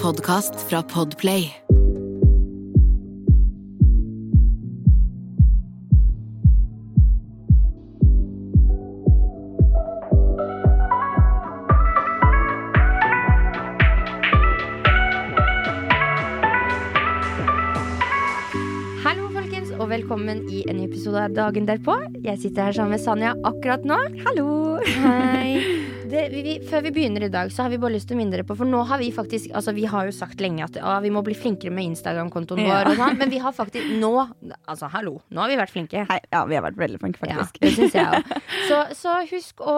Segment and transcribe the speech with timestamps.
[0.00, 1.50] podkast fra Podplay.
[19.90, 21.96] Velkommen i en ny episode av Dagen derpå.
[22.22, 23.98] Jeg sitter her sammen med Sanja akkurat nå.
[24.22, 24.78] Hallo.
[24.86, 25.79] Hei.
[26.10, 28.34] Det, vi, før vi begynner i dag, så har vi bare lyst til å minne
[28.34, 30.96] dere på For nå har vi faktisk Altså, vi har jo sagt lenge at å,
[31.04, 32.80] vi må bli flinkere med Instagram-kontoen Ja.
[32.84, 34.10] vår, sånn, men vi har faktisk nå
[34.66, 35.20] Altså, hallo.
[35.30, 36.04] Nå har vi vært flinke.
[36.10, 37.58] Hei, ja, vi har vært veldig flinke, faktisk.
[37.60, 38.34] Ja, det syns jeg òg.
[38.68, 39.76] Så, så husk å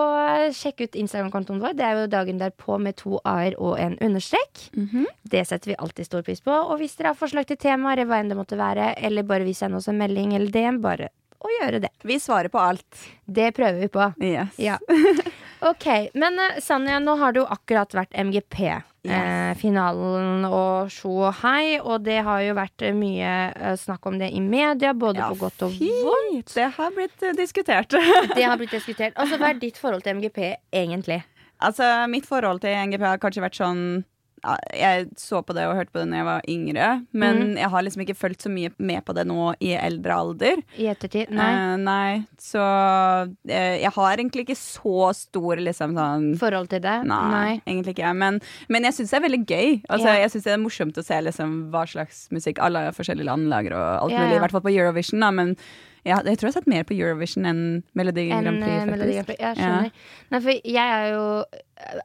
[0.56, 1.76] sjekke ut Instagram-kontoen vår.
[1.78, 4.66] Det er jo dagen derpå med to a-er og en understrek.
[4.76, 5.06] Mhm.
[5.32, 6.52] Det setter vi alltid stor pris på.
[6.52, 9.46] Og hvis dere har forslag til temaer, eller hva enn det måtte være, eller bare
[9.48, 11.08] vil sende oss en melding eller DM, bare
[11.42, 11.90] å gjøre det.
[12.06, 12.86] Vi svarer på alt.
[13.26, 14.12] Det prøver vi på.
[14.22, 14.58] Yes.
[14.62, 14.78] Ja.
[15.62, 15.84] Ok,
[16.18, 22.02] men uh, Sanja, nå har det jo akkurat vært MGP-finalen og sjo og hei, og
[22.02, 25.38] det har jo vært eh, mye uh, snakk om det i media, både Ja, på
[25.44, 26.02] godt og fint.
[26.02, 26.50] vondt.
[26.56, 27.94] Det har blitt uh, diskutert.
[28.34, 29.14] Det har blitt diskutert.
[29.14, 30.38] Altså, Hva er ditt forhold til MGP
[30.74, 31.22] egentlig?
[31.62, 33.82] altså, mitt forhold til MGP har kanskje vært sånn
[34.74, 37.52] Jeg så på det og hørte på det da jeg var yngre, men mm.
[37.60, 40.62] jeg har liksom ikke fulgt så mye med på det nå i eldre alder.
[40.80, 41.30] I ettertid?
[41.34, 41.50] Nei.
[41.52, 42.08] Uh, nei.
[42.42, 46.96] Så uh, jeg har egentlig ikke så stor liksom sånn Forhold til det?
[47.08, 48.12] Nei, egentlig ikke.
[48.18, 48.40] Men,
[48.72, 49.70] men jeg syns det er veldig gøy.
[49.86, 50.20] Altså, yeah.
[50.24, 53.76] Jeg syns det er morsomt å se liksom, hva slags musikk alle forskjellige land lager.
[53.78, 54.26] Og alt yeah.
[54.26, 54.38] mulig.
[54.40, 55.22] I hvert fall på Eurovision.
[55.22, 55.56] Da, men
[56.04, 57.60] ja, jeg tror jeg har sett mer på Eurovision enn
[57.94, 58.78] Melodi En Grand Prix.
[58.82, 59.26] eh, Melodi Grand.
[59.28, 59.40] Prix.
[59.40, 59.90] Jeg skjønner.
[60.32, 61.26] Nei, for jeg har jo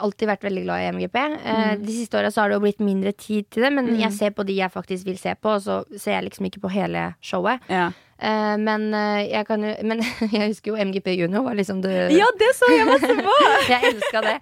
[0.02, 1.16] alltid vært veldig glad i MGP.
[1.22, 1.86] Eh, Mm.
[1.86, 4.45] De siste åra har det jo blitt mindre tid til det, men jeg ser på
[4.45, 7.59] de jeg faktisk vil se på, og så ser jeg liksom ikke på hele showet.
[7.70, 7.92] Ja.
[8.20, 8.89] Eh, men
[9.30, 10.00] jeg kan Men
[10.34, 13.36] jeg husker jo MGP Junior var liksom det ja, det så jeg masse på!
[13.70, 14.38] Jeg elska det.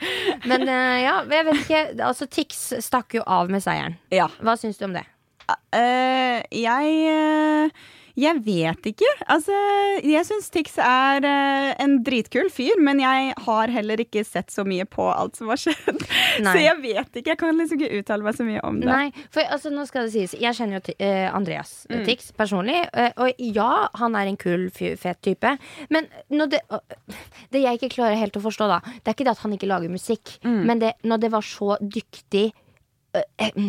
[0.45, 1.81] Men ja, jeg vet ikke.
[2.06, 3.97] Altså, Tix stakk jo av med seieren.
[4.12, 4.28] ja.
[4.40, 5.03] Hva syns du om det?
[5.75, 7.72] Eh, jeg
[8.16, 9.10] jeg vet ikke.
[9.32, 9.56] Altså,
[10.06, 14.64] jeg syns Tix er eh, en dritkul fyr, men jeg har heller ikke sett så
[14.68, 16.00] mye på alt som har skjedd.
[16.46, 16.54] Nei.
[16.54, 17.34] Så jeg vet ikke.
[17.34, 18.90] Jeg kan liksom ikke uttale meg så mye om det.
[18.90, 22.02] Nei, for altså, nå skal det sies Jeg kjenner jo eh, Andreas Mm.
[22.08, 25.52] Tix personlig uh, Og ja, han er en kul, fet type
[25.94, 26.08] Men
[26.50, 26.80] det, uh,
[27.54, 29.70] det jeg ikke klarer helt å forstå da Det er ikke det at han ikke
[29.70, 30.62] lager musikk Mm.
[30.68, 32.48] Men det, når det var så dyktig
[33.16, 33.62] eh,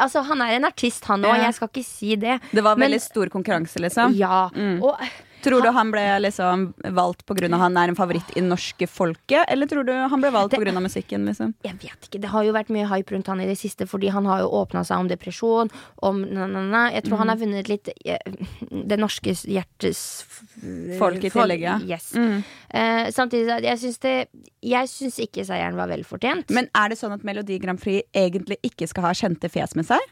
[0.00, 1.36] Altså, han er en artist han òg.
[1.36, 1.44] Ja.
[1.48, 4.14] Jeg skal ikke si det Det var Men- veldig stor konkurranse, liksom.
[4.16, 4.82] Ja, Mm.
[4.82, 4.98] og
[5.44, 7.48] Tror du han ble liksom valgt pga.
[7.56, 10.80] han er en favoritt i det norske folket, eller tror du han ble valgt pga.
[10.80, 11.26] musikken?
[11.26, 11.54] liksom?
[11.64, 14.08] Jeg vet ikke, Det har jo vært mye hype rundt han i det siste, fordi
[14.08, 15.70] han har jo åpna seg om depresjon.
[16.02, 16.84] Om na, na, na.
[16.90, 18.18] Jeg tror han har vunnet litt eh,
[18.70, 20.00] det norske hjertes
[20.98, 21.78] Folk i tillegg, ja.
[21.86, 22.12] Yes.
[22.14, 22.42] Mm.
[22.74, 24.14] Uh, samtidig, så jeg syns det
[24.62, 26.50] Jeg syns ikke seieren var vel fortjent.
[26.52, 29.88] Men er det sånn at Melodi Grand Prix egentlig ikke skal ha kjente fjes med
[29.88, 30.10] seg?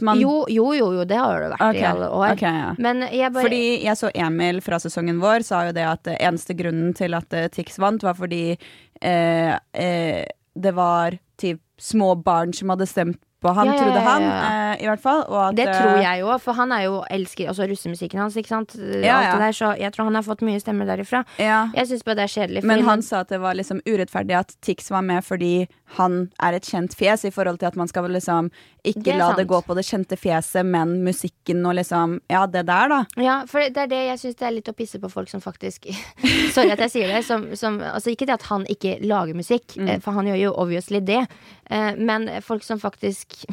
[0.00, 1.80] Man jo, jo, jo, jo, det har det vært okay.
[1.80, 2.36] i alle år.
[2.36, 2.70] Okay, ja.
[2.78, 6.54] Men jeg bare Fordi jeg så Emil fra sesongen vår sa jo det at eneste
[6.58, 10.22] grunnen til at eh, Tix vant, var fordi eh, eh,
[10.54, 14.84] det var typ små barn som hadde stemt på han, Ja, ja, trodde han, eh,
[14.84, 15.22] i hvert fall.
[15.26, 18.36] At, det eh, tror jeg jo, for han er jo elsker også russemusikken hans.
[18.38, 18.76] Ikke sant?
[18.78, 21.24] Der, så jeg tror han har fått mye stemmer derifra.
[21.38, 22.62] Jeg syns bare det er kjedelig.
[22.62, 25.66] Men han, han sa at det var liksom urettferdig at Tix var med fordi
[25.98, 28.50] han er et kjent fjes, i forhold til at man skal liksom
[28.84, 29.38] ikke det la sant.
[29.38, 33.00] det gå på det kjente fjeset, men musikken og liksom Ja, det der, da.
[33.20, 35.40] Ja, for det er det jeg syns det er litt å pisse på folk som
[35.44, 35.86] faktisk
[36.54, 37.22] Sorry at jeg sier det.
[37.28, 39.88] Som, som, altså ikke det at han ikke lager musikk, Mm.
[39.88, 41.26] eh, for han gjør jo obviously det.
[41.70, 43.44] Eh, Men folk som faktisk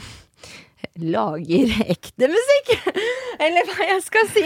[1.00, 2.72] lager ekte musikk!
[3.44, 4.42] Eller hva jeg skal si.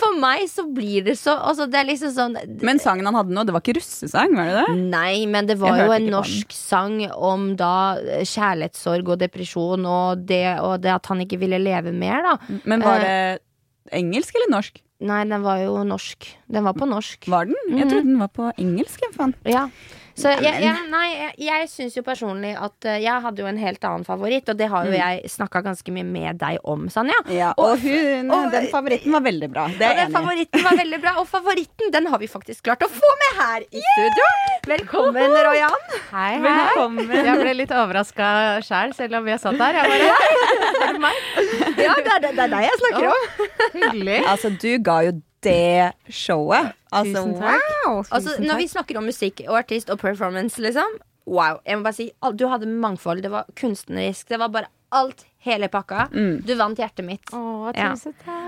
[0.00, 2.34] For meg så blir det så Altså, det liksom sånn
[2.66, 4.74] Men sangen han hadde nå, det var ikke russesang, var det det?
[4.90, 7.72] Nei, men det var Jeg jo en norsk sang om da
[8.02, 12.58] eh, kjærlighetssorg og depresjon og det, og det at han ikke ville leve mer, da.
[12.66, 13.38] Men var Eh.
[13.38, 14.82] det engelsk eller norsk?
[15.02, 16.28] Nei, den var jo norsk.
[16.50, 17.26] Den var på norsk.
[17.30, 17.56] Var den?
[17.78, 19.00] Jeg trodde den var på engelsk.
[19.02, 19.32] jeg, Faen.
[19.50, 19.64] Ja.
[20.14, 23.56] Så jeg, jeg, nei, jeg, jeg syns jo personlig at eh, jeg hadde jo en
[23.58, 27.16] helt annen favoritt, og det har jo jeg snakka ganske mye med deg om, Sanja.
[27.32, 29.64] Ja, og hun, og- den favoritten var veldig bra.
[29.72, 30.18] Det er jeg den enig i.
[30.20, 33.64] favoritten var veldig bra, og favoritten den har vi faktisk klart å få med her
[33.70, 34.28] i studio.
[34.68, 35.78] Velkommen, Royan.
[36.12, 36.44] Hei, hei.
[36.44, 37.10] Velkommen.
[37.16, 38.28] Jeg ble litt overraska
[38.68, 39.80] sjæl, selv om jeg satt der.
[39.80, 41.12] Jeg bare,
[41.82, 43.50] Ja, det er det, det er deg jeg snakker om.
[43.80, 44.18] Hyggelig.
[44.28, 46.72] Altså, du ga jo det showet.
[46.92, 47.70] Altså, Tusen takk.
[47.86, 48.04] wow!
[48.10, 51.60] Altså, når vi snakker om musikk og artist og performance, liksom Wow.
[51.66, 53.22] Jeg må bare si, du hadde mangfold.
[53.22, 54.28] Det var kunstnerisk.
[54.28, 56.08] Det var bare alt hele pakka.
[56.46, 57.32] Du vant hjertet mitt.
[57.34, 57.92] Åh, Ja.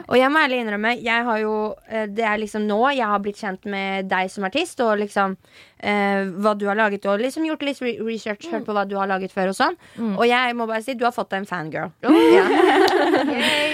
[0.08, 3.19] Og jeg må ærlig innrømme, jeg har jo eh, Det er liksom nå jeg har
[3.25, 5.37] blitt kjent med deg som artist, og liksom
[5.81, 8.96] eh, hva du har laget, og liksom gjort litt re research, hørt på hva du
[8.99, 9.76] har laget før og sånn.
[10.19, 11.91] Og jeg må bare si, du har fått deg en fangirl.
[12.35, 12.44] Ja.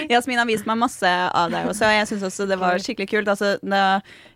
[0.09, 3.07] Jasmin har vist meg masse av deg også, og jeg syns også det var skikkelig
[3.11, 3.29] kult.
[3.31, 3.81] Altså, det,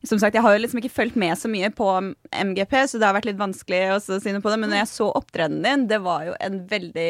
[0.08, 1.88] som sagt, jeg har jo liksom ikke fulgt med så mye på
[2.32, 4.92] MGP, så det har vært litt vanskelig å si noe på det, men når jeg
[4.94, 7.10] så opptredenen din, det var jo en veldig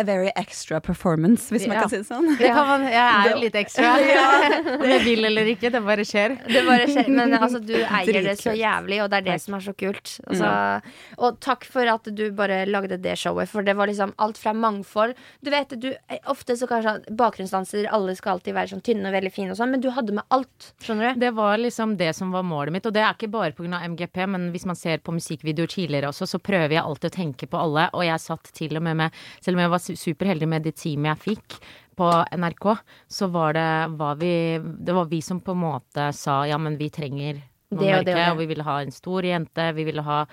[0.00, 1.80] A very extra performance, hvis man Ja.
[1.82, 2.28] kan si det sånn.
[2.38, 3.90] Det kan man, jeg er jo litt ekstra.
[4.80, 6.36] Om jeg vil eller ikke, det bare skjer.
[6.46, 7.08] Det bare skjer.
[7.08, 10.20] Men altså, du eier det så jævlig, og det er det som er så kult.
[10.26, 10.82] Altså,
[11.18, 14.52] Og takk for at du bare lagde det showet, for det var liksom alt fra
[14.54, 15.90] mangfold Du vet, du,
[16.30, 19.70] Ofte så kanskje bakgrunnsdanser, alle skal alltid være sånn tynne og veldig fine og sånn,
[19.74, 20.72] men du hadde med alt.
[20.84, 21.20] Skjønner du?
[21.20, 23.80] Det var liksom det som var målet mitt, og det er ikke bare pga.
[23.90, 27.46] MGP, men hvis man ser på musikkvideoer tidligere også, så prøver jeg alltid å tenke
[27.50, 30.48] på alle, og jeg satt til og med med Selv om jeg var su- superheldig
[30.48, 31.58] med det teamet jeg fikk
[32.00, 32.66] på NRK,
[33.08, 33.68] så var det
[34.00, 37.34] var vi Det var vi som på en måte sa ja, men vi trenger
[37.70, 38.30] noen Det og det og det.
[38.32, 40.24] og vi ville ha en stor jente, vi ville ha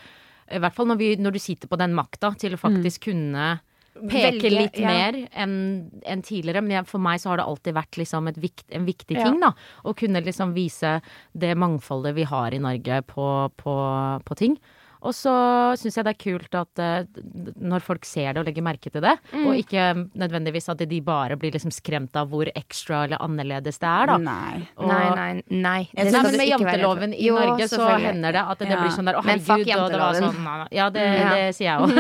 [0.48, 3.58] i hvert fall når, vi, når du sitter på den makta til å faktisk kunne
[3.98, 4.88] peke litt ja.
[4.88, 5.56] mer enn
[6.06, 6.62] en tidligere.
[6.64, 9.26] Men jeg, for meg så har det alltid vært liksom et vikt, en viktig Ja.
[9.26, 9.52] ting, da.
[9.84, 11.02] Å kunne liksom vise
[11.34, 13.28] det mangfoldet vi har i Norge på,
[13.60, 13.76] på,
[14.24, 14.56] på ting.
[15.08, 15.34] Og så
[15.80, 17.22] syns jeg det er kult at uh,
[17.64, 19.46] når folk ser det og legger merke til det, Mm.
[19.48, 19.84] og ikke
[20.20, 24.18] nødvendigvis at de bare blir liksom skremt av hvor ekstra eller annerledes det er, da.
[24.18, 24.68] Nei.
[24.78, 25.82] Og- Nei, nei, nei.
[25.94, 28.82] Det Nei, men med janteloven i Jo, Norge så hender det at det Ja.
[28.82, 30.68] blir sånn der å herregud, og det var sånn.
[30.72, 31.30] Ja, det, Ja.
[31.36, 31.94] det sier jeg òg.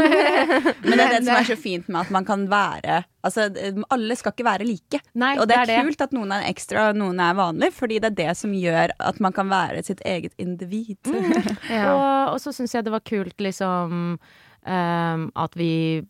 [0.87, 3.49] Men det er det som er så fint med at man kan være Altså,
[3.91, 5.01] alle skal ikke være like.
[5.19, 5.87] Nei, og det er, det er det.
[5.89, 8.93] kult at noen er ekstra og noen er vanlig, fordi det er det som gjør
[9.03, 10.95] at man kan være sitt eget individ.
[11.67, 11.91] Ja.
[11.91, 14.19] Og, og så syns jeg det var kult liksom
[14.65, 16.05] ehm, at vi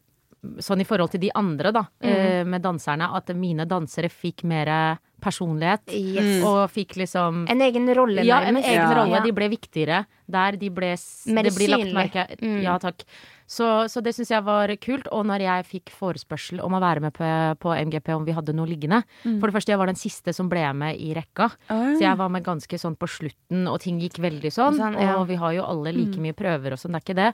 [0.61, 4.97] Sånn i forhold til de andre, da, eh, med danserne, at mine dansere fikk mer
[5.19, 5.81] personlighet.
[5.91, 6.43] Yes.
[6.45, 8.93] Og fikk liksom En egen rolle, ja, en egen Ja.
[8.93, 9.23] rolle.
[9.25, 10.51] De ble viktigere der.
[10.55, 10.95] De ble
[11.25, 11.93] Mer Det blir lagt synlig.
[11.93, 12.61] merke Mm.
[12.63, 13.03] Ja, takk.
[13.47, 15.07] Så, så det syns jeg var kult.
[15.15, 17.29] Og når jeg fikk forespørsel om å være med på,
[17.63, 20.49] på MGP om vi hadde noe liggende For det første, jeg var den siste som
[20.51, 21.49] ble med i rekka.
[21.71, 24.77] Så jeg var med ganske sånn på slutten, og ting gikk veldig sånn.
[24.77, 25.15] Sånn, ja.
[25.21, 27.31] Og vi har jo alle like mye prøver og sånn, det er ikke det.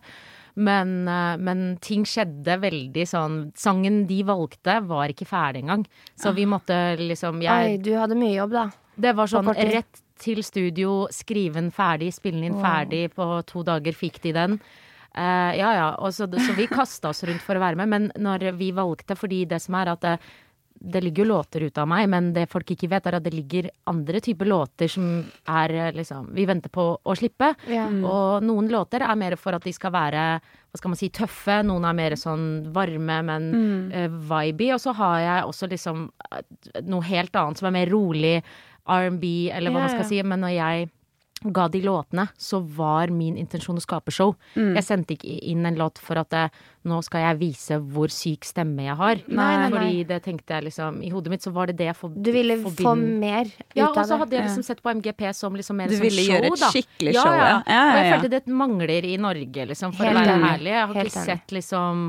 [0.54, 5.88] Men, eh, men ting skjedde veldig sånn Sangen de valgte, var ikke ferdig engang.
[6.14, 8.68] Så vi måtte liksom Oi, du hadde mye jobb, da.
[8.94, 13.08] Det var sånn rett til studio, skrive den ferdig, spille den inn ferdig.
[13.18, 14.60] På to dager fikk de den.
[15.14, 17.92] Eh, ja ja, og så, så vi kasta oss rundt for å være med.
[17.94, 20.16] Men når vi valgte, fordi det som er at det,
[20.84, 23.32] det ligger jo låter ut av meg, men det folk ikke vet, er at det
[23.32, 25.06] ligger andre typer låter som
[25.48, 27.54] er eh, liksom Vi venter på å slippe.
[27.72, 27.86] Ja.
[27.88, 31.60] Og noen låter er mer for at de skal være hva skal man si, tøffe.
[31.64, 33.48] Noen er mer sånn varme, men
[33.94, 34.74] eh, vibey.
[34.74, 38.36] Og så har jeg også liksom eh, noe helt annet som er mer rolig.
[38.84, 40.10] R&B, eller hva Ja, man skal ja.
[40.10, 40.18] si.
[40.28, 40.90] Men når jeg
[41.52, 44.36] ga de låtene, så var min intensjon å skape show.
[44.56, 44.76] Mm.
[44.78, 46.50] Jeg sendte ikke inn en låt for at eh,
[46.88, 49.22] nå skal jeg vise hvor syk stemme jeg har.
[49.28, 49.70] Nei, nei, nei.
[49.74, 52.32] Fordi det tenkte jeg liksom I hodet mitt så var det det jeg for, Du
[52.36, 55.56] ville få mer ut ja, av og så hadde jeg liksom sett på MGP som
[55.56, 56.70] liksom mer Du som ville gjøre et da.
[56.76, 57.48] skikkelig ja, show, ja.
[57.48, 57.58] ja.
[57.68, 58.14] Ja, Og jeg ja, ja.
[58.18, 60.52] følte det mangler i Norge, liksom, for Helt å være enig.
[60.54, 60.72] ærlig.
[60.74, 61.34] Jeg har Helt ikke ærlig.
[61.42, 62.06] sett liksom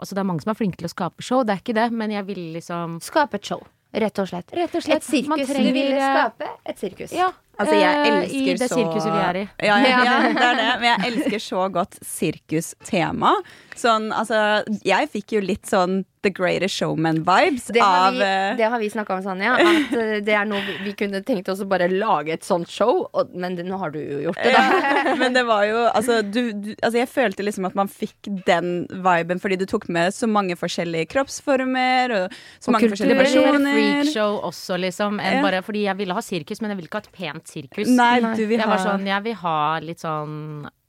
[0.00, 1.90] Altså, det er mange som er flinke til å skape show, det er ikke det,
[1.92, 3.60] men jeg ville liksom Skape et show.
[3.92, 4.52] Rett og slett.
[4.54, 5.02] Rett og slett.
[5.02, 5.48] Et sirkus.
[5.50, 5.66] Trenger...
[5.66, 7.12] Du ville skape et sirkus.
[7.12, 7.32] Ja.
[7.60, 9.46] Altså, jeg eh, elsker I det så sirkuset vi er i.
[9.68, 10.68] Ja, ja, ja, det er det.
[10.80, 13.34] Men jeg elsker så godt sirkustema.
[13.80, 14.38] Sånn, altså
[14.84, 18.80] Jeg fikk jo litt sånn The Greatest Showman-vibes Det har, av vi, eh, det har
[18.82, 19.54] vi snakka om, Sanja.
[19.56, 23.06] At eh, det er noe vi, kunne tenkt oss å bare lage et sånt show.
[23.16, 24.64] Og, men det, nå har du jo gjort det, da.
[25.08, 28.28] ja, men det var jo altså, du, du, altså Jeg følte liksom at man fikk
[28.48, 33.22] den viben fordi du tok med så mange forskjellige kroppsformer og så Og mange forskjellige
[33.22, 33.48] personer.
[33.48, 33.80] Og personer.
[33.80, 35.20] freakshow også, liksom.
[35.24, 35.46] Enn Ja.
[35.46, 37.90] bare fordi jeg ville ha sirkus, men jeg ville ikke ha et pent sirkus.
[37.90, 40.38] Nei, du vil Jeg var sånn, jeg vil ha litt sånn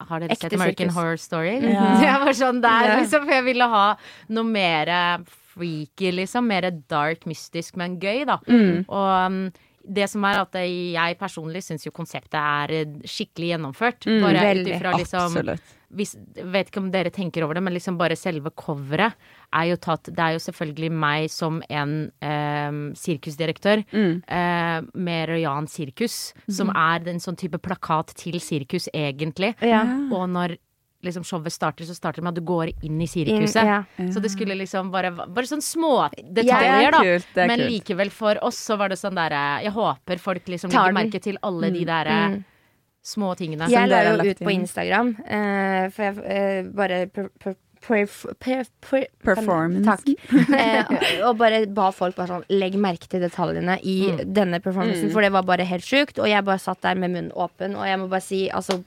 [0.01, 0.97] Har dere Ekte sett American sirkus.
[0.99, 1.55] Horror Story?
[1.65, 1.87] Ja.
[2.07, 3.25] Jeg var sånn der, liksom.
[3.27, 3.85] For jeg ville ha
[4.37, 4.93] noe mer
[5.53, 6.47] freaky, liksom.
[6.49, 8.39] Mer dark, mystisk, men gøy, da.
[8.47, 8.87] Mm.
[8.87, 9.43] Og um,
[9.81, 12.73] det som er at jeg personlig syns jo konseptet er
[13.09, 14.07] skikkelig gjennomført.
[14.07, 15.71] Mm, bare ut ifra liksom Absolutt.
[15.97, 16.15] hvis,
[16.53, 19.17] vet ikke om dere tenker over det, men liksom bare selve coveret
[19.53, 24.23] er jo tatt Det er jo selvfølgelig meg som en eh, sirkusdirektør Mm.
[24.27, 29.55] eh, med Royan Sirkus, som er en sånn type plakat til sirkus, egentlig.
[29.61, 29.83] Ja.
[30.11, 30.57] Og når
[31.03, 33.65] liksom showet starter, så starter det med at du går inn i sirkuset.
[33.65, 33.83] ja.
[34.13, 36.99] Så det skulle liksom bare Bare sånn små Det detaljer, er da.
[37.01, 37.25] kult.
[37.33, 37.71] Det Men kult.
[37.71, 41.37] likevel, for oss så var det sånn derre Jeg håper folk liksom legger merke til
[41.43, 42.43] alle de derre Mm.
[43.03, 43.67] små tingene.
[43.67, 44.51] Jeg la jo ut på.
[44.53, 47.09] Instagram, uh, for jeg uh, bare
[47.81, 49.85] perf per Performance.
[49.87, 50.07] Takk.
[50.61, 53.95] Eh, og bare ba folk bare sånn Legg merke til detaljene i
[54.25, 56.19] denne performancen, for det var bare helt sjukt.
[56.21, 58.81] Og jeg bare satt der med munnen åpen, og jeg må bare si altså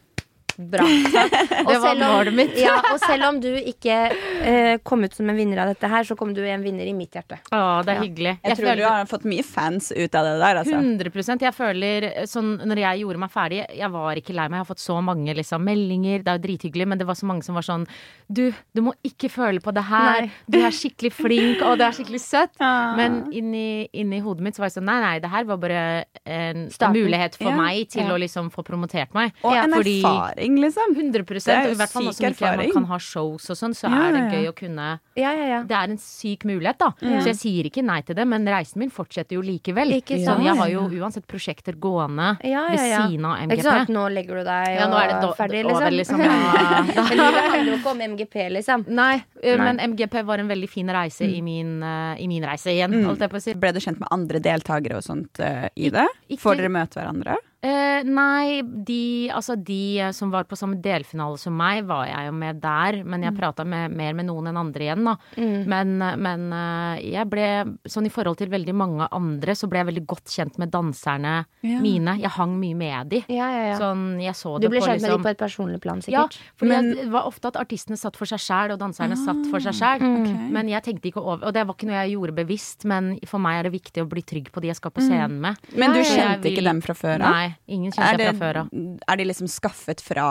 [0.56, 0.84] Bra.
[1.64, 2.52] Og Det var målet mitt.
[2.64, 3.96] Ja, og selv om du ikke
[4.44, 6.92] eh, kom ut som en vinner av dette her, så kom du en vinner i
[6.96, 7.40] mitt hjerte.
[7.50, 8.02] Å, det er Ja.
[8.04, 8.34] hyggelig.
[8.44, 10.78] Jeg tror du har fått mye fans ut av det der, altså.
[10.78, 14.58] 100% Jeg føler sånn Når jeg gjorde meg ferdig, jeg var ikke lei meg.
[14.60, 16.22] Jeg har fått så mange liksom, meldinger.
[16.24, 17.86] Det er jo drithyggelig, men det var så mange som var sånn
[18.28, 18.44] Du,
[18.74, 20.22] du må ikke føle på det her.
[20.24, 20.30] Nei.
[20.48, 22.54] Du er skikkelig flink, og det er skikkelig søtt.
[22.60, 22.94] Ah.
[22.98, 25.82] Men inni, inni hodet mitt så var jeg sånn Nei, nei, det her var bare
[26.24, 26.94] en Starten.
[26.96, 27.56] mulighet for Ja.
[27.58, 28.12] meg til Ja.
[28.14, 29.32] å liksom få promotert meg.
[29.42, 30.00] Og Ja, en fordi-
[30.44, 30.94] erfaring, liksom.
[30.94, 32.68] 100 Det er jo og I hvert fall syk erfaring.
[32.68, 34.30] ikke man kan ha shows og sånn, så Ja, er det ja, ja.
[34.34, 35.62] gøy å kunne Ja, ja, ja.
[35.62, 36.90] det er en syk mulighet, da.
[37.00, 39.92] Så jeg sier ikke nei til det, men reisen min fortsetter jo likevel.
[40.00, 43.62] Ikke Sånn, jeg har jo uansett prosjekter gående Ja, ja, ved siden av er ikke
[43.62, 43.94] sant, at MGP.
[43.94, 45.76] nå legger du deg Ja, nå er det ferdig, liksom.
[45.76, 46.20] over, liksom.
[46.20, 46.82] Ja.
[47.14, 48.84] Livet handler jo ikke om MGP, liksom.
[48.88, 49.56] Nei, Nei.
[49.56, 53.04] men MGP var en veldig fin reise i, min, eh, i min reise igjen, Mm.
[53.06, 53.54] holdt jeg på å si.
[53.54, 56.06] Ble du kjent med andre deltakere og sånt uh, i det?
[56.30, 57.36] ikke- Får dere møte hverandre?
[57.64, 62.34] Eh, nei, de, altså de som var på samme delfinale som meg, var jeg jo
[62.36, 62.98] med der.
[63.08, 65.14] Men jeg prata mer med noen enn andre igjen, da.
[65.38, 67.46] Men, eh, men eh, jeg ble
[67.88, 71.34] sånn i forhold til veldig mange andre, så ble jeg veldig godt kjent med danserne
[71.64, 71.78] Ja.
[71.80, 72.18] mine.
[72.20, 73.22] Jeg hang mye med de.
[73.32, 73.78] Ja, ja, ja.
[73.80, 76.02] Sånn, jeg så Du det ble på kjent med liksom dem på et personlig plan,
[76.04, 76.36] sikkert?
[76.36, 79.46] ja, for Men- det var ofte at artistene satt for seg sjæl, og danserne satt
[79.50, 80.04] for seg sjæl.
[80.04, 80.50] Okay.
[80.52, 83.38] Men jeg tenkte ikke over Og det var ikke noe jeg gjorde bevisst, men for
[83.38, 85.56] meg er det viktig å bli trygg på de jeg skal på scenen med.
[85.76, 87.32] Men du kjente kjente ikke dem fra før av?
[87.32, 88.72] Nei, ingen kjente jeg fra før av.
[89.08, 90.28] er de liksom skaffet fra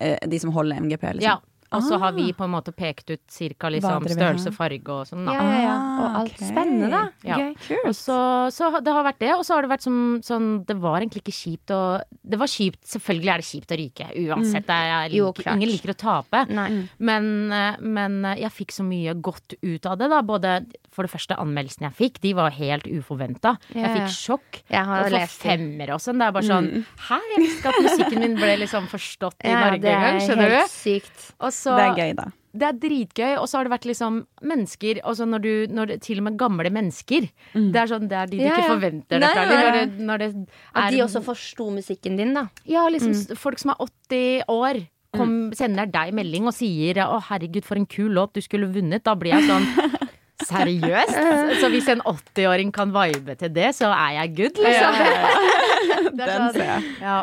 [0.00, 1.28] eh, de som holder MGP, liksom?
[1.28, 1.38] Ja.
[1.72, 2.16] Og så har Ah.
[2.16, 5.32] vi på en måte pekt ut cirka liksom, størrelse, farge og sånn, da.
[5.32, 5.74] Ja, ja, ja.
[5.76, 6.48] Ah, Og alt okay.
[6.48, 7.10] spennende, da.
[7.24, 7.36] Ja.
[7.36, 8.16] Okay, Og så,
[8.54, 11.22] så det har vært det, og så har det vært som, sånn Det var egentlig
[11.24, 11.80] ikke kjipt å
[12.22, 14.66] Det var kjipt, selvfølgelig er det kjipt å ryke, uansett.
[14.66, 16.44] Jeg, er, Jo, ingen liker å tape.
[16.54, 16.88] Nei.
[16.98, 20.22] Men, eh, men jeg fikk så mye godt ut av det, da.
[20.22, 23.56] Både for det første anmeldelsene jeg fikk, de var helt uforventa.
[23.74, 24.62] Jeg fikk sjokk.
[24.70, 26.18] Jeg har Og for femmere og sånn.
[26.18, 26.70] Det er bare sånn
[27.08, 30.16] Hæ, jeg visste ikke at musikken min ble liksom forstått i Ja, Norge det engang,
[30.16, 30.76] er skjønner helt du?
[30.76, 31.26] sykt.
[31.40, 32.26] Og så, Det er gøy, da.
[32.56, 35.96] det er dritgøy, og så har det vært liksom mennesker Altså når du når det,
[36.06, 37.28] Til og med gamle mennesker.
[37.54, 38.72] Det er sånn Det er de du Ja, ikke ja.
[38.74, 39.46] forventer det Nei, fra.
[39.50, 40.28] nei, Når det, når det
[40.74, 42.46] At er de også forsto musikken din, da.
[42.68, 43.36] Ja, liksom mm.
[43.40, 44.82] folk som er 80 år.
[45.16, 49.02] Kom, sender deg melding og sier 'Å, herregud, for en kul låt, du skulle vunnet'.
[49.06, 49.64] Da blir jeg sånn
[50.50, 51.16] Seriøst?
[51.62, 54.98] Så hvis en 80-åring kan vibe til det, så er jeg good, liksom.
[55.00, 56.10] Ja, ja, ja.
[56.10, 56.82] Den sånn- ser jeg.
[57.00, 57.16] Ja.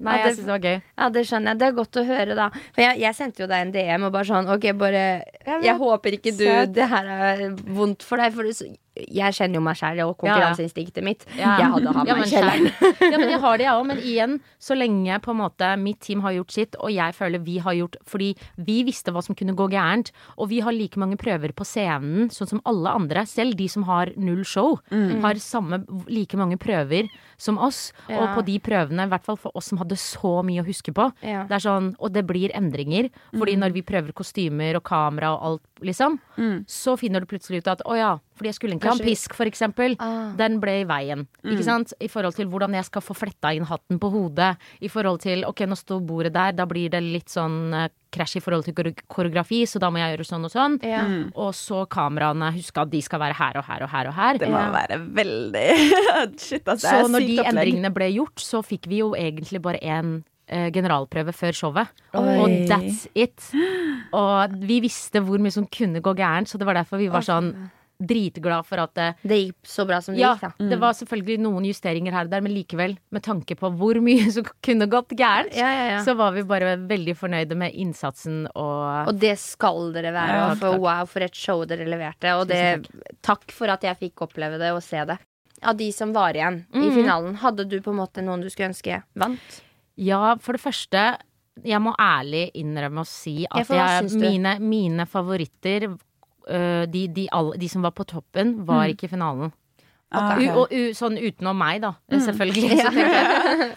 [0.00, 0.82] Nei, Ja, det- jeg syns det var gøy.
[0.98, 1.58] Ja, det skjønner jeg.
[1.58, 2.48] Det er godt å høre, da.
[2.74, 5.02] For jeg, jeg sendte jo deg en DM og bare sånn OK, bare
[5.46, 5.64] Jeg vet.
[5.64, 6.72] Jeg håper ikke du.
[6.72, 8.32] Det her er vondt for deg.
[8.34, 8.76] For det, så-
[9.08, 11.24] jeg kjenner jo meg sjæl og konkurranseinstinktet mitt.
[11.38, 11.56] Ja.
[11.60, 12.68] Jeg hadde Ja, meg i kjelleren.
[13.12, 13.86] Ja, men jeg har det, jeg òg.
[13.90, 17.38] Men igjen, så lenge på en måte mitt team har gjort sitt, og jeg føler
[17.44, 20.98] vi har gjort Fordi vi visste hva som kunne gå gærent, og vi har like
[21.00, 23.24] mange prøver på scenen, sånn som alle andre.
[23.26, 27.08] Selv de som har null show, har samme, like mange prøver
[27.40, 27.92] som oss.
[28.08, 30.92] Og på de prøvene, i hvert fall for oss som hadde så mye å huske
[30.92, 31.44] på, Ja.
[31.48, 33.10] det er sånn, og det blir endringer.
[33.36, 36.18] Fordi når vi prøver kostymer og kamera og alt, liksom,
[36.68, 39.34] så finner du plutselig ut at å ja, fordi jeg skulle egentlig ha en pisk,
[39.36, 39.94] for eksempel.
[40.00, 40.32] Ah.
[40.40, 41.26] Den ble i veien.
[41.44, 41.92] Ikke sant?
[42.00, 44.54] I forhold til hvordan jeg skal få fletta inn hatten på hodet.
[44.80, 48.40] I forhold til ok, nå står bordet der, da blir det litt sånn eh, krasj
[48.40, 48.74] i forhold til
[49.06, 50.78] koreografi, så da må jeg gjøre sånn og sånn.
[50.82, 51.04] Ja.
[51.38, 54.40] Og så kameraene, husk at de skal være her og her og her og her.
[54.42, 54.72] Det må Ja.
[54.74, 55.68] være veldig
[56.40, 56.80] Shit, altså.
[56.80, 57.52] Det Så er når de opplegg.
[57.52, 60.22] endringene ble gjort, så fikk vi jo egentlig bare én
[60.74, 61.90] generalprøve før showet.
[62.18, 62.36] Oi.
[62.42, 63.38] Og that's it.
[64.16, 67.22] Og vi visste hvor mye som kunne gå gærent, så det var derfor vi var
[67.22, 67.52] sånn
[68.00, 70.68] dritglad for at det, Det gikk så bra som det ja, gikk, da.
[70.72, 74.30] det var selvfølgelig noen justeringer her og der, men likevel, med tanke på hvor mye
[74.36, 79.08] som kunne gått gærent, Ja, ja, så var vi bare veldig fornøyde med innsatsen og
[79.12, 80.56] Og det skal dere være.
[80.60, 80.80] For takk.
[80.80, 82.32] wow, for et show dere leverte.
[82.40, 82.88] Og det,
[83.22, 85.18] takk for at jeg fikk oppleve det og se det.
[85.62, 86.94] Av de som var igjen i Mhm.
[86.96, 89.60] finalen, hadde du på en måte noen du skulle ønske vant?
[90.00, 91.18] Ja, for det første,
[91.62, 95.90] jeg må ærlig innrømme å si at jeg, mine, mine favoritter
[96.50, 99.52] øh, de, de, alle, de som var på toppen, var ikke i finalen.
[100.10, 100.48] Okay.
[100.50, 101.92] U, og u, sånn utenom meg, da.
[102.10, 102.70] Selvfølgelig.
[102.80, 103.74] Så tenker jeg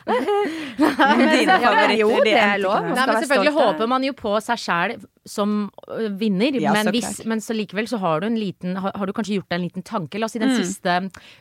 [1.20, 2.88] Men dine favoritter, jo, det er lov.
[2.90, 5.72] Nei, men selvfølgelig håper man jo på seg sjæl som
[6.20, 9.08] vinner, Ja, men, så hvis, men så likevel så har du en liten har, har
[9.08, 10.20] du kanskje gjort deg en liten tanke?
[10.20, 10.98] La oss si den siste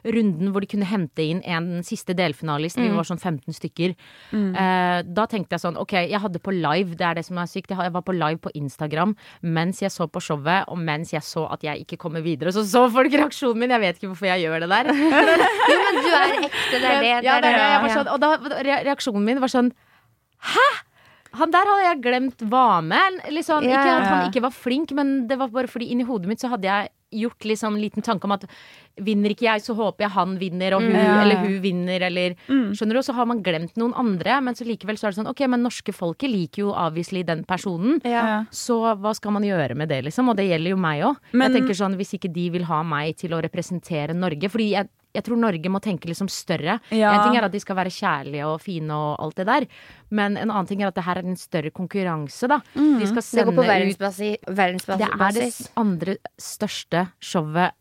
[0.06, 3.96] runden hvor de kunne hente inn en siste delfinalist, vi var sånn 15 stykker.
[4.32, 7.50] Eh, da tenkte jeg sånn, ok, jeg hadde på live, det er det som er
[7.50, 11.24] sykt, jeg var på live på Instagram mens jeg så på showet, og mens jeg
[11.26, 14.30] så at jeg ikke kommer videre, så så folk reaksjonen min, jeg vet ikke hvorfor
[14.30, 14.92] jeg gjør det der.
[15.72, 17.10] Jo, men du er ekte, det er det.
[17.26, 17.66] Ja, det er det.
[17.72, 17.92] Jeg ja.
[17.96, 19.70] sånn, og da reaksjonen min var sånn
[20.42, 20.70] Hæ?!
[21.38, 23.22] Han der hadde jeg glemt var med.
[23.32, 23.76] Liksom, yeah.
[23.78, 26.50] Ikke at han ikke var flink, men det var bare fordi inni hodet mitt så
[26.52, 28.46] hadde jeg gjort liksom liten tanke om at
[29.04, 31.18] vinner ikke jeg, så håper jeg han vinner, og hun ja.
[31.22, 33.00] eller hun vinner, eller Skjønner du?
[33.00, 35.44] Og så har man glemt noen andre, men så likevel så er det sånn Ok,
[35.50, 38.00] men norske folket liker jo avviselig den personen.
[38.08, 38.44] Ja.
[38.52, 40.30] Så hva skal man gjøre med det, liksom?
[40.32, 41.20] Og det gjelder jo meg òg.
[41.36, 44.88] Jeg tenker sånn, Hvis ikke de vil ha meg til å representere Norge Fordi jeg,
[45.14, 46.78] jeg tror Norge må tenke liksom større.
[46.90, 47.12] Ja.
[47.12, 49.66] En ting er at de skal være kjærlige og fine og alt det der,
[50.10, 52.60] men en annen ting er at det her er en større konkurranse, da.
[52.74, 54.36] De skal Det går på verdensbasis.
[54.48, 55.04] verdensbasis.
[55.04, 57.72] Det er det andre største showet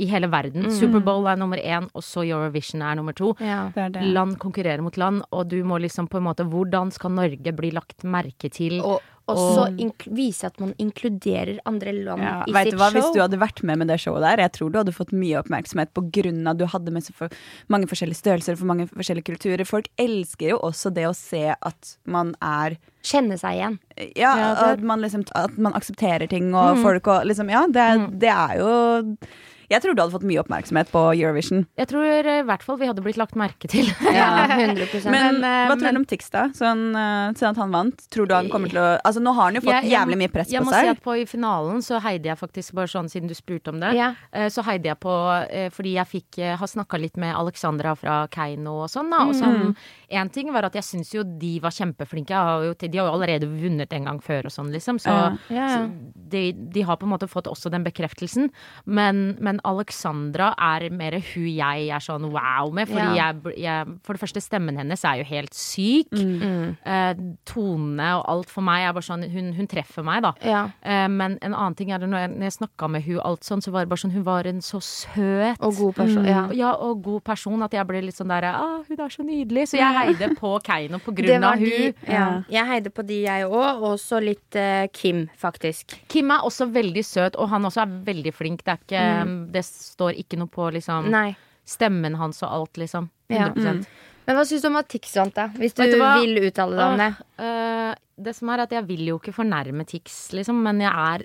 [0.00, 0.64] i hele verden.
[0.68, 0.74] Mm.
[0.78, 3.34] Superbowl er nummer én, og så Eurovision er nummer to.
[3.42, 3.70] Ja.
[3.74, 4.04] Det er det.
[4.14, 7.70] Land konkurrerer mot land, og du må liksom på en måte Hvordan skal Norge bli
[7.74, 8.80] lagt merke til?
[8.80, 9.00] Og
[9.34, 12.90] også ink- vise at man inkluderer andre land Ja, i vet sitt show.
[12.96, 15.40] Hvis du hadde vært med med det showet der, jeg tror du hadde fått mye
[15.42, 17.28] oppmerksomhet av at du hadde med så for
[17.68, 19.64] mange forskjellige størrelser for mange forskjellige kulturer.
[19.66, 23.78] Folk elsker jo også det å se at man er Kjenne seg igjen.
[24.14, 27.86] Ja, Ja, at, man liksom, at man aksepterer ting og folk og liksom Ja, det,
[28.20, 29.16] det er jo
[29.70, 31.64] Jeg tror du hadde fått mye oppmerksomhet på Eurovision.
[31.78, 33.86] Jeg tror eh, i hvert fall vi hadde blitt lagt merke til.
[34.10, 36.48] Ja, 100 Men, Men, eh, hva tror du om Tix, da?
[36.56, 36.90] Sånn,
[37.38, 38.02] siden at han vant.
[38.10, 40.18] Tror du han kommer til å Altså, nå har han jo fått Jeg- jeg jævlig
[40.18, 40.58] mye press på seg.
[40.58, 43.34] jeg må si at på I finalen så heide jeg faktisk, bare sånn siden du
[43.34, 44.14] spurte om det, Ja.
[44.32, 45.14] eh, så heide jeg på
[45.70, 49.22] fordi jeg fikk har snakka litt med Alexandra fra Keiino og sånn, da.
[49.28, 49.40] Og Mm.
[49.40, 49.76] sånn,
[50.10, 52.30] en ting var at jeg syns jo de var kjempeflinke.
[52.34, 54.98] Har jo, de har jo allerede vunnet en gang før og sånn, liksom.
[54.98, 55.36] Så, Ja.
[55.48, 55.68] Ja.
[55.68, 55.90] så
[56.28, 58.50] de, de har på en måte fått også den bekreftelsen.
[58.86, 62.88] Men, men Alexandra er mer hun jeg er sånn wow med.
[62.88, 63.32] Fordi Ja.
[63.32, 66.10] jeg, jeg For det første, stemmen hennes er jo helt syk.
[66.12, 66.76] Mm.
[66.84, 67.14] Eh,
[67.46, 70.32] tonene og alt for meg er bare sånn Hun, hun treffer meg, da.
[70.46, 70.62] Ja.
[70.82, 73.44] Eh, men en annen ting er det når jeg, når jeg snakka med hun alt
[73.46, 76.24] sånn, så var det bare sånn Hun var en så søt Og god person.
[76.28, 76.46] Ja.
[76.56, 79.68] ja, og god person at jeg ble litt sånn der ah, Hun er så nydelig.
[79.70, 81.70] Så jeg heide på Keiino på grunn av de.
[81.70, 81.94] hun.
[82.08, 82.26] Ja.
[82.50, 83.82] Jeg heide på de, jeg òg.
[83.90, 85.96] Og så litt eh, Kim, faktisk.
[86.12, 88.64] Kim er også veldig søt, og han også er veldig flink.
[88.64, 89.02] Det, er ikke,
[89.52, 91.10] det står ikke noe på liksom Mm.
[91.10, 91.36] Nei.
[91.66, 93.10] stemmen hans og alt, liksom.
[93.30, 93.48] Ja.
[93.50, 93.86] 100%
[94.26, 95.48] Men hva syns du om at Tix vant, da?
[95.48, 97.10] Hvis du du vil uttale deg om det.
[97.38, 100.92] Uh, eh, det som er at jeg vil jo ikke fornærme Tix, liksom, men jeg
[100.92, 101.24] er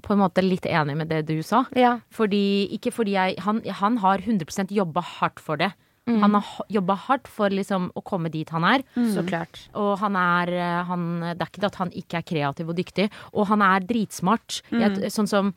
[0.00, 1.64] på en måte litt enig med det du sa.
[1.76, 1.98] Ja.
[2.14, 5.72] Fordi, ikke fordi jeg Han, han har 100% jobba hardt for det.
[6.08, 8.84] Han har jobba hardt for liksom å komme dit han er.
[9.12, 9.66] Så klart.
[9.76, 11.02] Og han er eh, han,
[11.34, 13.10] Det er ikke det at han ikke er kreativ og dyktig.
[13.34, 14.62] Og han er dritsmart.
[14.72, 15.52] Jeg, sånn som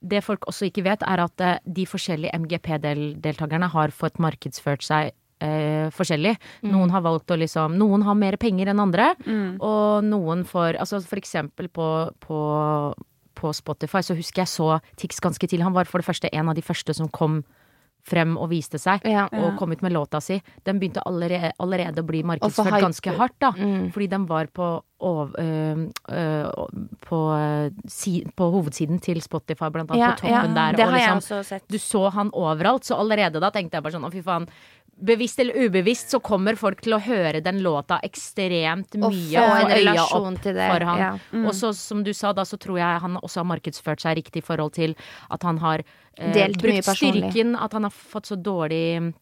[0.00, 5.10] det folk også ikke vet, er at eh, de forskjellige MGP-deltakerne har fått markedsført seg
[5.40, 6.36] eh, forskjellig.
[6.68, 9.12] Noen har valgt å liksom Noen har mer penger enn andre,
[9.60, 12.40] og noen får Altså for eksempel på, på
[13.36, 15.66] på Spotify, så husker jeg så Tix ganske tidlig.
[15.66, 17.42] Han var for det første en av de første som kom
[18.06, 19.24] frem og viste seg, Ja.
[19.32, 20.36] og kom ut med låta si.
[20.64, 22.80] Den begynte allerede, allerede å bli markedsført hype.
[22.84, 23.50] ganske hardt, da.
[23.58, 23.88] Mm.
[23.92, 24.68] Fordi den var på,
[25.02, 26.50] ov- øh, øh,
[27.02, 30.54] på, øh, si, på hovedsiden til Spotify, blant annet, Ja, på toppen ja.
[30.54, 30.76] der.
[30.76, 31.66] Det og har jeg liksom, også sett.
[31.68, 34.46] du så han overalt, så allerede da tenkte jeg bare sånn å fy faen.
[34.96, 39.66] Bevisst eller ubevisst så kommer folk til å høre den låta ekstremt mye og få
[39.68, 40.68] øya relasjon opp til det.
[40.72, 40.86] for.
[41.02, 41.10] Ja.
[41.42, 44.40] Og så som du sa, da så tror jeg han også har markedsført seg riktig
[44.40, 44.96] i forhold til
[45.28, 49.12] at han har eh, Delt brukt styrken, at han har fått så dårlig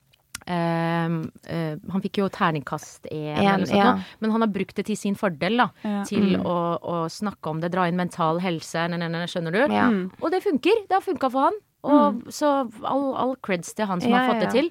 [0.47, 1.11] eh,
[1.51, 3.99] eh, han fikk jo terningkast én, eller noe sånt, ja.
[4.23, 5.59] men han har brukt det til sin fordel.
[5.65, 6.01] da Ja.
[6.07, 9.63] Til å, å snakke om det, dra inn mental helse, ne, ne, skjønner du?
[9.75, 9.89] Ja.
[10.23, 10.87] Og det funker.
[10.87, 11.65] Det har funka for han.
[11.85, 12.49] Og Så
[12.83, 14.71] all, all creds til han som Ja, har fått ja, det til.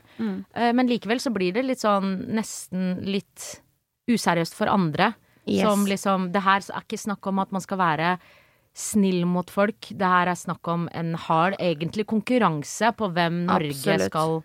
[0.55, 3.59] Eh, men likevel så blir det litt sånn nesten litt
[4.09, 5.13] useriøst for andre.
[5.45, 5.61] Yes.
[5.67, 8.17] Som liksom Det her er ikke snakk om at man skal være
[8.73, 9.89] snill mot folk.
[9.93, 14.07] Det her er snakk om en hard, egentlig konkurranse på hvem Norge Absolutt.
[14.09, 14.43] skal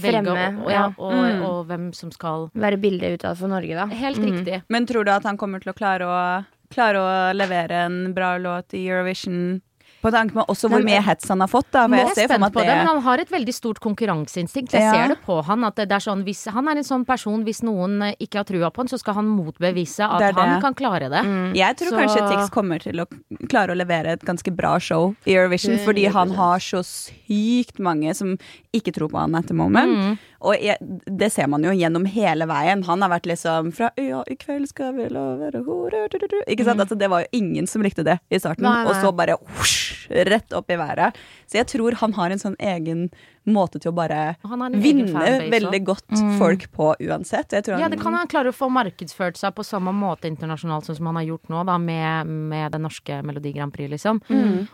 [0.00, 0.86] velge, Fremme, og, og, ja, ja.
[0.96, 1.42] og, Mm.
[1.44, 3.86] og hvem som skal Være bildet utad for Norge, da.
[3.86, 4.24] Helt Mm.
[4.30, 4.62] riktig.
[4.70, 8.38] Men tror du at han kommer til å klare å, klare å levere en bra
[8.38, 9.60] låt i Eurovision?
[10.00, 11.82] På tanke med også hvor mye hets han har fått, da.
[11.86, 14.72] Jeg jeg at det, men han har et veldig stort konkurranseinstinkt.
[14.72, 14.92] Jeg Ja.
[14.92, 15.64] ser det på han.
[15.64, 18.44] At det er sånn, hvis, han er en sånn person, hvis noen eh, ikke har
[18.44, 20.40] trua på han, så skal han motbevise at Det det.
[20.40, 21.22] han kan klare det.
[21.54, 23.06] Jeg tror Så- kanskje Tix kommer til å
[23.48, 28.14] klare å levere et ganske bra show i Eurovision, fordi han har så sykt mange
[28.16, 28.38] som
[28.72, 29.90] ikke tror på han at the moment.
[29.96, 30.18] Mm.
[30.40, 32.84] Og jeg, det ser man jo gjennom hele veien.
[32.88, 36.06] Han har vært liksom fra Ja, i kveld skal vi la være hore.
[36.46, 36.80] Ikke sant?
[36.80, 38.88] Altså, det var jo ingen som likte det i starten, Nei, nei.
[38.88, 41.18] og så bare husk, rett opp i været.
[41.50, 43.10] Så jeg tror han har en sånn egen
[43.48, 44.36] måte til å bare
[44.74, 47.52] vinne fanbase veldig godt godt folk på uansett.
[47.52, 50.28] Jeg tror han, Ja, det kan han klare å få markedsført seg på samme måte
[50.30, 54.20] internasjonalt som han har gjort nå, da, med, med det norske Melodi Grand Prix, liksom.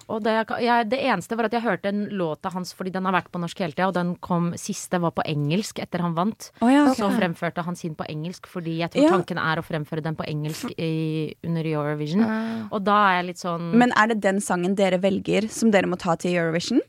[0.09, 3.09] Og det, jeg, det eneste var at jeg hørte en låt av hans, fordi den
[3.09, 6.17] har vært på norsk hele tida, og den kom siste var på engelsk etter han
[6.17, 6.51] vant.
[6.61, 7.01] Oh, ja, okay.
[7.01, 9.11] Så fremførte han sin på engelsk, fordi jeg tror Ja.
[9.17, 12.25] tanken er å fremføre den på engelsk i, under Eurovision.
[12.71, 15.87] Og da er jeg litt sånn Men er det den sangen dere velger som dere
[15.87, 16.81] må ta til Eurovision?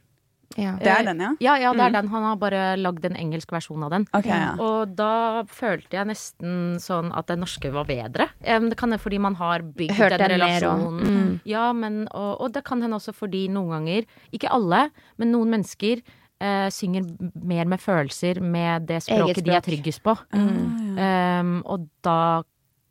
[0.58, 0.74] Ja.
[0.82, 1.32] Det er den, ja?
[1.43, 2.10] Ja, ja, det er den.
[2.10, 4.08] Han har bare lagd en engelsk versjon av den.
[4.17, 4.56] Okay, ja.
[4.58, 8.30] Og da følte jeg nesten sånn at det norske var bedre.
[8.41, 11.02] Det kan hende fordi man har bygd Hørt en den relasjonen.
[11.02, 11.17] relasjon.
[11.17, 11.34] Mm.
[11.50, 15.54] Ja, men, og, og det kan hende også fordi noen ganger, ikke alle, men noen
[15.58, 16.02] mennesker
[16.38, 17.02] Uh, synger
[17.34, 20.13] mer med følelser, med det språket språket de er tryggest på.
[20.38, 21.00] Mm.
[21.02, 22.43] Um, og da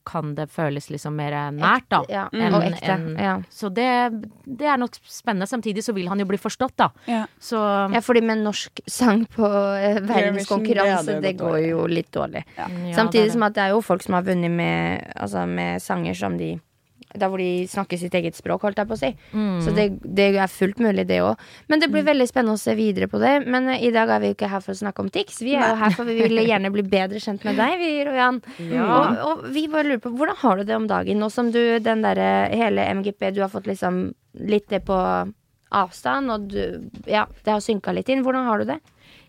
[0.06, 2.02] kan det føles liksom mer nært, da.
[2.12, 2.92] Ja, en, og ekte.
[2.94, 3.36] En, Ja.
[3.50, 3.88] Så det,
[4.44, 5.46] det er nok spennende.
[5.50, 6.90] Samtidig så vil han jo bli forstått, da.
[7.10, 7.24] Ja.
[7.42, 7.58] Så
[7.92, 12.44] ja, fordi med norsk sang på eh, verdenskonkurranse, det det går jo litt dårlig.
[12.56, 13.32] ja, Samtidig det det.
[13.36, 16.54] som at det er jo folk som har vunnet med, altså med sanger som de
[17.20, 19.12] der hvor de snakker sitt eget språk, holdt jeg på å si.
[19.32, 19.60] Mm.
[19.64, 21.42] Så det, det er fullt mulig, det òg.
[21.72, 23.34] Men det blir veldig spennende å se videre på det.
[23.46, 25.40] Men uh, i dag er vi jo ikke her for å snakke om Tix.
[25.44, 28.42] Vi er jo her for vi vil gjerne bli bedre kjent med deg, vi, Rojan.
[28.66, 28.86] Ja.
[28.86, 31.22] Og, og vi bare lurer på, hvordan har du det om dagen?
[31.22, 34.08] Nå som du, den derre hele MGP, du har fått liksom
[34.46, 34.96] litt det på
[35.76, 38.24] avstand, og du Ja, det har synka litt inn.
[38.26, 38.78] Hvordan har du det?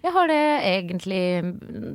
[0.05, 1.21] Jeg har det egentlig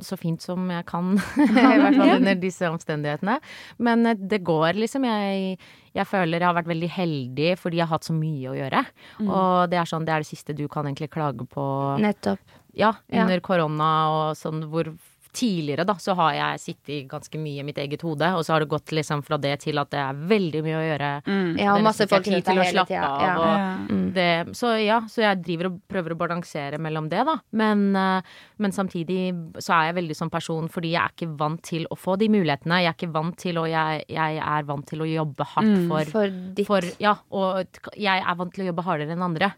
[0.05, 1.47] så fint som jeg kan, i
[1.81, 3.39] hvert fall under disse omstendighetene.
[3.83, 5.07] Men eh, det går, liksom.
[5.07, 5.57] Jeg,
[5.93, 8.83] jeg føler jeg har vært veldig heldig fordi jeg har hatt så mye å gjøre.
[9.27, 11.65] Og det er sånn, det er det siste du kan egentlig klage på.
[12.01, 12.39] Nettopp.
[12.73, 13.21] Ja, Ja.
[13.23, 14.89] under korona og sånn hvor
[15.33, 18.59] Tidligere da, så har jeg sittet ganske mye i mitt eget hode, og så har
[18.61, 21.09] det gått liksom fra det til at det er veldig mye å gjøre.
[21.25, 23.07] Ja, og Det er masse folk tid til å slappe tida.
[23.09, 23.21] av.
[23.23, 23.33] Ja.
[23.33, 23.97] Og Ja.
[24.13, 27.35] det, så ja, så jeg driver og prøver å balansere mellom det, da.
[27.51, 28.21] Men, eh,
[28.59, 31.97] men samtidig så er jeg veldig sånn person fordi jeg er ikke vant til å
[31.97, 32.83] få de mulighetene.
[32.83, 36.05] Jeg er ikke vant til, og jeg, jeg er vant til å jobbe hardt for,
[36.13, 37.65] For ditt for Ja, og
[37.97, 39.53] jeg er vant til å jobbe hardere enn andre.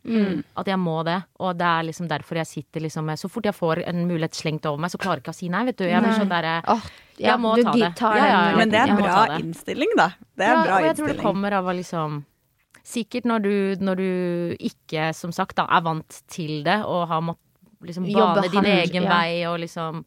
[0.55, 1.19] At jeg må det.
[1.39, 4.31] Og det er liksom derfor jeg sitter liksom med Så fort jeg får en mulighet
[4.39, 5.87] slengt over meg, så klarer jeg ikke å si nei, vet du.
[5.89, 6.77] Jeg blir sånn derre ja,
[7.31, 8.21] Jeg må du ta det.
[8.21, 10.09] Ja, ja, Men det er en bra innstilling, da.
[10.35, 11.25] Det er ja, bra og jeg tror det innstilling.
[11.25, 12.23] kommer av å liksom
[12.85, 14.09] Sikkert når du, når du
[14.61, 17.41] ikke, som sagt, da, er vant til det og har måttet
[17.87, 19.09] liksom Jobbe bane din hardt, egen ja.
[19.09, 20.03] vei og liksom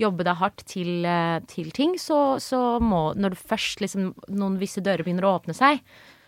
[0.00, 4.56] jobbe deg hardt til, eh, til ting, så, så må Når du først liksom noen
[4.60, 5.82] visse dører begynner å åpne seg,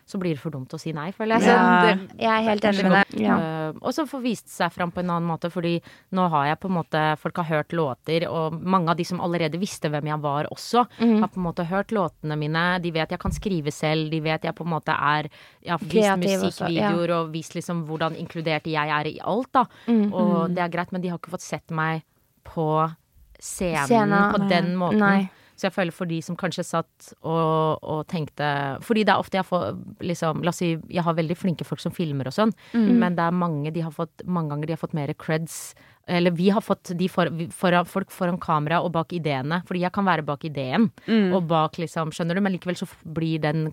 [0.07, 1.49] så blir det for dumt å si nei, føler jeg.
[1.49, 1.95] Ja.
[1.97, 3.21] det, Jeg er helt enig med deg.
[3.25, 3.37] Ja.
[3.41, 5.79] Eh, og så få vist seg fram på en annen måte, fordi
[6.13, 9.21] nå har jeg på en måte Folk har hørt låter, og mange av de som
[9.25, 11.21] allerede visste hvem jeg var også, Mhm.
[11.21, 12.81] har på en måte hørt låtene mine.
[12.83, 15.31] De vet jeg kan skrive selv, de vet jeg på en måte er
[15.63, 17.21] Jeg har vist musikkvideoer ja.
[17.23, 19.65] og vist liksom hvordan inkludert jeg er i alt, da.
[19.89, 20.13] Mhm.
[20.13, 22.03] Og det er greit, men de har ikke fått sett meg
[22.45, 22.93] på
[23.41, 24.99] scenen Scenen, på den måten.
[25.01, 25.31] Nei.
[25.55, 28.47] Så jeg føler for de som kanskje satt og, og tenkte
[28.83, 29.67] Fordi det er ofte jeg får
[30.03, 33.23] liksom La oss si jeg har veldig flinke folk som filmer og sånn, men det
[33.23, 35.59] er mange de har fått Mange ganger de har fått mer creds.
[36.07, 39.63] Eller vi har fått de for, for, folk foran kamera og bak ideene.
[39.65, 40.91] Fordi jeg kan være bak ideen
[41.33, 42.45] og bak liksom Skjønner du?
[42.45, 43.71] Men likevel så blir den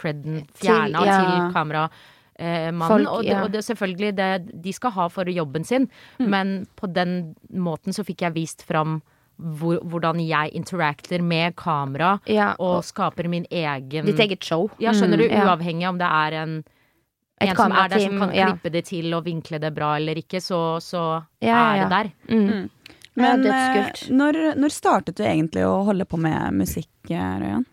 [0.00, 1.20] creden fjerna ja.
[1.20, 1.84] til kamera.
[2.40, 3.42] Eh, og, det, ja.
[3.44, 4.30] og det selvfølgelig det
[4.64, 9.02] de skal ha for jobben sin, men på den måten så fikk jeg vist fram
[9.40, 14.68] hvor, hvordan jeg interacter med kamera Ja, og skaper min egen Ditt eget show.
[14.82, 15.26] Ja, skjønner du?
[15.28, 15.46] ja.
[15.46, 16.58] Uavhengig om det er en
[17.40, 18.50] Et en som er der som kan ja.
[18.50, 21.90] klippe det til og vinkle det bra eller ikke, så, så Ja, ja, er det
[21.96, 22.10] der.
[22.36, 22.70] Mm.
[23.20, 27.66] Men Ja, eh, når, når startet du egentlig å holde på med musikk, eh, Røyan?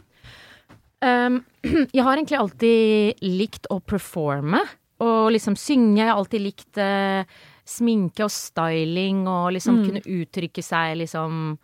[1.03, 1.43] Um,
[1.93, 4.63] jeg har egentlig alltid likt å performe.
[5.03, 6.01] Og liksom synge.
[6.01, 11.57] Jeg har alltid likt eh, sminke og styling og liksom kunne uttrykke seg liksom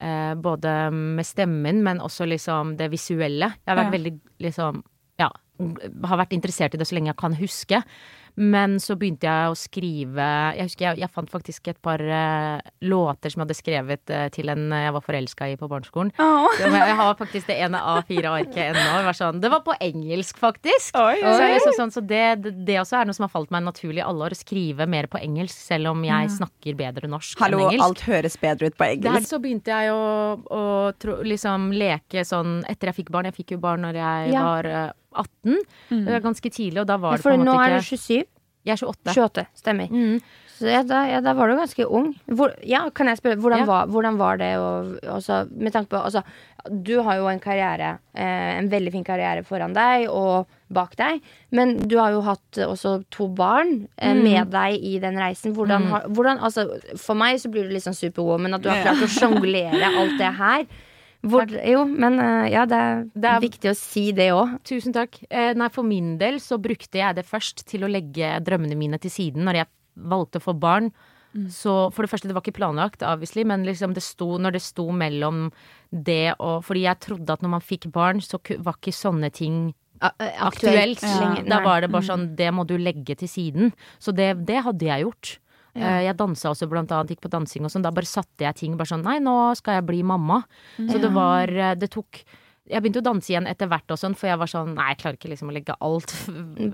[0.00, 3.52] eh, både med stemmen, men også liksom det visuelle.
[3.66, 3.98] Jeg har vært Ja.
[3.98, 4.82] veldig liksom
[5.18, 5.30] Ja,
[6.06, 7.82] har vært interessert i det så lenge jeg kan huske.
[8.38, 12.60] Men så begynte jeg å skrive Jeg husker jeg, jeg fant faktisk et par uh,
[12.86, 16.12] låter som jeg hadde skrevet uh, til en jeg var forelska i på barneskolen.
[16.22, 16.46] Oh.
[16.60, 19.00] Jeg, Jeg har faktisk det ene A4-arket ennå.
[19.08, 19.40] Var Sånn.
[19.42, 20.94] Det var på engelsk, faktisk.
[20.98, 23.50] Oi, Så, jeg så sånn, så det, det, det også er noe som har falt
[23.54, 27.10] meg naturlig i alle år, å skrive mer på engelsk, selv om jeg snakker bedre
[27.10, 27.82] norsk Hallo, enn engelsk.
[27.82, 29.30] Hallo, alt høres bedre ut på Der engelsk.
[29.32, 30.04] så begynte jeg å,
[30.54, 30.62] å
[31.02, 33.30] tro, liksom leke sånn etter jeg fikk barn.
[33.32, 34.44] Jeg fikk jo barn når jeg Ja.
[34.46, 35.62] var eh, 18.
[35.90, 37.78] Det var ganske tidlig, og da var Ja, det på en måte ikke nå er
[37.78, 38.24] du 27.
[38.68, 39.14] Jeg er 28.
[39.14, 39.88] 28, stemmer.
[39.88, 40.20] Mm.
[40.58, 42.08] Så ja da, ja, da var du ganske ung.
[42.26, 43.64] Hvor, ja, kan jeg spørre, hvordan, Ja.
[43.64, 46.24] var, hvordan var det å altså, Med tanke på altså,
[46.68, 51.22] Du har jo en karriere, eh, en veldig fin karriere foran deg og bak deg.
[51.52, 54.22] Men du har jo hatt også to barn eh, Mm.
[54.24, 55.54] med deg i den reisen.
[55.54, 56.12] Hvordan, mm.
[56.12, 56.66] hvordan altså,
[56.98, 60.18] For meg så blir du litt sånn superwoman, at du har klart å sjonglere alt
[60.18, 60.66] det her.
[61.26, 64.58] Hvor, jo, men eh, ja, det er, Det er- viktig å si det òg.
[64.64, 65.18] Tusen takk.
[65.30, 68.98] Eh, nei, for min del så brukte jeg det først til å legge drømmene mine
[69.02, 70.92] til siden når jeg valgte å få barn.
[71.52, 74.62] Så for det første, det var ikke planlagt, obviously, men liksom det sto, når det
[74.62, 75.52] sto mellom
[75.92, 79.74] det og Fordi jeg trodde at når man fikk barn, så var ikke sånne ting
[80.00, 81.02] aktuelt.
[81.02, 81.44] lenger.
[81.48, 83.72] Da var det bare sånn, det må du legge til siden.
[84.00, 85.38] Så det, det hadde jeg gjort.
[85.78, 87.82] Eh, Jeg dansa også blant annet, gikk på dansing og sånn.
[87.86, 90.42] Da bare satte jeg ting bare sånn Nei, nå skal jeg bli mamma.
[90.76, 92.24] Så det var eh, Det tok
[92.68, 94.98] jeg begynte å danse igjen etter hvert, og sånn, for jeg var sånn Nei, jeg
[95.00, 96.10] klarer ikke liksom å legge alt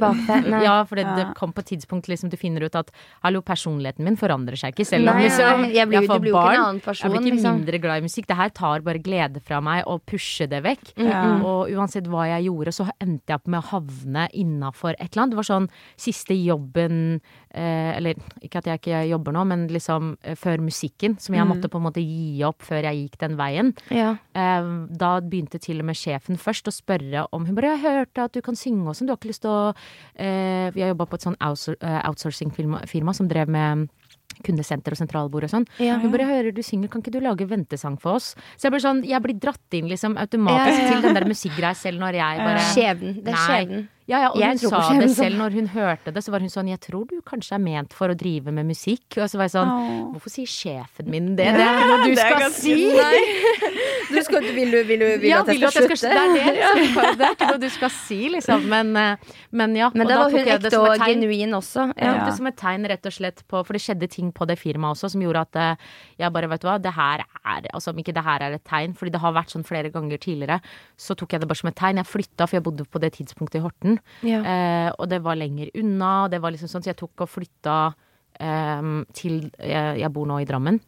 [0.01, 0.49] Bak deg.
[0.67, 2.91] Ja, for det, det kom på et tidspunkt liksom du finner ut at
[3.23, 6.19] hallo, personligheten min forandrer seg ikke, selv om Nei, liksom nei, jeg blir- du får
[6.19, 6.59] jo ikke en barn.
[6.65, 7.55] annen person, Jeg blir ikke liksom.
[7.61, 8.27] mindre glad i musikk.
[8.27, 10.93] Det her tar bare glede fra meg og pusher det vekk.
[10.99, 11.23] Ja.
[11.47, 15.23] Og uansett hva jeg gjorde, så endte jeg opp med å havne innafor et eller
[15.29, 15.31] annet.
[15.31, 17.21] Det var sånn siste jobben
[17.55, 21.71] Eller ikke at jeg ikke jobber nå, men liksom eh, før musikken, som jeg måtte
[21.71, 23.73] på en måte gi opp før jeg gikk den veien.
[23.95, 24.17] Ja.
[24.35, 28.25] Eh, da begynte til og med sjefen først å spørre om Hun bare 'Jeg hørte
[28.25, 29.75] at du kan synge og sånn, du har ikke lyst til å
[30.17, 33.89] eh, Vi har jobba på et sånn outsour- eh, outsourcing-firma som drev med
[34.43, 35.67] kundesenter og sentralbord og sånn.
[35.79, 35.99] Ja.
[35.99, 38.81] Hun bare 'hører du synger, kan ikke du lage ventesang for oss?' Så jeg blir
[38.81, 40.93] sånn Jeg blir dratt inn liksom automatisk Ja, ja.
[40.93, 43.15] til den der musikkgreia selv når jeg bare Skjebnen.
[43.25, 43.47] Det er Nei.
[43.47, 43.89] skjebnen.
[44.07, 46.49] Ja, ja, og Jeg hun sa det selv når hun hørte det, så var hun
[46.51, 49.17] sånn 'Jeg tror du kanskje er ment for å drive med musikk'.
[49.17, 50.13] Og så var jeg sånn.
[50.13, 51.55] Hvorfor sier sjefen min det?
[51.55, 52.93] Det er noe du skal si!
[54.11, 56.13] Du skal, vil du, vil du, vil ja, at jeg skal, skal slutte?
[56.35, 57.19] Det er det, liksom.
[57.19, 58.67] Det er ikke noe du skal si, liksom.
[58.71, 59.91] Men, eh, men ja.
[59.95, 61.87] Men da var hun ekte og genuin også.
[61.97, 62.13] Ja.
[62.15, 64.59] tok det som et tegn rett og slett på For det skjedde ting på det
[64.61, 65.89] firmaet også som gjorde at eh,
[66.23, 68.65] jeg bare, vet du hva, det her er Altså om ikke det her er et
[68.69, 70.61] tegn, fordi det har vært sånn flere ganger tidligere,
[71.01, 72.01] så tok jeg det bare som et tegn.
[72.03, 74.41] Jeg flytta, for jeg bodde på det tidspunktet i Horten, Ja.
[74.43, 77.31] eh, og det var lenger unna, og det var liksom sånn, så jeg tok og
[77.31, 77.77] flytta
[78.41, 80.81] eh, til jeg, jeg bor nå i Drammen.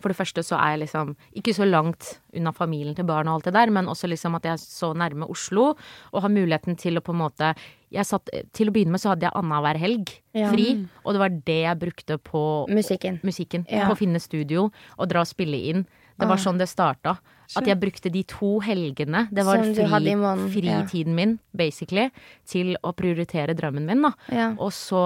[0.00, 3.40] For det første så er jeg liksom ikke så langt unna familien til barn og
[3.40, 5.72] alt det der, men også liksom at jeg er så nærme Oslo
[6.12, 7.54] og har muligheten til å på en måte
[7.92, 10.48] jeg satt, Til å begynne med så hadde jeg annenhver helg Ja.
[10.48, 13.20] fri, og det var det jeg brukte på Musikken.
[13.22, 13.66] musikken.
[13.68, 13.84] Ja.
[13.86, 15.86] På å finne studio og dra og spille inn.
[16.18, 17.18] Det var sånn det starta.
[17.56, 20.80] At jeg brukte de to helgene, det var fri, måneden, ja.
[20.86, 22.10] fritiden min, basically,
[22.48, 24.12] til å prioritere drømmen min, da.
[24.32, 24.54] Ja.
[24.56, 25.02] Og så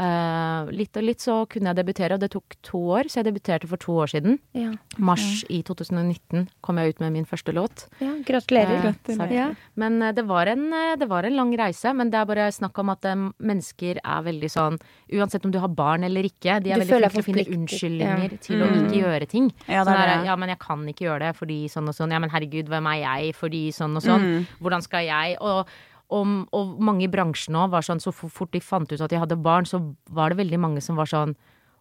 [0.00, 3.28] eh, litt og litt så kunne jeg debutere, og det tok to år, så jeg
[3.30, 4.38] debuterte for to år siden.
[4.56, 4.72] Ja.
[4.98, 7.86] Mars i 2019 kom jeg ut med min første låt.
[8.00, 8.78] ja, gratulerer.
[8.78, 9.34] Uh, Gratulerer.
[9.36, 9.48] Ja.
[9.80, 11.92] Men uh, det var, en, det var en lang reise.
[11.96, 13.06] Men det er bare snakk om at
[13.38, 14.78] mennesker er veldig sånn
[15.12, 17.56] Uansett om du har barn eller ikke, de er Du veldig flinke til å finne
[17.56, 18.38] unnskyldninger ja.
[18.46, 19.50] til å ikke gjøre ting.
[19.66, 21.96] Ja, det sånn er der, ja, men jeg kan ikke gjøre det fordi sånn og
[21.96, 22.14] sånn.
[22.14, 24.28] Ja, men herregud, hvem er jeg fordi sånn og sånn?
[24.62, 25.36] Hvordan skal jeg?
[25.44, 25.68] Og
[26.12, 29.20] og, og mange i bransjen òg var sånn, så fort de fant ut at de
[29.22, 29.80] hadde barn, så
[30.12, 31.34] var det veldig mange som var sånn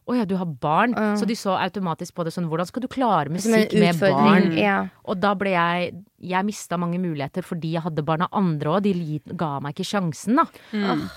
[0.10, 0.96] å ja, du har barn.
[1.18, 4.48] Så de så automatisk på det sånn Hvordan skal du klare musikk med barn?
[4.58, 4.80] Ja.
[5.06, 5.92] Og da ble jeg
[6.26, 8.88] Jeg mista mange muligheter fordi jeg hadde barn av andre òg.
[8.88, 10.48] De ga meg ikke sjansen, da.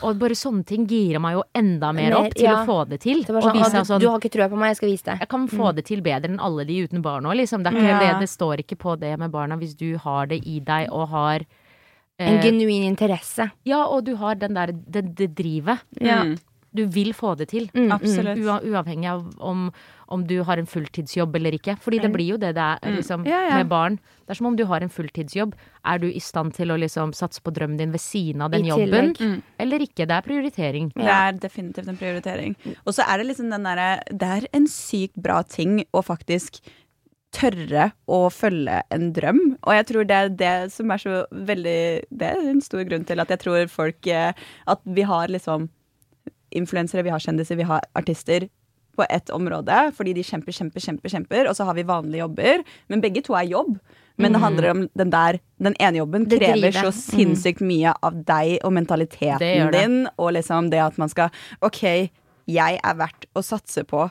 [0.04, 2.60] Og bare sånne ting girer meg jo enda mer Mer, opp til ja.
[2.60, 3.24] å få det til.
[3.24, 5.08] Det sånn, vise «Å, du, sånn du har ikke trua på meg, jeg skal vise
[5.08, 5.18] det.
[5.24, 7.64] jeg kan få det til bedre enn alle de uten barn òg, liksom.
[7.64, 7.98] Det, ikke Ja.
[8.04, 11.08] det, det står ikke på det med barna hvis du har det i deg og
[11.08, 11.48] har
[12.18, 13.50] En eh, genuin interesse.
[13.66, 15.82] Ja, og du har den der det, det drivet.
[16.00, 16.22] Ja.
[16.24, 16.36] Mm.
[16.74, 17.68] Du vil få det til.
[17.70, 17.92] Mm, mm.
[17.94, 18.38] Absolutt.
[18.42, 19.68] Ua, uavhengig av om,
[20.10, 21.76] om du har en fulltidsjobb eller ikke.
[21.82, 23.60] Fordi det blir jo det det er liksom, Ja, ja.
[23.60, 24.00] med barn.
[24.24, 25.54] Det er som om du har en fulltidsjobb.
[25.86, 28.66] Er du i stand til å liksom satse på drømmen din ved siden av den
[28.66, 29.14] I jobben?
[29.14, 29.36] Mm.
[29.62, 30.02] Eller ikke?
[30.02, 30.90] Det er prioritering.
[30.96, 32.56] Det er definitivt en prioritering.
[32.82, 36.58] Og så er det liksom den derre Det er en sykt bra ting å faktisk
[37.34, 39.40] tørre å følge en drøm.
[39.62, 41.78] Og jeg tror det er det som er så veldig
[42.10, 44.32] Det er en stor grunn til at jeg tror folk eh,
[44.70, 45.68] At vi har liksom
[46.54, 48.46] influensere, vi har kjendiser, vi har artister
[48.94, 52.62] på ett område, fordi de kjemper, kjemper, kjemper, kjemper, og så har vi vanlige jobber.
[52.86, 53.72] Men begge to er jobb.
[54.22, 58.20] Men det handler om den der Den ene jobben Det krever så sinnssykt mye av
[58.22, 59.72] deg og mentaliteten det.
[59.74, 61.34] din, og liksom det at man skal
[61.66, 61.82] OK,
[62.46, 64.06] jeg er verdt å satse på.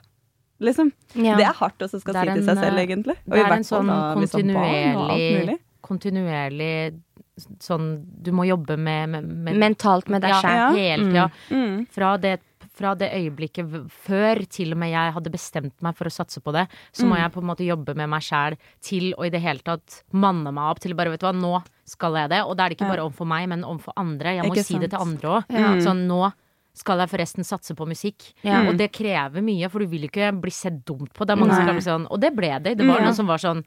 [0.63, 0.91] Liksom.
[1.15, 1.37] Ja.
[1.39, 3.17] Det er hardt også skal si en, til seg selv, eh, egentlig.
[3.27, 5.57] Og Det er en sånn da kontinuerlig.
[5.83, 6.73] Kontinuerlig
[7.63, 7.87] sånn
[8.23, 10.75] Du må jobbe med, med, med Mentalt med deg ja, sjæl.
[10.77, 11.29] hele tida.
[11.49, 11.77] Mm.
[11.93, 12.39] Fra det
[12.73, 13.69] fra det øyeblikket
[14.05, 17.19] før til og med jeg hadde bestemt meg for å satse på det, så må
[17.19, 20.49] jeg på en måte jobbe med meg sjæl til å i det hele tatt manne
[20.49, 22.41] meg opp til bare, vet du hva, nå skal jeg det.
[22.47, 24.37] Og da er det ikke bare overfor meg, men overfor andre.
[24.39, 25.53] Jeg må Ikke si det til andre òg.
[25.53, 25.75] Ja.
[25.85, 26.23] Sånn nå
[26.73, 28.31] skal jeg forresten satse på musikk?
[28.41, 28.63] Ja.
[28.69, 31.25] Og det krever mye, for du vil ikke bli sett dumt på.
[31.29, 31.37] Det
[31.85, 32.77] sånn Og det ble det.
[32.77, 33.05] Det var Ja.
[33.05, 33.63] noen som var sånn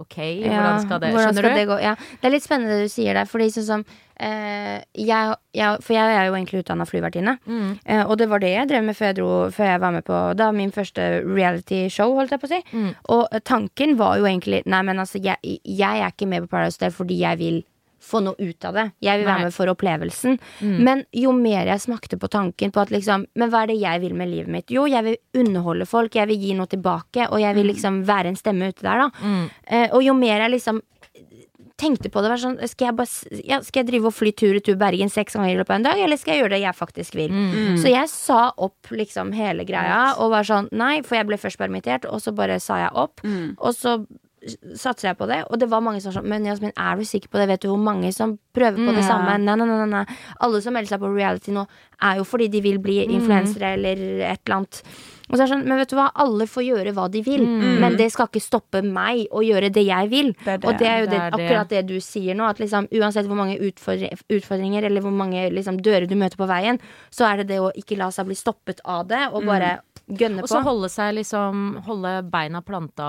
[0.00, 1.54] OK, hvordan skal det Skjønner skal du?
[1.58, 1.76] Det, gå?
[1.82, 1.94] Ja.
[1.94, 3.80] det er litt spennende det du sier der, fordi sånn som
[4.20, 7.34] eh, jeg, jeg, For jeg er jo egentlig utdanna flyvertinne.
[7.44, 7.72] Mm.
[7.84, 10.06] Eh, og det var det jeg drev med før jeg, dro, før jeg var med
[10.06, 12.60] på da, min første reality-show, holdt jeg på å si.
[12.70, 12.92] Mm.
[13.16, 16.78] Og tanken var jo egentlig Nei, men altså, jeg, jeg er ikke med på Paradise
[16.78, 17.58] Hotel fordi jeg vil
[18.00, 18.84] få noe ut av det.
[19.04, 19.32] Jeg vil Nei.
[19.32, 20.38] være med for opplevelsen.
[20.60, 20.76] Mm.
[20.86, 24.00] Men jo mer jeg smakte på tanken på at liksom Men hva er det jeg
[24.00, 24.70] vil med livet mitt?
[24.70, 28.32] Jo, jeg vil underholde folk, jeg vil gi noe tilbake, og jeg vil liksom være
[28.32, 29.10] en stemme ute der, da.
[29.22, 29.50] Mm.
[29.66, 30.80] Eh, og jo mer jeg liksom
[31.78, 34.78] tenkte på det, var sånn Skal jeg, bare, ja, skal jeg drive og fly tur-retur
[34.80, 37.18] Bergen seks ganger i løpet av en dag, eller skal jeg gjøre det jeg faktisk
[37.18, 37.34] vil?
[37.34, 37.76] Mm.
[37.78, 41.60] Så jeg sa opp liksom hele greia, og var sånn nei, for jeg ble først
[41.60, 43.22] permittert, og så bare sa jeg opp.
[43.58, 44.00] Og så
[44.78, 47.04] satser jeg på det, og det var mange som var sånn Men Jasmin, er du
[47.04, 47.48] sikker på det?
[47.48, 49.08] Vet du hvor mange som prøver på det Ja.
[49.10, 49.38] samme?
[49.42, 50.04] Nei, nei, nei, nei.
[50.40, 51.66] Alle som melder seg på reality nå,
[52.02, 54.82] er jo fordi de vil bli influensere eller et eller annet.
[55.30, 57.42] Og så er det sånn, Men vet du hva, alle får gjøre hva de vil,
[57.80, 60.32] men det skal ikke stoppe meg å gjøre det jeg vil.
[60.44, 60.64] Det det.
[60.64, 63.36] Og det er jo det, er akkurat det du sier nå, at liksom uansett hvor
[63.36, 66.78] mange utfordri- utfordringer eller hvor mange liksom, dører du møter på veien,
[67.10, 70.42] så er det det å ikke la seg bli stoppet av det, og bare gønne
[70.42, 73.08] Og så holde seg liksom Holde beina planta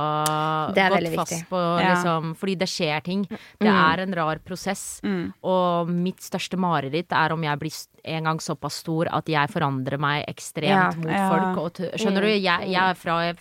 [0.76, 1.48] Det godt fast viktig.
[1.50, 1.94] på Ja.
[1.96, 3.24] liksom Fordi det skjer ting.
[3.60, 5.02] Det er en rar prosess.
[5.44, 7.72] Og mitt største mareritt er om jeg blir
[8.06, 10.92] en gang såpass stor at jeg forandrer meg ekstremt Ja.
[10.96, 11.30] mot Ja.
[11.30, 11.58] folk.
[11.64, 12.28] Og t skjønner du?
[12.28, 13.34] Jeg, jeg er fra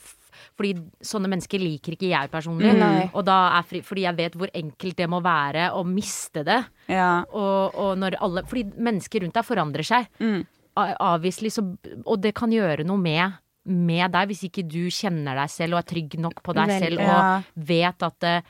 [0.59, 2.73] fordi sånne mennesker liker ikke jeg personlig.
[2.79, 3.11] Mm.
[3.15, 6.65] Og da er fri, fordi jeg vet hvor enkelt det må være å miste det.
[6.89, 7.25] Ja.
[7.33, 10.07] Og, og når alle Fordi mennesker rundt deg forandrer seg.
[10.21, 10.47] Mm.
[10.77, 11.65] Avviselig så
[12.07, 13.33] Og det kan gjøre noe med
[13.69, 16.87] med deg hvis ikke du kjenner deg selv og er trygg nok på deg Veldig.
[16.87, 17.19] selv Ja.
[17.37, 18.41] og vet at eh,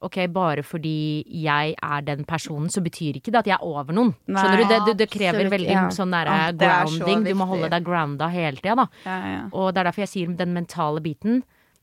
[0.00, 3.90] Ok, bare fordi jeg er den personen, så betyr ikke det at jeg er over
[3.96, 4.12] noen.
[4.30, 4.38] Nei.
[4.44, 4.68] Skjønner du?
[4.70, 5.80] Det, det, det krever Absolutt, veldig ja.
[5.90, 7.24] sånn derre Ja, det er så grounding.
[7.26, 8.84] Du må holde deg grounda hele tida, da.
[9.02, 9.40] Ja, ja.
[9.58, 11.40] Og det er derfor jeg sier den mentale biten,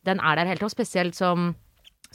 [0.08, 0.72] den er der hele tida.
[0.72, 1.50] Spesielt som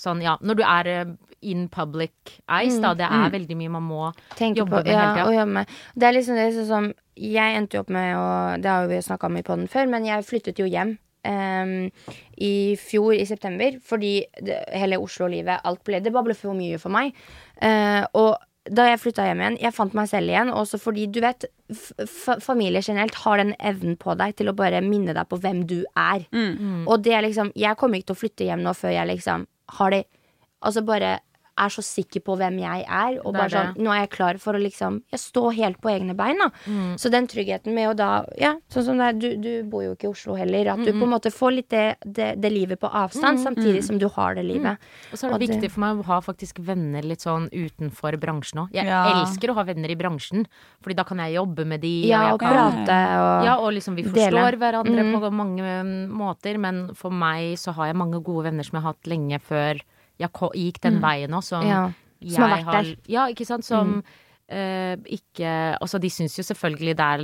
[0.00, 2.12] sånn, ja, når du er eh, in public
[2.48, 2.92] eyes, da.
[2.98, 5.64] Det er veldig mye man må tenke jobbe på, med ja, hele tida.
[5.94, 8.26] Det er liksom det sånn som Jeg endte jo opp med å
[8.60, 10.98] Det har jo vi snakka om i poden før, men jeg flyttet jo hjem.
[11.20, 11.90] Um,
[12.40, 16.78] I fjor i september, fordi det, hele Oslo-livet alt ble, Det bare ble for mye
[16.80, 17.12] for meg.
[17.60, 18.38] Uh, og
[18.70, 20.52] da jeg flytta hjem igjen, jeg fant meg selv igjen.
[20.52, 24.56] Også fordi du vet f f familie generelt har den evnen på deg til å
[24.56, 26.26] bare minne deg på hvem du er.
[26.86, 29.46] Og det er liksom Jeg kommer ikke til å flytte hjem nå før jeg liksom
[29.80, 30.04] har det
[30.60, 31.20] Altså bare
[31.60, 33.18] er så sikker på hvem jeg er.
[33.24, 35.90] Og er bare sånn, nå er jeg klar for å liksom Jeg står helt på
[35.92, 36.48] egne bein, da.
[36.66, 36.94] Mm.
[36.98, 38.08] Så den tryggheten med å da
[38.40, 40.72] Ja, sånn som det er, du, du bor jo ikke i Oslo heller.
[40.72, 43.98] At du på en måte får litt det, det, det livet på avstand, samtidig som
[44.00, 44.78] du har det livet.
[45.12, 47.48] Og så er det Og det- viktig for meg å ha faktisk venner litt sånn
[47.52, 48.72] utenfor bransjen òg.
[48.74, 49.04] Jeg Ja.
[49.22, 50.46] elsker å ha venner i bransjen,
[50.82, 52.06] Fordi da kan jeg jobbe med de.
[52.08, 52.52] Ja, og og kan,
[52.86, 54.14] prate og ja, og liksom vi dele.
[54.40, 56.58] forstår hverandre på mange mm, måter.
[56.58, 59.80] Men for meg så har jeg mange gode venner som jeg har hatt lenge før
[60.20, 60.30] jeg
[60.64, 61.86] gikk den veien òg, som Ja,
[62.20, 62.96] som har vært der.
[63.08, 63.64] Ja, ikke sant.
[63.64, 64.02] Som
[64.50, 67.20] eh, ikke Altså, de syns jo selvfølgelig det er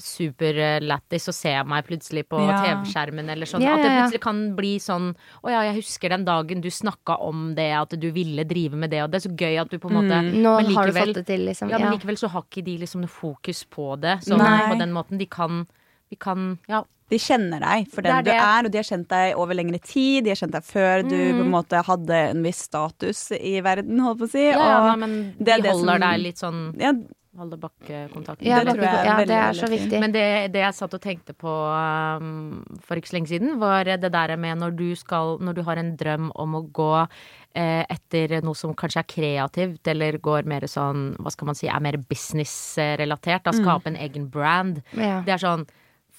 [0.00, 2.56] superlættis å se meg plutselig på Ja.
[2.64, 3.62] TV-skjermen eller sånn.
[3.64, 5.10] Ja, At det plutselig kan bli sånn
[5.44, 8.90] Å ja, jeg husker den dagen du snakka om det, at du ville drive med
[8.90, 10.98] det, og det er så gøy at du på en måte Nå likevel, har du
[11.00, 11.70] fått det til, liksom.
[11.70, 14.18] ja, men likevel så har ikke de liksom noe fokus på det.
[14.26, 14.68] Sånn, Nei.
[14.72, 15.18] på den måten.
[15.18, 15.66] De kan
[16.10, 16.84] Vi kan Ja.
[17.12, 19.54] De kjenner deg for Det er den du er, og de har kjent deg over
[19.58, 20.24] lengre tid.
[20.24, 24.00] De har kjent deg før du på en måte hadde en viss status i verden,
[24.00, 24.46] holdt på å si.
[24.48, 26.94] ja, ja og nei, men de det holder som- deg litt sånn ja,
[27.34, 28.46] Holde bakkekontakten.
[28.46, 29.98] Ja, Det tror jeg er ja, veldig, det er så viktig.
[29.98, 33.82] Men det, det jeg satt og tenkte på um, for ikke så lenge siden, var
[33.90, 37.08] det der med når du skal Når du har en drøm om å gå
[37.56, 41.66] eh, etter noe som kanskje er kreativt, eller går mer sånn, hva skal man si,
[41.66, 44.82] er mer businessrelatert, da skape en egen brand.
[44.94, 45.20] Ja.
[45.26, 45.66] Det er sånn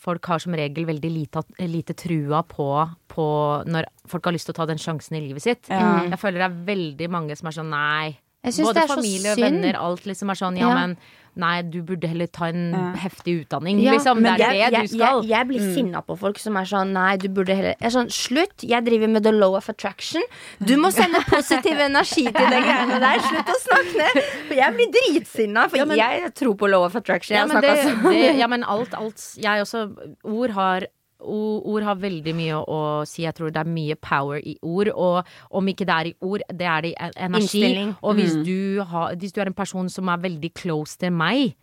[0.05, 2.67] Folk har som regel veldig lite, lite trua på,
[3.09, 3.25] på
[3.65, 5.69] når folk har lyst til å ta den sjansen i livet sitt.
[5.71, 6.03] Ja.
[6.05, 8.13] Jeg føler det er veldig mange som er sånn nei.
[8.45, 10.75] Jeg Både det er så familie og venner, alt liksom er sånn ja, Ja.
[10.77, 10.97] men
[11.36, 14.21] nei, du burde heller ta en heftig utdanning, Ja, liksom.
[14.24, 15.21] Det er jeg, det du skal.
[15.24, 17.95] Jeg, jeg blir sinna på folk som er sånn Nei, du burde heller Jeg er
[17.98, 18.63] sånn, Slutt!
[18.63, 20.24] Jeg driver med the law of attraction.
[20.63, 23.19] Du må sende positiv energi til de greiene der.
[23.28, 24.21] Slutt å snakke ned!
[24.48, 27.36] For jeg blir dritsinna, for Ja, men- jeg tror på law of attraction.
[27.38, 27.76] Ja, men det,
[28.10, 29.86] det, ja, men alt, alt Jeg også
[30.24, 30.88] Ord har
[31.25, 33.23] Ord har veldig mye å si.
[33.25, 34.91] Jeg tror det er mye power i ord.
[34.93, 35.25] Og
[35.59, 37.41] om ikke det er i ord, det er det i energi.
[37.65, 37.93] Innstilling.
[38.03, 41.55] Og hvis, du har, hvis du er en person som er veldig close til meg,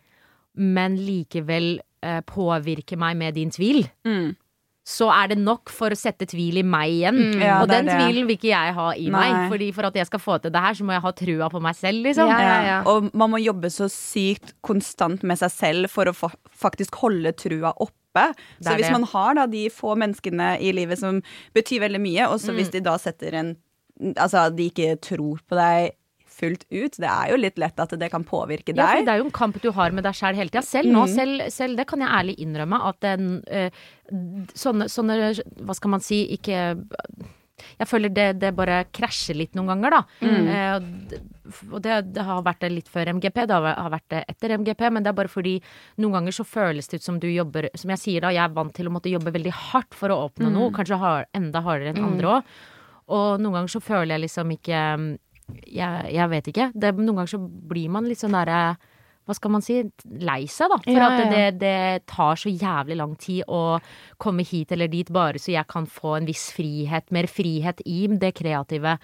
[0.53, 4.35] men likevel eh, påvirker meg med din tvil, Mm.
[4.85, 7.19] så er det nok for å sette tvil i meg igjen.
[7.39, 9.49] Ja, og den tvilen vil ikke jeg ha i meg.
[9.49, 11.61] Fordi for at jeg skal få til det her, så må jeg ha trua på
[11.63, 12.27] meg selv, liksom.
[12.27, 12.77] Ja, ja, ja.
[12.91, 17.31] Og man må jobbe så sykt konstant med seg selv for å fa faktisk holde
[17.39, 17.95] trua oppe.
[18.13, 18.91] Det Så hvis det.
[18.91, 21.21] man har da de få menneskene i livet som
[21.55, 22.55] betyr veldig mye, og så Mm.
[22.61, 23.55] hvis de da setter en
[24.17, 25.91] Altså, de ikke tror på deg
[26.27, 28.77] fullt ut, det er jo litt lett at det kan påvirke deg.
[28.81, 30.63] Ja, for det er jo en kamp du har med deg sjæl hele tida.
[30.65, 31.13] Selv nå, Mm.
[31.15, 33.69] selv, selv det kan jeg ærlig innrømme, at den, øh,
[34.55, 36.83] sånne, sånne Hva skal man si, ikke
[37.79, 40.01] jeg føler det, det bare krasjer litt noen ganger, da.
[40.23, 40.47] Mm.
[40.53, 44.55] Eh, og det, det har vært det litt før MGP, det har vært det etter
[44.59, 45.57] MGP, men det er bare fordi
[46.03, 48.55] noen ganger så føles det ut som du jobber Som jeg sier da, jeg er
[48.55, 51.93] vant til å måtte jobbe veldig hardt for å oppnå noe, kanskje har, enda hardere
[51.93, 52.55] enn andre òg.
[53.13, 54.81] Og noen ganger så føler jeg liksom ikke
[55.67, 56.69] Jeg, jeg vet ikke.
[56.71, 58.77] Det, noen ganger så blir man litt sånn derre
[59.23, 59.77] hva skal man si,
[60.19, 60.79] lei seg, da.
[60.83, 61.27] For Ja, at ja.
[61.31, 63.79] det, det tar så jævlig lang tid å
[64.21, 68.07] komme hit eller dit bare så jeg kan få en viss frihet, mer frihet i
[68.11, 68.97] det kreative.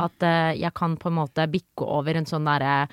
[0.00, 2.86] At uh, jeg kan på en måte bikke over en sånn derre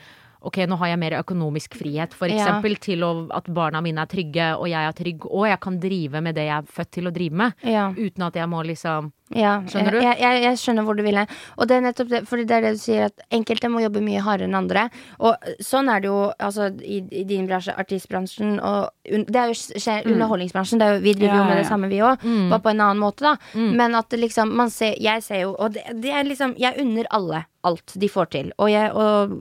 [0.44, 4.10] Ok, nå har jeg mer økonomisk frihet, for eksempel, til å, at barna mine er
[4.12, 7.08] trygge, og jeg er trygg, og jeg kan drive med det jeg er født til
[7.08, 7.54] å drive med.
[7.96, 9.08] Uten at jeg må liksom
[9.38, 10.00] Ja, Skjønner du?
[10.04, 11.32] Jeg, jeg, jeg skjønner hvor du vil hen.
[11.58, 14.04] Og det er nettopp det, fordi det er det du sier, at enkelte må jobbe
[14.06, 14.88] mye hardere enn andre.
[15.24, 19.58] Og sånn er det jo altså, i, i din bransje, artistbransjen, og det er jo
[19.58, 20.82] skjer, underholdningsbransjen.
[20.82, 21.64] Det er jo, vi driver Ja, jo med ja.
[21.64, 23.36] det samme, vi òg, bare på en annen måte, da.
[23.54, 27.08] Men at liksom, man ser Jeg ser jo, og det, det er liksom Jeg unner
[27.14, 28.50] alle alt de får til.
[28.60, 29.34] Og, jeg, og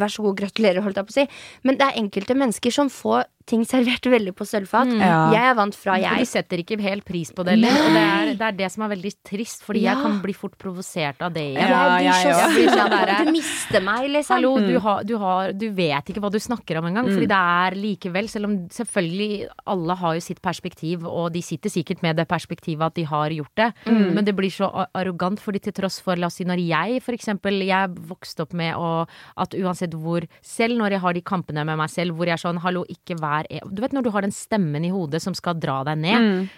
[0.00, 1.24] vær så god, gratulerer, holdt jeg på å si.
[1.64, 4.92] Men det er enkelte mennesker som får ting servert veldig på sølvfat.
[4.98, 5.30] Ja.
[5.34, 6.18] Jeg er vant fra jeg.
[6.22, 7.68] de setter ikke helt pris på det heller.
[7.92, 9.94] Det er, det er det som er veldig trist, fordi Ja.
[9.94, 11.68] jeg kan bli fort provosert av det igjen.
[11.68, 14.36] Ja, på Bare- at du mister meg, liksom.
[14.36, 17.08] Hallo, du, har, du, har, du vet ikke hva du snakker om engang.
[17.12, 21.70] Fordi det er likevel, selv om selvfølgelig alle har jo sitt perspektiv, og de sitter
[21.72, 25.60] sikkert med det perspektivet at de har gjort det, men det blir så arrogant, fordi
[25.62, 29.06] til tross for, la oss si når jeg for eksempel, jeg vokste opp med å,
[29.42, 32.42] at uansett hvor, selv når jeg har de kampene med meg selv, hvor jeg er
[32.42, 35.34] sånn, hallo, ikke vær e-» Du vet når du har den stemmen i hodet som
[35.34, 36.48] skal dra deg ned,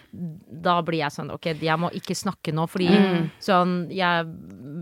[0.64, 2.88] da blir jeg sånn, ok, jeg må ikke snakke nå, fordi
[3.42, 4.26] sånn, jeg,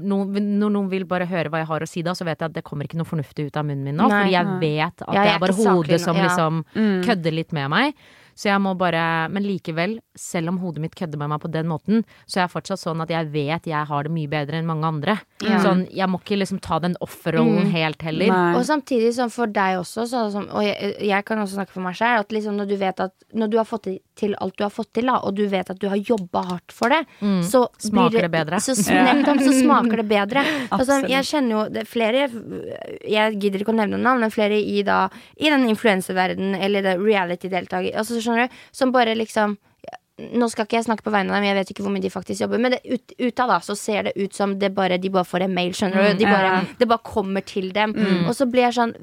[0.03, 0.41] når
[0.71, 2.65] noen vil bare høre hva jeg har å si da, så vet jeg at det
[2.67, 4.19] kommer ikke noe fornuftig ut av munnen min nå, Nei.
[4.19, 6.65] fordi jeg vet at jeg det er er bare hodet som liksom
[7.07, 8.05] kødder litt med meg.
[8.43, 11.69] Så jeg må bare, men likevel, selv om hodet mitt kødder med meg på den
[11.71, 14.67] måten, så er jeg fortsatt sånn at jeg vet jeg har det mye bedre enn
[14.67, 15.15] mange andre.
[15.45, 15.61] Ja.
[15.63, 18.33] Sånn, jeg må ikke liksom ta den offerrollen helt heller.
[18.33, 18.57] Nei.
[18.59, 21.95] Og samtidig sånn for deg også, sånn og jeg, jeg kan også snakke for meg
[22.01, 23.87] selv, at liksom når du vet at når du har fått
[24.19, 26.75] til alt du har fått til, da, og du vet at du har jobba hardt
[26.75, 27.05] for det,
[27.49, 27.69] så Mm.
[27.79, 28.59] Smaker blir det bedre.
[28.61, 30.43] Så, nettopp, så smaker det bedre.
[30.75, 32.25] altså, jeg kjenner jo det, er flere
[33.07, 35.05] Jeg gidder ikke å nevne navn, men flere i, da,
[35.39, 39.59] i den influenseverdenen eller reality-deltaker altså, skjønner du, som bare liksom
[40.23, 42.11] nå skal ikke jeg snakke på vegne av dem, jeg vet ikke hvor mye de
[42.13, 42.61] faktisk jobber.
[42.61, 45.47] Men det, ut, av da, så ser det ut som det bare, de bare får
[45.47, 46.21] en mail, skjønner du.
[46.21, 47.95] De bare, Det bare kommer til dem.
[48.27, 48.95] Og så blir jeg sånn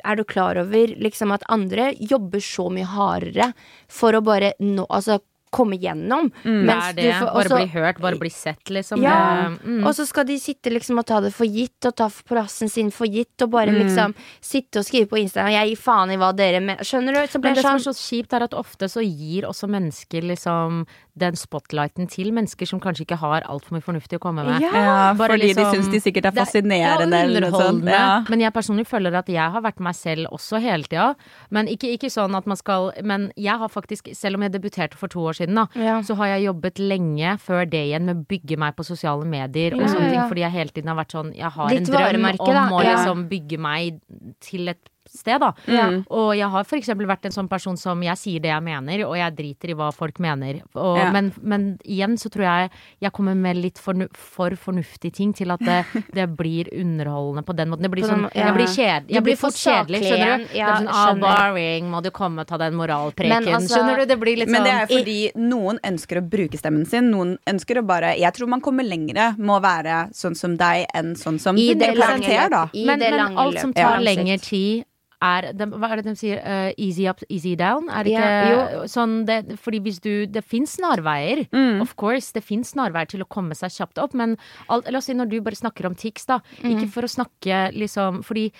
[0.00, 3.50] Er du klar over liksom at andre jobber så mye hardere
[3.92, 5.20] for å bare nå Altså
[5.50, 6.30] komme gjennom?
[6.42, 7.14] Det mens er du det.
[7.14, 9.00] får- Bare bli hørt, bare bli sett, liksom.
[9.02, 9.86] ja, mm.
[9.86, 12.90] og så skal de sitte liksom og ta det for gitt, og ta plassen sin
[12.90, 13.52] for gitt, og Mm.
[13.52, 16.80] bare liksom sitte og skrive på Instagram 'Jeg gir faen i hva dere mener'.
[16.84, 17.20] Skjønner du?
[17.26, 19.42] Så blir Men det jeg som sånn er så kjipt, er at ofte så gir
[19.44, 20.86] også mennesker liksom
[21.18, 24.60] den spotlighten til mennesker som kanskje ikke har altfor mye fornuftig å komme med.
[24.60, 25.14] Ja.
[25.16, 27.10] Bare fordi liksom- de syns de sikkert er fascinerende.
[27.16, 27.84] ja, eller noe sånt.
[27.88, 28.24] Ja.
[28.28, 31.14] Men jeg personlig føler at jeg har vært meg selv også hele tida.
[31.50, 34.94] Men ikke, ikke sånn at man skal Men jeg har faktisk, selv om jeg debuterte
[34.94, 36.00] for to år siden, da, Ja.
[36.02, 39.72] så har jeg jobbet lenge før det igjen med å bygge meg på sosiale medier
[39.74, 40.14] og Ja, sånne ting.
[40.20, 40.28] ja.
[40.28, 42.96] Fordi jeg hele tiden har vært sånn Jeg har Ditt en drøm om å Ja.
[42.96, 44.00] liksom bygge meg
[44.40, 44.78] til et
[45.16, 45.52] sted, da.
[45.66, 46.04] Mm.
[46.10, 49.16] Og jeg har eksempel vært en sånn person som jeg sier det jeg mener, og
[49.18, 50.62] jeg driter i hva folk mener.
[50.74, 51.10] Og, Ja.
[51.12, 55.50] men, men igjen så tror jeg jeg kommer med litt fornu for fornuftige ting til
[55.50, 55.84] at det,
[56.16, 57.82] det blir underholdende på den måten.
[57.82, 58.46] Det blir sånn, ja.
[58.46, 60.56] jeg blir, kjed, jeg blir blir for fort kjedelig, skjønner du?
[60.56, 63.48] Ja, det er sånn, ah, boring, må du komme og ta den moralpreken.
[63.48, 64.06] Altså- skjønner du?
[64.06, 67.10] Det blir litt sånn Men det sånn er fordi noen ønsker å bruke stemmen sin.
[67.10, 70.86] Noen ønsker å bare Jeg tror man kommer lengre med å være sånn som deg
[70.94, 72.68] enn sånn som I det, det lange karakter, da.
[72.72, 74.02] I men, det men alt som tar Ja.
[74.02, 74.84] lengre tid
[75.22, 76.38] er de, Hva er det de sier?
[76.44, 77.88] Uh, easy up, easy down?
[77.88, 78.30] Er det ikke?
[78.52, 81.46] Jo, sånn det, Fordi hvis du Det fins snarveier.
[81.52, 81.80] Mm.
[81.80, 82.32] Of course.
[82.36, 84.36] Det fins snarveier til å komme seg kjapt opp, men
[84.68, 86.40] alt, la oss si når du bare snakker om tics, da.
[86.62, 86.70] Mm.
[86.76, 88.50] Ikke for å snakke liksom Fordi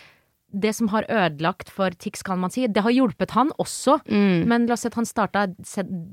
[0.57, 3.99] det som har ødelagt for Tix, kan man si, det har hjulpet han også.
[4.09, 4.47] Mm.
[4.49, 5.43] Men la oss si at han starta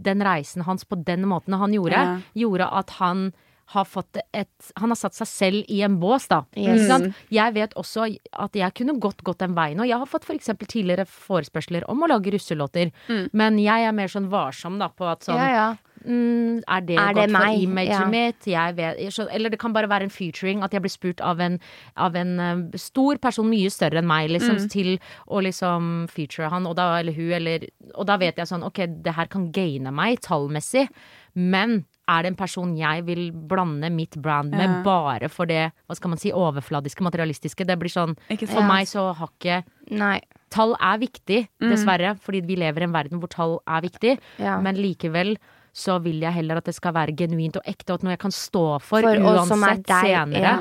[0.03, 2.17] den reisen hans på den måten han gjorde, Ja.
[2.35, 3.31] gjorde at han
[3.65, 6.43] har fått et Han har satt seg selv i en bås, da.
[6.55, 6.89] Yes.
[7.31, 10.35] Jeg vet også at jeg kunne godt gått den veien, og jeg har fått for
[10.35, 12.91] eksempel tidligere forespørsler om å lage russelåter,
[13.33, 15.75] men jeg er mer sånn varsom da på at sånn Ja, ja.
[16.05, 17.61] mm, Er det Er det godt for meg?
[17.63, 18.07] imaget Ja.
[18.07, 18.45] mitt?
[18.75, 20.61] Vet, eller det kan bare være en featuring.
[20.63, 21.59] At jeg blir spurt av en,
[21.97, 24.69] av en eh, stor person mye større enn meg, liksom, Mm.
[24.69, 28.63] til å liksom feature han, og da, eller hun, eller Og da vet jeg sånn,
[28.63, 30.89] ok, det her kan gaine meg tallmessig,
[31.35, 34.83] men er det en person jeg vil blande mitt brand med Ja.
[34.83, 37.65] bare for det hva skal man si, overfladiske, materialistiske?
[37.65, 40.21] Det blir sånn Ikke For meg så har ikke Nei.
[40.49, 41.69] Tall er viktig, Mm.
[41.71, 44.19] dessverre, fordi vi lever i en verden hvor tall er viktig.
[44.37, 44.59] Ja.
[44.61, 45.37] Men likevel
[45.73, 48.19] så vil jeg heller at det skal være genuint og ekte, og at noe jeg
[48.19, 50.03] kan stå for, For uansett deg.
[50.05, 50.41] senere.
[50.41, 50.59] Ja.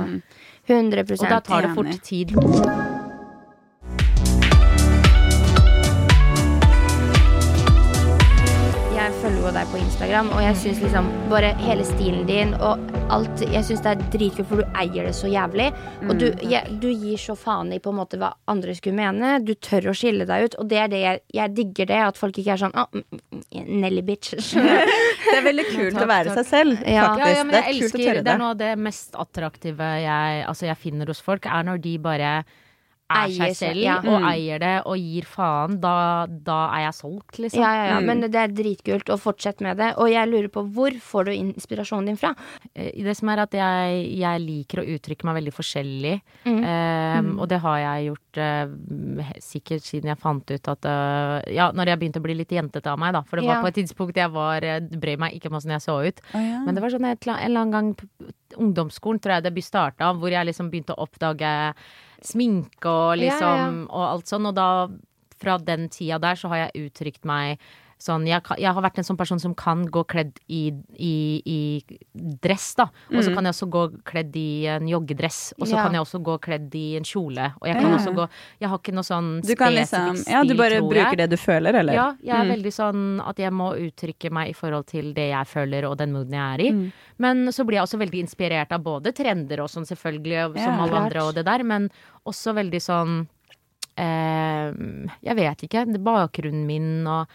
[0.69, 2.31] 100 Og da tar det fort tid.
[9.63, 12.81] Deg på Instagram, og jeg syns liksom bare hele stilen din og
[13.13, 15.67] alt Jeg syns det er dritkult, for du eier det så jævlig.
[16.09, 19.35] Og du, jeg, du gir så faen i på en måte hva andre skulle mene.
[19.45, 21.99] Du tør å skille deg ut, og det er det jeg, jeg digger det.
[22.09, 23.03] At folk ikke er sånn oh,
[23.53, 24.33] Nelly bitch.
[25.33, 26.41] Det er veldig kult takk, å være takk.
[26.41, 27.05] seg selv, Ja.
[27.13, 27.29] faktisk.
[27.29, 28.33] Ja, ja, men det jeg er kult å tørre Det det.
[28.35, 31.95] er noe av det mest attraktive jeg, altså jeg finner hos folk, er når de
[32.03, 32.33] bare
[33.13, 33.97] er Eier seg selv ja.
[33.99, 34.27] og Mm.
[34.33, 35.81] eier det og gir faen.
[35.81, 37.61] Da, da er jeg solgt, liksom.
[37.63, 38.07] Ja, ja, ja, Mm.
[38.07, 39.95] men det er dritkult, og fortsett med det.
[39.99, 42.35] Og jeg lurer på hvor får du inspirasjonen din fra?
[42.75, 46.21] Eh, Det som er at jeg, jeg liker å uttrykke meg veldig forskjellig.
[46.47, 46.63] Mm.
[46.65, 51.71] Um, Og det har jeg gjort uh, sikkert siden jeg fant ut at uh, Ja,
[51.73, 53.23] når jeg begynte å bli litt jentete av meg, da.
[53.23, 53.63] For det var Ja.
[53.63, 56.21] på et tidspunkt jeg var brøy meg ikke om åssen jeg så ut.
[56.35, 56.61] Oh, ja.
[56.65, 57.97] Men det var sånn et, en eller annen gang
[58.59, 61.75] ungdomsskolen, tror jeg det starta, hvor jeg liksom begynte å oppdage
[62.27, 64.49] sminke og Ja, ja, liksom og alt sånn.
[64.51, 64.69] Og da,
[65.43, 67.63] fra den tida der, så har jeg uttrykt meg
[68.03, 71.43] sånn jeg, kan, jeg har vært en sånn person som kan gå kledd i, i,
[71.47, 71.59] i
[72.43, 72.89] dress, da.
[73.15, 75.53] Og så kan jeg også gå kledd i en joggedress.
[75.61, 75.77] Og så Mm.
[75.79, 75.83] Ja.
[75.87, 77.47] kan jeg også gå kledd i en kjole.
[77.61, 77.97] Og jeg kan Ja.
[77.99, 78.29] også gå
[78.61, 81.37] Jeg har ikke noe sånn Du kan liksom spesifikk Ja, du bare bruker det du
[81.37, 81.93] føler, eller?
[81.95, 82.53] Ja, jeg er Mm.
[82.57, 86.13] veldig sånn at jeg må uttrykke meg i forhold til det jeg føler og den
[86.13, 86.71] mooden jeg er i.
[86.73, 86.93] Mm.
[87.19, 90.83] Men så blir jeg også veldig inspirert av både trender og sånn, selvfølgelig, som Ja,
[90.83, 91.05] alle klart.
[91.07, 91.91] andre og det der, men
[92.27, 93.29] også veldig sånn
[93.97, 94.73] eh,
[95.23, 95.87] Jeg vet ikke.
[96.03, 97.27] Bakgrunnen min og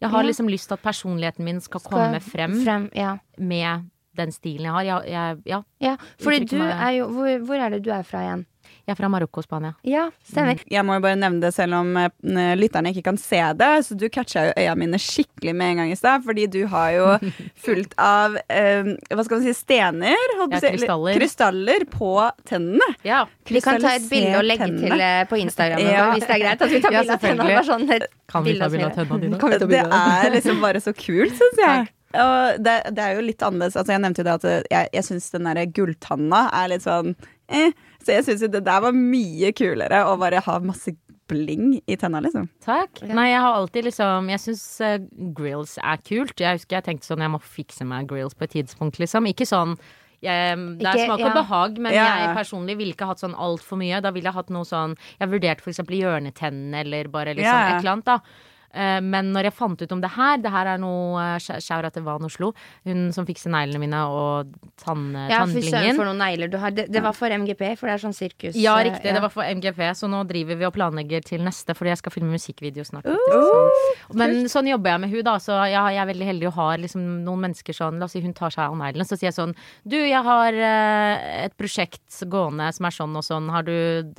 [0.00, 3.16] Jeg har liksom lyst til at personligheten min skal, Skal komme frem, frem ja.
[3.38, 4.82] med den stilen jeg har.
[4.82, 5.96] Jeg, jeg, ja, ja.
[6.22, 8.46] Fordi du er jo hvor, hvor er det du er fra igjen?
[8.84, 9.72] Jeg er fra Marokko og Spania.
[9.88, 10.58] Ja, stemmer.
[10.70, 13.70] Jeg må jo bare nevne det selv om eh, lytterne ikke kan se det.
[13.86, 16.90] Så du catcha jo øya mine skikkelig med en gang i stad, fordi du har
[16.96, 17.06] jo
[17.66, 20.14] fullt av eh, hva skal man si, stener?
[20.36, 21.16] Ja, krystaller.
[21.18, 22.12] krystaller på
[22.48, 22.90] tennene.
[23.06, 24.90] Ja, Vi kan ta et bilde og legge tennene.
[24.92, 26.06] til eh, på Instagram Ja.
[26.12, 26.62] hvis det er greit.
[26.64, 27.50] At vi tar Ja, bilde av tennene.
[27.54, 29.68] Bare sånn et Kan vi ta bilde av tennene dine?
[29.74, 31.86] Det er liksom bare så kult, syns jeg.
[32.14, 33.74] Og det, det er jo litt annerledes.
[33.80, 37.10] Altså, jeg nevnte jo det at jeg, jeg syns den derre gulltanna er litt sånn
[37.50, 37.72] eh.
[38.04, 40.94] Så jeg syns jo det der var mye kulere å bare ha masse
[41.30, 42.48] bling i tenna, liksom.
[42.64, 43.00] Takk.
[43.08, 44.96] Nei, jeg har alltid liksom Jeg syns uh,
[45.36, 46.36] grills er kult.
[46.40, 49.28] Jeg husker jeg tenkte sånn jeg må fikse meg grills på et tidspunkt, liksom.
[49.30, 49.78] Ikke sånn
[50.24, 51.34] jeg, det er smak og ja.
[51.36, 54.00] behag, men Ja, jeg personlig ville ikke hatt sånn altfor mye.
[54.04, 57.74] Da ville jeg hatt noe sånn Jeg vurderte for eksempel hjørnetennene eller bare liksom ja.
[57.74, 58.52] et eller annet, da.
[58.74, 62.02] Eh, Men når jeg fant ut om det her Det her er noe Sjaura til
[62.06, 62.52] Van Oslo.
[62.84, 64.50] Hun som fikser neglene mine og
[64.82, 65.96] tann, Ja, tannblingen.
[65.96, 66.70] for noen negler du har.
[66.74, 68.56] Det, det var for MGP, for det er sånn sirkus.
[68.58, 68.98] Ja, riktig.
[68.98, 69.14] riktig.
[69.14, 72.12] Det var for MGP, så nå driver vi og planlegger til neste, fordi jeg skal
[72.14, 73.06] filme musikkvideo snart.
[73.06, 74.16] Uh, så.
[74.18, 76.82] Men sånn jobber jeg med hun da, så ja, jeg er veldig heldig og har
[76.82, 79.36] liksom noen mennesker sånn La oss si hun tar seg av neglene, så sier jeg
[79.38, 79.54] sånn
[79.86, 83.74] Du, jeg har eh, et prosjekt gående som er sånn og sånn, har du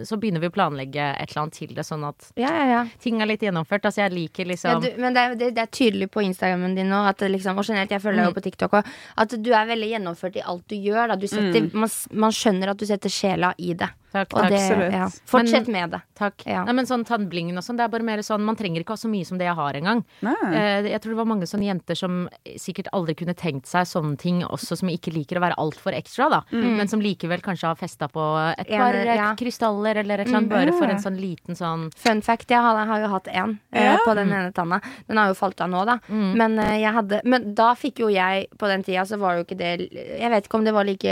[0.08, 2.82] Så begynner vi å planlegge et eller annet til det, sånn at Ja, ja, ja.
[3.03, 3.86] ting er litt gjennomført.
[3.86, 6.75] Altså, jeg liker Ja, liksom du, men det er, det, det er tydelig på Instagrammen
[6.77, 8.25] din nå, at liksom, og generelt, jeg følger Mm.
[8.25, 8.85] deg jo på TikTok òg,
[9.17, 11.07] at du er veldig gjennomført i alt du gjør.
[11.11, 11.15] Da.
[11.15, 13.89] Du setter, man, man skjønner at du setter sjela i det.
[14.16, 14.93] Takk, Og det absolutt.
[14.95, 15.07] ja.
[15.30, 16.01] Fortsett med det.
[16.16, 16.45] Takk.
[16.47, 16.63] Ja.
[16.63, 18.99] Nei, men sånn tannblingen og sånn, det er bare mer sånn Man trenger ikke ha
[19.01, 20.03] så mye som det jeg har engang.
[20.24, 24.18] Eh, Jeg tror det var mange sånne jenter som sikkert aldri kunne tenkt seg sånne
[24.22, 26.39] ting også, som ikke liker å være altfor ekstra, da.
[26.51, 28.24] Men som likevel kanskje har festa på
[28.57, 29.34] et par eh, ja.
[29.36, 32.80] krystaller eller et eller annet, bare for en sånn liten sånn Fun fact, jeg har,
[32.86, 33.97] har jo hatt én Ja.
[34.05, 34.80] på den ene tanna.
[35.07, 35.99] Den har jo falt av nå, da.
[36.07, 36.36] Mm.
[36.38, 39.43] Men, eh, jeg hadde, men da fikk jo jeg På den tida så var jo
[39.43, 41.03] ikke det Jeg vet ikke om det var like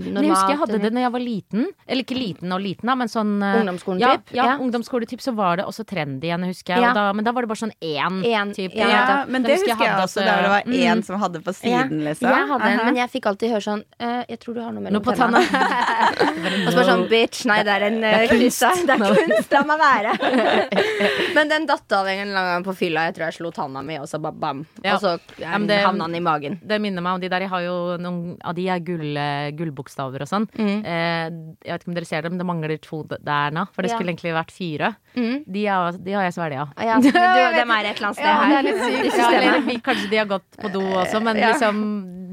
[0.00, 0.24] normalt.
[0.24, 1.66] Jeg husker jeg hadde det når jeg var liten.
[1.86, 4.32] Eller ikke liten og liten, da, men sånn eh, Ungdomsskolen ja, typ?
[4.38, 6.94] Ja, ungdomsskoletyp, så var det også trendy igjen, husker jeg.
[6.96, 8.78] Da, men da var det bare sånn én En, type.
[8.78, 11.54] ja, men det husker jeg jeg også, da det var én mm, som hadde på
[11.56, 12.28] siden, liksom.
[12.30, 12.84] Jeg hadde en, -huh.
[12.84, 15.16] men jeg fikk alltid høre sånn uh, Jeg tror du har noe mellom Noe på
[15.16, 15.44] tennene.
[16.66, 18.86] Og så bare sånn bitch, nei det er en uh, kunst.
[18.86, 20.12] Det er kunst, la meg være.
[21.36, 23.04] Men den datt av en eller annen gang på fylla.
[23.08, 24.64] Jeg tror jeg slo tanna mi, og så ba- bam.
[24.84, 26.60] Og så havna den i magen.
[26.62, 27.46] Det minner meg om de der.
[27.46, 30.46] Jeg har jo noen av de er gull, eh, gullbokstaver og sånn.
[30.56, 30.84] Mm.
[30.84, 31.26] Eh,
[31.64, 33.66] jeg vet ikke om dere ser det, men det mangler to der nå.
[33.74, 33.96] For det Ja.
[33.98, 34.94] skulle egentlig vært fire.
[35.16, 35.42] Mm.
[35.46, 36.68] De, er, de har jeg svelga.
[36.76, 37.10] Ja, men du,
[37.58, 38.58] dem er et eller annet sted Ja, det her.
[38.60, 41.52] er litt Ja, kanskje de har gått på do også, men Ja.
[41.54, 41.84] liksom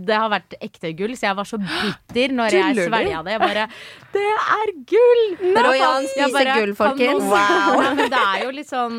[0.07, 3.23] det har vært ekte gull, så jeg var så bitter når Tuller jeg svelget svelga
[3.25, 3.33] det.
[3.33, 3.65] Jeg bare
[4.15, 4.25] Det
[4.55, 5.23] er gull!
[5.67, 7.25] Royan spiser gull, folkens.
[7.37, 7.81] Wow.
[7.97, 8.97] Men det er jo litt sånn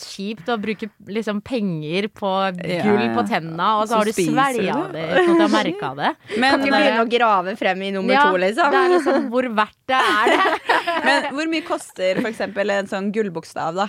[0.00, 3.12] kjipt å bruke liksom penger på gull ja.
[3.16, 5.92] på tenna, og så Så har du svelget svelga det uten at du har merka
[5.98, 6.10] det.
[6.42, 8.72] Men, Kan ikke begynne å grave frem i nummer Ja, to, liksom.
[8.74, 10.76] Det er liksom hvor verdt det er det.
[11.04, 13.88] men hvor mye koster for eksempel en sånn gullbokstav, da?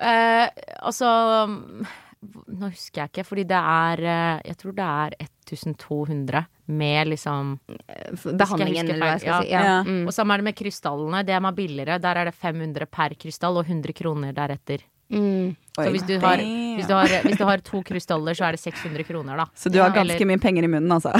[0.00, 0.46] Eh,
[0.80, 1.08] altså
[1.50, 7.54] Nå husker jeg ikke, fordi det er eh, Jeg tror det er 1200 med liksom
[7.68, 9.40] Behandlingen, eller hva jeg skal ja.
[9.42, 9.52] si.
[9.52, 9.62] Ja.
[9.66, 9.76] ja.
[9.84, 10.04] Mm.
[10.06, 11.24] Og samme er det med krystallene.
[11.26, 11.98] Det er billigere.
[12.02, 14.84] Der er det 500 per krystall og 100 kroner deretter.
[15.10, 15.56] Mm.
[15.74, 16.36] Så hvis du, har,
[16.76, 19.46] hvis, du har, hvis du har to krystaller, så er det 600 kroner, da.
[19.58, 21.10] Så du har ganske eller- mye penger i munnen, altså.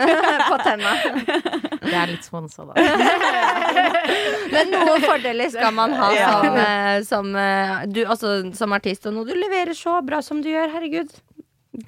[0.50, 0.92] På tenna.
[1.90, 2.74] Det er litt sponsa, da.
[4.54, 6.28] Men noen fordeler skal man ha Ja.
[6.42, 10.42] som, eh, som, eh, du, altså, som artist, og når du leverer så bra som
[10.44, 10.70] du gjør.
[10.74, 11.10] Herregud.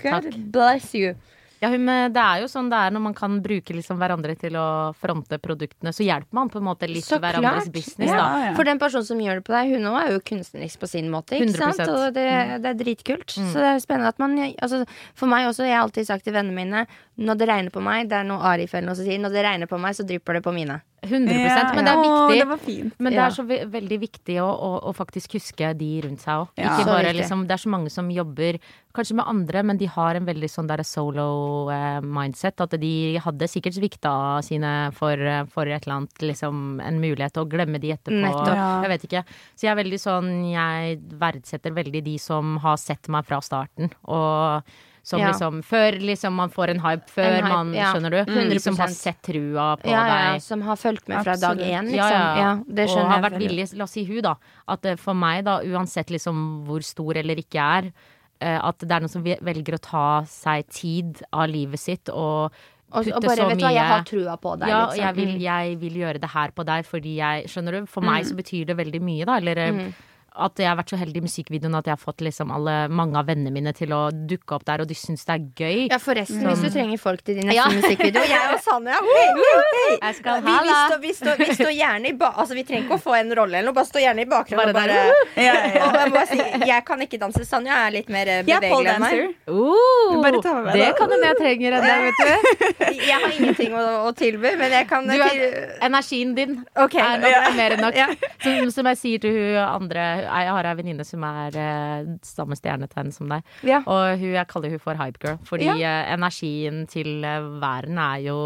[0.02, 0.36] God Takk.
[0.54, 1.14] bless you.
[1.62, 4.56] Ja, men det er jo sånn det er når man kan bruke liksom hverandre til
[4.58, 4.64] å
[4.98, 5.92] fronte produktene.
[5.94, 7.72] Så hjelper man på en måte litt Så hverandres klart.
[7.72, 8.16] business, Ja.
[8.18, 8.40] da.
[8.48, 8.54] ja.
[8.58, 11.08] For den personen som gjør det på deg, hun òg er jo kunstnerisk på sin
[11.12, 11.38] måte.
[11.38, 11.78] Ikke 100%.
[11.78, 11.88] sant?
[11.94, 12.26] Og det,
[12.66, 13.30] det er dritkult.
[13.30, 14.82] Så det er spennende at man altså,
[15.14, 16.86] For meg også, jeg har alltid sagt til vennene mine
[17.20, 19.44] når det regner på meg, det er noe Arif eller noe som sier, når det
[19.44, 20.78] regner på meg, så drypper det på mine.
[21.02, 22.12] 100 Ja, Men det er viktig.
[22.14, 22.94] Å, det var fint.
[23.02, 26.44] Men det er så ve veldig viktig å, å, å faktisk huske de rundt seg
[26.44, 26.52] òg.
[26.56, 26.76] Ja.
[26.76, 28.60] Ikke bare liksom Det er så mange som jobber
[28.94, 31.26] kanskje med andre, men de har en veldig sånn der solo
[31.74, 32.62] eh, mindset.
[32.62, 32.92] At de
[33.24, 34.14] hadde sikkert svikta
[34.46, 38.22] sine for, eh, for et eller annet, liksom en mulighet til å glemme de etterpå.
[38.22, 38.54] Nettopp.
[38.54, 38.70] Ja.
[38.86, 39.24] Jeg vet ikke.
[39.56, 43.90] Så jeg er veldig sånn Jeg verdsetter veldig de som har sett meg fra starten.
[44.06, 44.62] Og
[45.02, 45.32] som Ja.
[45.32, 47.92] liksom Før liksom man får en hype, før En hype, man ja.
[47.92, 48.24] Skjønner du?
[48.50, 48.78] De som 100%.
[48.78, 50.42] har sett trua på Ja, ja, deg.
[50.42, 51.66] som har fulgt med fra dag Absolutt.
[51.66, 52.64] én, liksom.
[52.74, 54.34] Det og har vært villig, la oss si hun da,
[54.68, 57.92] at eh, for meg da, uansett liksom hvor stor eller ikke jeg er,
[58.40, 62.52] eh, at det er noen som velger å ta seg tid av livet sitt og
[62.94, 64.98] Og, og bare, så vet du hva, jeg har trua på deg, ja, liksom.
[65.00, 65.40] jeg vil, Mm.
[65.40, 67.86] jeg vil gjøre det her på deg fordi jeg Skjønner du?
[67.86, 69.36] For meg så betyr det veldig mye, da.
[69.38, 69.94] Eller eh, Mm.
[70.34, 73.18] At jeg har vært så heldig i musikkvideoen at jeg har fått liksom alle, mange
[73.20, 75.80] av vennene mine til å dukke opp der, og de syns det er gøy.
[75.92, 77.66] Ja, forresten, hvis du trenger folk til din neste Ja.
[77.68, 79.98] musikkvideo Jeg og Sanja hei, hei, hei.
[80.02, 82.86] Jeg skal vi, vi, står, vi, står, vi står gjerne i ba Altså, vi trenger
[82.88, 85.42] ikke å få en rolle eller noe, bare stå gjerne i bakgrunnen Bare og bare
[85.42, 85.84] Ja, ja.
[85.88, 86.38] Og jeg, bare si,
[86.72, 87.44] jeg kan ikke danse.
[87.48, 89.36] Sanja er litt mer eh, bevegelig enn meg.
[89.52, 90.96] Oh, Bare ta med meg det da.
[90.98, 92.32] kan hende jeg trenger en vet du.
[93.12, 95.42] Jeg har ingenting å, å tilby, men jeg kan Du er,
[95.84, 97.00] energien din okay.
[97.02, 97.40] er nok Ja.
[97.56, 97.96] mer enn nok.
[97.96, 98.06] Ja.
[98.42, 102.56] Som, som jeg sier til hun andre Jeg har ei venninne som er eh, samme
[102.58, 103.42] stjernetegn som deg.
[103.66, 103.82] Ja.
[103.86, 105.74] Og hun, jeg kaller hun for hypegirl, fordi Ja.
[105.76, 108.36] eh, energien til eh, verden er jo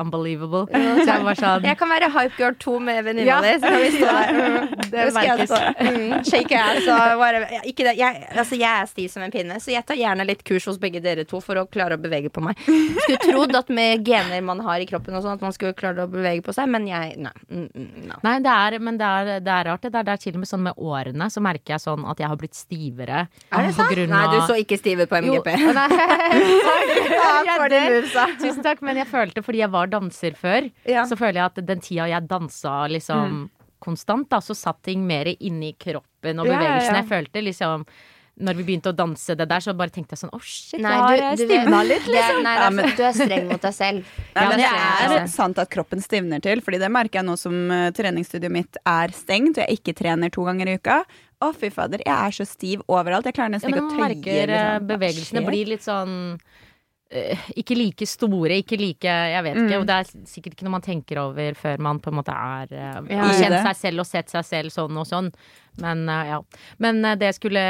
[0.00, 0.64] unbelievable.
[0.70, 3.40] Så jeg sånn Jeg kan være hypegirl 2 med venninna Ja.
[3.44, 4.68] di, så kan vi stå der.
[4.94, 5.50] Det merkes.
[5.50, 6.24] Mm.
[6.28, 7.96] Shake ass og bare Ikke det.
[7.98, 10.78] Jeg, altså, jeg er stiv som en pinne, så jeg tar gjerne litt kurs hos
[10.78, 12.58] begge dere to for å klare å bevege på meg.
[12.64, 16.04] Skulle trodd at med gener man har i kroppen og sånn, at man skulle klare
[16.06, 17.30] å bevege på seg, men jeg Nei.
[17.50, 18.12] Mm, mm.
[18.24, 19.82] Nei, det er, men det er, det er rart.
[19.84, 22.22] Det er, det er til og med sånn med årene så merker jeg sånn at
[22.22, 23.24] jeg har blitt stivere.
[23.50, 23.98] Er det sant?
[24.10, 25.50] Nei, du så ikke stiv ut på Jo, MGP.
[25.74, 25.88] nei.
[28.40, 31.04] Tusen takk, men jeg følte fordi jeg var danser før, Ja.
[31.08, 33.50] så føler jeg at den tida jeg dansa liksom
[33.84, 36.94] konstant, da, så satt ting mer inni kroppen og Ja, ja, ja.
[37.02, 37.84] Jeg følte liksom
[38.36, 40.90] når vi begynte å danse det der, så bare tenkte jeg sånn Å, shit, Nei,
[40.90, 42.04] jeg har du, eh, du stivna litt.
[42.06, 44.04] det er- Nei, det er men- du er streng mot deg selv.
[44.34, 47.24] Nei, men det det er er sant at kroppen stivner til, Fordi det merker jeg
[47.28, 51.04] nå som uh, treningsstudioet mitt er stengt, og jeg ikke trener to ganger i uka.
[51.42, 53.24] Å, fy fader, jeg er så stiv overalt.
[53.24, 54.16] Jeg klarer nesten men ikke å man tøye.
[54.16, 54.86] merker eh, liksom.
[54.88, 56.40] Bevegelsene blir litt sånn
[57.10, 59.74] eh, ikke like store, ikke like Jeg vet ikke.
[59.76, 59.80] Mm.
[59.80, 62.72] Og det er sikkert ikke noe man tenker over før man på en måte er
[62.72, 63.34] uh, Ja, ja.
[63.38, 65.30] kjent seg selv og sett seg selv sånn og sånn.
[65.82, 66.38] Men eh, ja.
[66.78, 67.62] Men eh, det jeg skulle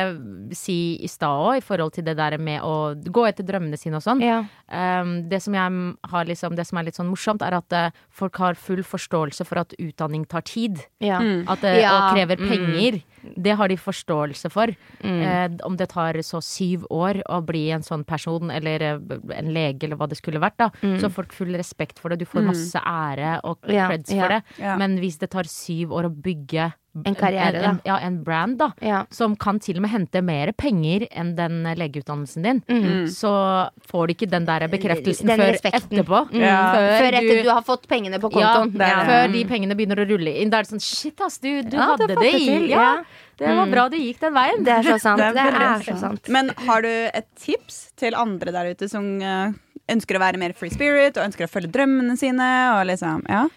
[0.56, 3.96] si i stad òg, i forhold til det der med å gå etter drømmene sine
[4.00, 4.20] og sånn.
[4.24, 4.42] Ja.
[4.68, 7.90] Um, det, som jeg har liksom, det som er litt sånn morsomt, er at eh,
[8.12, 10.82] folk har full forståelse for at utdanning tar tid.
[11.04, 11.20] Ja.
[11.22, 11.44] Mm.
[11.48, 12.48] At det Ja, og krever mm.
[12.52, 13.00] penger.
[13.40, 14.74] Det har de forståelse for.
[15.00, 15.20] Mm.
[15.24, 19.86] Eh, om det tar så syv år å bli en sånn person, eller en lege,
[19.86, 20.70] eller hva det skulle vært, da.
[20.82, 22.20] Så har folk full respekt for det.
[22.20, 22.50] Du får Mm.
[22.52, 24.42] masse ære og creds ja, for det.
[24.60, 24.76] ja.
[24.76, 26.72] Men hvis det tar syv år å bygge
[27.04, 27.88] En karriere, en, en, da.
[27.90, 28.68] ja, en brand, da.
[28.80, 29.00] Ja.
[29.10, 32.60] Som kan til og med hente mer penger enn den legeutdannelsen din.
[32.70, 33.08] Mm.
[33.10, 33.32] Så
[33.90, 35.90] får du ikke den der bekreftelsen Den før respekten.
[35.98, 36.20] etterpå.
[36.30, 36.44] Mm.
[36.44, 36.60] Ja.
[37.02, 38.70] Før etter du har fått pengene på kontoen.
[38.78, 39.10] Ja, er.
[39.10, 40.50] Før de pengene begynner å rulle inn.
[40.54, 43.02] Da er det sånn shit, ass, du, du Ja, hadde det, det i Ja,
[43.42, 43.70] det var Mm.
[43.74, 44.62] bra du gikk den veien.
[44.64, 45.18] Det er så sant.
[45.34, 46.28] Det er Det er, så sant.
[46.30, 49.50] Men har du et tips til andre der ute som eh,
[49.90, 52.46] ønsker å være mer free spirit og ønsker å følge drømmene sine?
[52.78, 53.48] Og liksom, ja.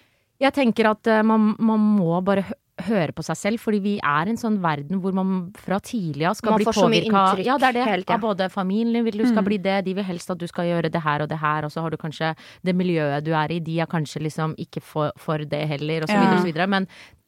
[0.42, 2.54] Jeg tenker at eh, man, man må bare hø
[2.86, 6.38] høre på seg selv, fordi vi er en sånn verden hvor man fra tidlig av
[6.38, 8.15] skal Man bli påvirka ja, det er det, Helt, ja.
[8.15, 10.91] av både familien vil du skal bli det, de vil helst at du skal gjøre
[10.93, 13.59] det her og det her, og så har du kanskje det miljøet du er i,
[13.63, 16.67] de er kanskje liksom ikke for, for det heller, og så videre og så videre.
[16.69, 16.88] Men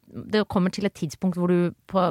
[0.09, 2.01] det kommer til et tidspunkt hvor du på,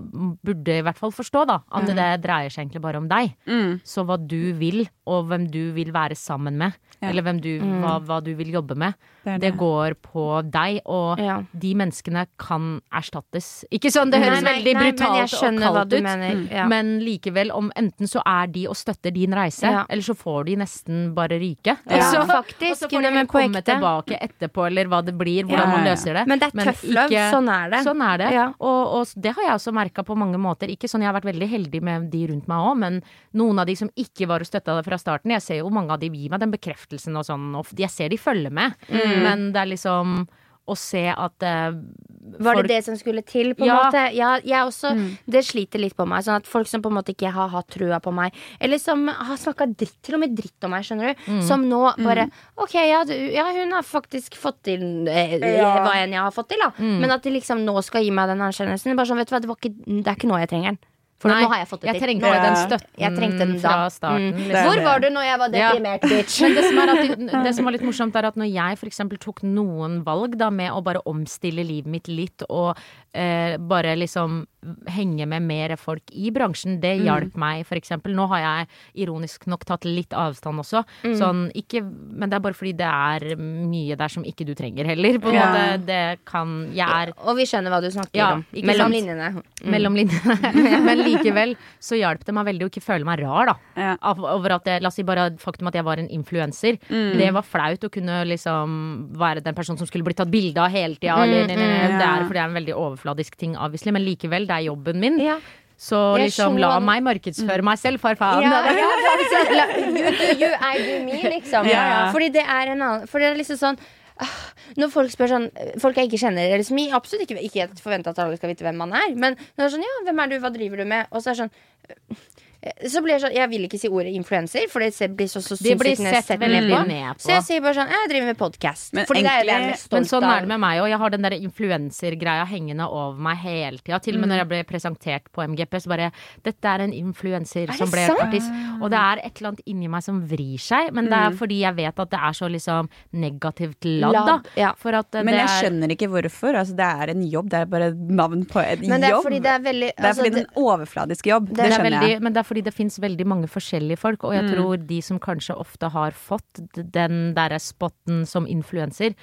[0.46, 3.32] burde i hvert fall forstå da, at det dreier seg egentlig bare om deg.
[3.48, 3.80] Mm.
[3.82, 7.10] Så hva du vil, og hvem du vil være sammen med, Ja.
[7.10, 7.50] eller hvem du,
[7.82, 8.94] hva, hva du vil jobbe med,
[9.28, 9.58] Det det det.
[9.60, 10.80] går på deg.
[10.86, 11.42] Og Ja.
[11.52, 13.64] de menneskene kan erstattes.
[13.72, 16.02] Ikke sånn, det høres Nei, nei, veldig nei, brutalt men og kaldt du ut.
[16.02, 16.48] mener.
[16.52, 16.66] Ja.
[16.68, 19.84] Men likevel, om enten så er de og støtter din reise, Ja.
[19.88, 21.76] eller så får de nesten bare ryke.
[21.88, 21.96] Ja.
[21.96, 25.44] Og så- Faktisk, og så får de men komme tilbake etterpå, eller hva det blir,
[25.44, 25.92] hvordan Ja, man ja.
[25.94, 26.26] løser det.
[26.26, 27.10] Men det er tøff love.
[27.10, 27.84] Sånn er det.
[27.84, 28.32] Sånn er det.
[28.32, 28.52] Ja.
[28.60, 30.68] Og, og det har jeg også merka på mange måter.
[30.68, 33.02] Ikke sånn, Jeg har vært veldig heldig med de rundt meg òg, men
[33.34, 35.90] noen av de som ikke var og støtta det fra starten Jeg ser jo mange
[35.90, 38.74] av de gir meg den bekreftelsen og sånn, og jeg ser de følger med.
[38.90, 39.17] Mm.
[39.22, 40.28] Men det er liksom
[40.68, 43.76] å se at eh, Var det folk- det som skulle til, på en Ja.
[43.88, 44.02] måte?
[44.14, 44.90] Ja, jeg også,
[45.24, 46.20] Det sliter litt på meg.
[46.26, 49.06] Sånn at Folk som på en måte ikke har hatt trua på meg, eller som
[49.08, 52.74] har snakka dritt, til og med dritt om meg, skjønner du, som nå bare OK,
[52.74, 55.72] ja, du, ja, hun har faktisk fått til eh, Ja.
[55.86, 56.70] hva enn jeg har fått til, da.
[56.78, 58.94] Men at de liksom nå skal gi meg den anerkjennelsen.
[58.94, 60.78] Bare sånn, vet du hva, det, var ikke, det er ikke nå jeg trenger den.
[61.18, 62.06] For Nei, nå har jeg fått det jeg til.
[62.06, 62.42] trengte Ja.
[62.44, 64.28] den støtten den fra starten.
[64.36, 64.42] Mm.
[64.52, 64.66] liksom.
[64.68, 65.70] Hvor var du når jeg var Ja.
[65.72, 66.40] deprimert, bitch?
[66.42, 69.00] Men det som, at, det som var litt morsomt, er at når jeg f.eks.
[69.18, 72.76] tok noen valg da med å bare omstille livet mitt litt, og
[73.14, 74.44] eh, bare liksom
[74.90, 77.92] henge med mer folk i bransjen, det hjalp meg f.eks.
[78.10, 78.66] Nå har jeg
[79.06, 80.82] ironisk nok tatt litt avstand også,
[81.16, 84.84] sånn ikke Men det er bare fordi det er mye der som ikke du trenger
[84.90, 85.46] heller, på en Ja.
[85.46, 85.86] måte.
[85.86, 88.44] Det kan Jeg er Og vi skjønner hva du snakker Ja, om.
[88.52, 88.94] Mellom sant?
[88.98, 89.28] linjene.
[89.62, 89.70] Mm.
[89.70, 90.82] mellom linjene.
[90.88, 93.56] Men likevel så hjalp det meg veldig å ikke føle meg rar, da.
[93.76, 93.96] Ja.
[94.12, 96.78] Over at jeg, La oss si bare faktum at jeg var en influenser.
[96.90, 100.70] Det var flaut å kunne liksom være den personen som skulle bli tatt bilde av
[100.74, 101.22] hele tida.
[101.22, 101.56] eller- Det
[102.02, 105.18] er fordi jeg er en veldig overfladisk ting, obviously, men likevel, det er jobben min.
[105.22, 105.38] Ja.
[105.78, 108.42] Så liksom la meg markedsføre meg selv, for faen.
[108.42, 111.68] Ja, ja, you do you, I do me, liksom.
[112.14, 113.78] Fordi det er en annen For det er liksom sånn
[114.18, 114.32] ah,
[114.74, 115.46] når folk spør sånn
[115.78, 118.66] Folk jeg ikke kjenner, eller som jeg absolutt ikke, ikke forventer at alle skal vite
[118.66, 120.90] hvem man er, men når det er sånn Ja, hvem er du, hva driver du
[120.96, 121.06] med?
[121.12, 122.18] Og så er det sånn
[122.58, 125.54] så blir jeg sånn Jeg vil ikke si ordet influenser, for det blir så, så
[125.62, 126.80] de blir sett, sett ned på.
[126.88, 127.22] ned på.
[127.22, 128.94] Så jeg sier bare sånn Jeg driver med podkast.
[128.98, 130.80] Men Fordi det er det jeg er mest stolt Men sånn er det med meg
[130.82, 130.88] òg.
[130.90, 134.00] Jeg har den der influensergreia hengende over meg hele tida.
[134.02, 136.10] Til og med når jeg ble presentert på MGP, så bare
[136.48, 138.24] Dette er en influenser som ble sant?
[138.26, 138.50] artist.
[138.82, 141.60] Og det er et eller annet inni meg som vrir seg, men det er fordi
[141.62, 142.90] jeg vet at det er så liksom
[143.22, 144.36] negativt ladd, da.
[144.58, 144.72] Ja.
[144.78, 146.58] For at eh, Men jeg er skjønner ikke hvorfor.
[146.58, 147.50] Altså, det er en jobb.
[147.54, 149.26] Det er bare navn på en Men det er jobb.
[149.28, 151.48] fordi det er veldig Det er altså, fordi det er en overfladisk jobb.
[151.48, 152.22] Det, det er det er skjønner veldig, jeg.
[152.48, 154.52] Fordi det fins veldig mange forskjellige folk, og jeg Mm.
[154.54, 159.14] tror de som kanskje ofte har fått den derre spotten som influenser,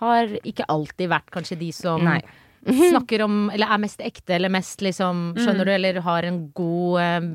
[0.00, 2.22] har ikke alltid vært kanskje de som Nei.
[2.66, 5.72] Snakker om Eller er mest ekte, eller mest liksom Skjønner du?
[5.72, 7.28] Eller har en god um,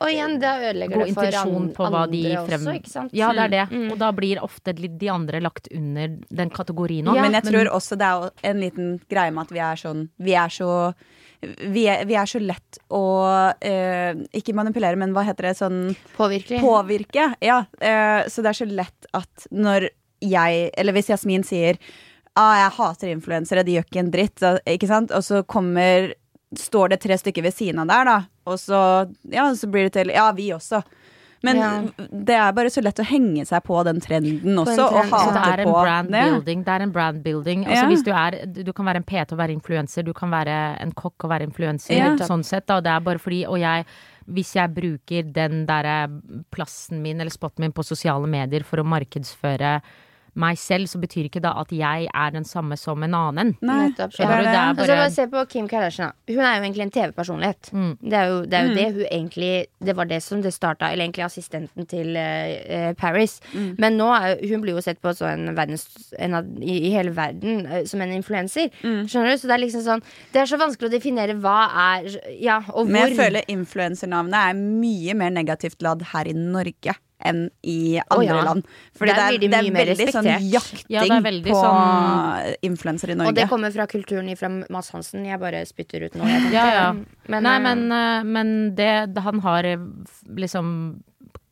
[0.00, 2.64] Og igjen, da ødelegger det for an- på hva de andre frem...
[2.64, 3.14] også, ikke sant?
[3.16, 3.64] Ja, det er det.
[3.74, 3.86] Mm.
[3.92, 7.18] Og da blir ofte de andre lagt under den kategorien òg.
[7.20, 10.06] Ja, men jeg tror også det er en liten greie med at vi er sånn
[10.20, 10.70] Vi er så
[11.40, 13.04] vi er, vi er så lett å
[13.64, 15.54] eh, Ikke manipulere, men hva heter det?
[15.56, 15.78] Sånn
[16.16, 16.60] Påvirkelig.
[16.60, 17.30] påvirke.
[17.40, 19.88] Ja, eh, så det er så lett at når
[20.20, 21.78] jeg, eller hvis Jasmin sier
[22.36, 25.10] ah, jeg hater influensere, de gjør ikke en dritt, ikke sant?
[25.12, 26.14] Og så kommer
[26.58, 28.14] Står det tre stykker ved siden av der, da,
[28.50, 28.78] og så,
[29.30, 30.80] ja, så blir det til Ja, vi også.
[31.44, 31.68] Men Ja.
[32.10, 35.32] det er bare så lett å henge seg på den trenden også, trend, og hate
[35.32, 36.24] det er en brand det.
[36.24, 36.64] building.
[36.64, 37.64] Det er en brand building.
[37.66, 37.88] Altså Ja.
[37.88, 40.80] hvis du er Du du kan være en PT og være influenser, du kan være
[40.82, 41.94] en kokk og være influenser.
[41.96, 42.16] Ja.
[42.16, 42.80] Sånn sett, da.
[42.80, 43.86] Det er bare fordi Og jeg
[44.28, 46.08] hvis jeg bruker den derre
[46.50, 49.80] plassen min eller spotten min på sosiale medier for å markedsføre
[50.34, 53.54] meg selv, så betyr ikke da at jeg er den samme som en annen.
[53.60, 54.26] Nei, Nettopp, det.
[54.26, 56.12] Det Altså, bare- se på Kim Kardashian.
[56.28, 57.72] Hun er jo egentlig en TV-personlighet.
[57.72, 57.98] Mm.
[58.02, 60.90] Det er jo, det, er jo det hun egentlig Det var det som det starta,
[60.90, 63.20] eller egentlig assistenten til uh, Paris.
[63.20, 63.40] Paris.
[63.78, 65.86] Men nå er hun blir jo sett på som en verdens,
[66.18, 68.70] en av, i, i hele verden eh, som en influenser.
[68.82, 69.40] Skjønner du?
[69.40, 71.58] Så det er liksom sånn Det er så vanskelig å definere hva
[71.90, 72.10] er
[72.40, 72.92] Ja, og hvor.
[72.92, 78.26] Men jeg føler influensernavnet er mye mer negativt ladd her i Norge enn i andre
[78.26, 78.44] ja.
[78.44, 78.64] land.
[78.96, 80.46] Fordi Der det er, blir de mye mer sånn respektert.
[80.52, 84.48] jakting Ja, det er veldig på sånn- influensere i Og det kommer fra kulturen fra
[84.48, 85.24] Mads Hansen.
[85.26, 86.24] Jeg bare spytter ut nå.
[86.52, 86.92] Ja, ja.
[87.28, 89.76] Men, Nei, eh, men, eh, men det, det Han har eh,
[90.36, 91.02] liksom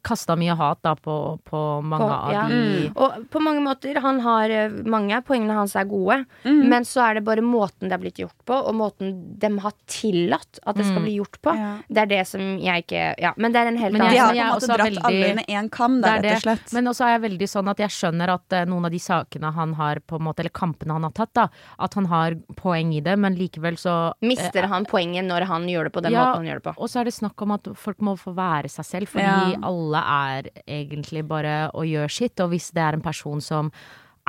[0.08, 2.44] kasta mye hat da på, på mange På- av ja.
[2.48, 7.02] de Og på mange måter, han har eh, Mange poengene hans er gode, men så
[7.10, 10.76] er det bare måten det er blitt gjort på, og måten de har tillatt at
[10.78, 11.52] det skal bli gjort på.
[11.56, 11.70] Ja.
[11.88, 14.32] Det er det som jeg ikke Ja, men det er en helt Men De har
[14.32, 16.72] på en måte dratt veldig- alle i én kam, da, Det rett og slett.
[16.76, 19.52] Men også er jeg veldig sånn at jeg skjønner at eh, noen av de sakene
[19.54, 21.48] han har på en måte, eller kampene han har tatt, da,
[21.78, 25.84] at han har poeng i det, men likevel så Mister han poenget når han gjør
[25.88, 26.74] det på den Ja, måten han gjør det på?
[26.78, 29.58] Og så er det snakk om at folk må få være seg selv, fordi Ja.
[29.68, 32.40] alle er egentlig bare å gjøre sitt.
[32.40, 33.72] Og hvis det er en person som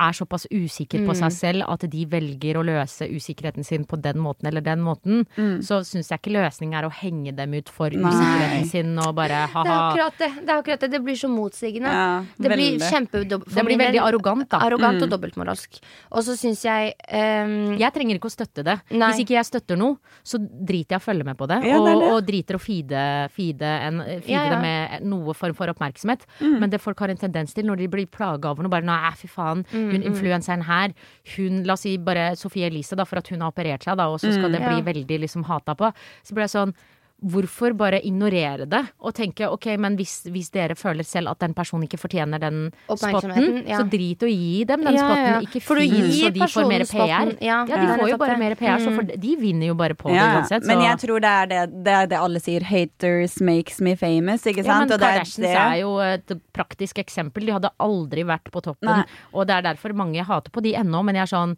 [0.00, 1.18] er såpass usikker på Mm.
[1.20, 5.26] seg selv at de velger å løse usikkerheten sin på den måten eller den måten,
[5.62, 8.10] så syns jeg ikke løsningen er å henge dem ut for Nei.
[8.10, 10.30] usikkerheten sin og bare Det er akkurat det.
[10.46, 10.90] Det er akkurat det.
[10.90, 11.90] Det blir så motsigende.
[11.92, 13.44] Ja, det blir veldig.
[13.50, 14.58] Det blir veldig arrogant, da.
[14.66, 15.80] Arrogant og dobbeltmoralsk.
[16.12, 17.76] Og så syns jeg um...
[17.78, 18.78] Jeg trenger ikke å støtte det.
[18.90, 19.10] Nei.
[19.12, 21.60] Hvis ikke jeg støtter noe, så driter jeg i å følge med på det.
[21.66, 22.10] Ja, det og, det.
[22.12, 24.50] og driter å feede, feede, en, feede Ja, ja.
[24.54, 26.24] det med noe form for oppmerksomhet.
[26.40, 26.58] Mm.
[26.60, 29.12] Men det folk har en tendens til når de blir plaga over noe, bare nei,
[29.20, 30.92] fy faen, Mm, hun influenseren her,
[31.36, 34.08] hun, la oss si bare Sophie Elise, da, for at hun har operert seg, da,
[34.08, 34.86] og så skal det bli Mm.
[34.90, 35.92] Veldig liksom hata på.
[36.24, 36.74] Så blir jeg sånn
[37.20, 41.52] Hvorfor bare ignorere det og tenke ok, men hvis, hvis dere føler selv at den
[41.56, 43.80] personen ikke fortjener den spotten, ja.
[43.80, 45.34] så drit å gi dem den Ja, ja, ja.
[45.36, 45.48] spotten.
[45.48, 46.90] Ikke For fin så de får mer PR.
[46.92, 47.58] spotten, ja.
[47.68, 50.64] De får jo bare mer PR, så for de vinner jo bare på det uansett.
[50.64, 50.70] Så.
[50.70, 52.64] Men jeg tror det er det, det er det alle sier.
[52.70, 57.46] 'Haters makes me famous', ikke ja, men Og er Kardashians er jo et praktisk eksempel.
[57.46, 58.88] De hadde aldri vært på toppen.
[58.88, 59.04] Nei.
[59.34, 61.56] Og det er derfor mange hater på de ennå, men jeg er sånn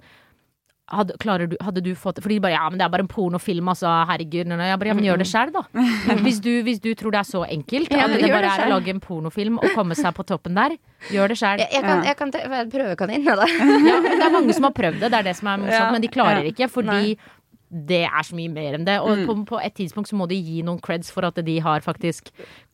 [0.93, 3.71] hadde, du, hadde du fått Fordi de bare ja, men det er bare en pornofilm,
[3.73, 3.91] altså.
[4.11, 4.49] Herregud.
[4.51, 4.71] Nei, nei.
[4.71, 5.65] Jeg bare, ja, men gjør det sjøl, da.
[6.23, 8.95] Hvis du, hvis du tror det er så enkelt at det bare er å lage
[8.95, 10.77] en pornofilm og komme seg på toppen der,
[11.13, 11.63] gjør det sjøl.
[11.65, 13.47] jeg, kan, jeg kan være prøvekanin, da.
[13.89, 16.05] Ja, det er mange som har prøvd det, det er det som er morsomt, men
[16.05, 17.17] de klarer ikke fordi
[17.73, 18.99] det er så mye mer enn det.
[19.01, 21.81] Og på, på et tidspunkt så må de gi noen creds for at de har
[21.85, 22.29] faktisk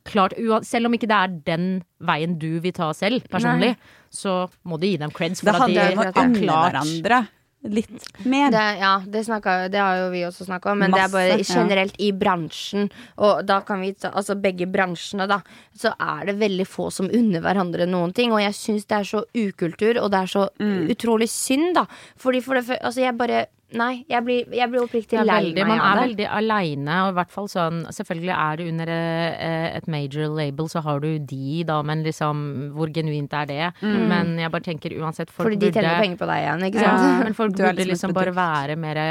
[0.08, 1.66] klart Selv om ikke det er den
[2.00, 3.74] veien du vil ta selv, personlig,
[4.10, 7.20] så må du gi dem creds Det at de har klart hverandre
[7.62, 7.90] litt
[8.24, 8.50] mer.
[8.54, 11.38] Det, ja, det, snakker, det har jo vi også snakka om, men det er bare
[11.42, 12.06] generelt ja.
[12.06, 12.86] i bransjen.
[13.18, 15.40] Og da kan vi ta Altså begge bransjene, da.
[15.76, 18.32] Så er det veldig få som unner hverandre noen ting.
[18.32, 20.88] Og jeg syns det er så ukultur, og det er så Mm.
[20.90, 21.86] utrolig synd, da.
[22.16, 23.46] Fordi for det Altså, jeg bare
[23.76, 27.16] Nei, jeg blir, jeg blir oppriktig lei veldig, meg man er veldig aleine, og i
[27.18, 31.64] hvert fall sånn Selvfølgelig er du under eh, et major label, så har du de,
[31.68, 32.40] da, men liksom
[32.78, 33.66] Hvor genuint er det?
[33.84, 36.80] Men jeg bare tenker uansett, folk Fordi de burde tjener penger på deg igjen, ikke
[36.80, 36.94] Ja.
[36.96, 37.24] sant?
[37.28, 39.02] Men folk Du er burde liksom liksom bare være mer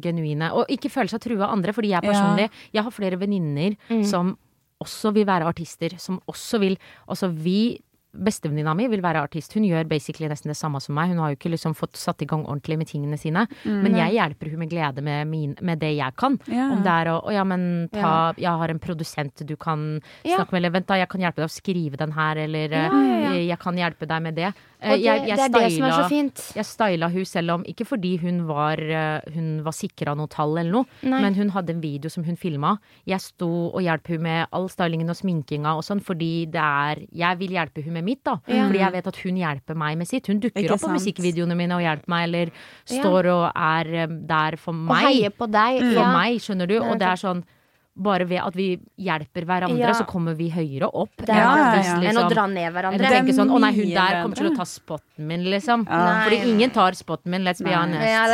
[0.00, 0.48] genuine.
[0.56, 3.76] Og ikke føle seg trua av andre, fordi jeg personlig Jeg har flere venninner
[4.08, 4.32] som
[4.80, 5.94] også vil være artister.
[6.00, 6.74] Som også vil
[7.08, 7.78] Altså, vi
[8.16, 9.52] Bestevenninna mi vil være artist.
[9.54, 11.10] Hun gjør basically nesten det samme som meg.
[11.12, 13.46] Hun har jo ikke liksom fått satt i gang ordentlig med tingene sine.
[13.64, 16.38] Men jeg hjelper hun med glede med, min, med det jeg kan.
[16.48, 16.70] Ja.
[16.72, 20.36] Om det er å Å ja, men ta Jeg har en produsent du kan Ja.
[20.38, 22.86] snakke med, eller vent, da, jeg kan hjelpe deg å skrive den her, eller Ja,
[22.86, 23.46] eh, ja, ja.
[23.54, 24.52] jeg kan hjelpe deg med det.
[24.80, 26.52] Eh, det, jeg- jeg det er det som er så styla- fint.
[26.54, 30.58] jeg styla hun selv om Ikke fordi hun var, eh, hun var sikra noe tall
[30.58, 31.20] eller noe, Nei.
[31.22, 32.78] men hun hadde en video som hun filma.
[33.06, 36.96] Jeg sto og hjalp hun med all stylingen og sminkinga og sånn, fordi det er
[37.16, 38.38] Jeg vil hjelpe hun med mitt, da.
[38.46, 38.66] Ja.
[38.68, 40.26] Fordi jeg vet at hun hjelper meg med sitt.
[40.26, 42.50] Hun dukker Ikke opp på musikkvideoene mine og hjelper meg, eller
[42.90, 43.02] Ja.
[43.02, 44.90] står og er eh, der for meg.
[45.04, 45.80] Og heier på deg.
[45.80, 46.12] For ja.
[46.12, 46.78] meg, skjønner du.
[46.82, 47.44] Og det er sånn
[47.96, 49.92] bare ved at vi hjelper hverandre, Ja.
[49.96, 51.10] så kommer vi høyere opp.
[51.26, 51.96] Ja, ja.
[51.96, 52.94] Enn å liksom- dra ned hverandre.
[53.00, 55.86] Eller tenke sånn, å nei, hun der kommer til å ta spotten min, liksom.
[55.86, 58.04] Fordi ingen tar spotten min, let's be honest.
[58.04, 58.26] Ja,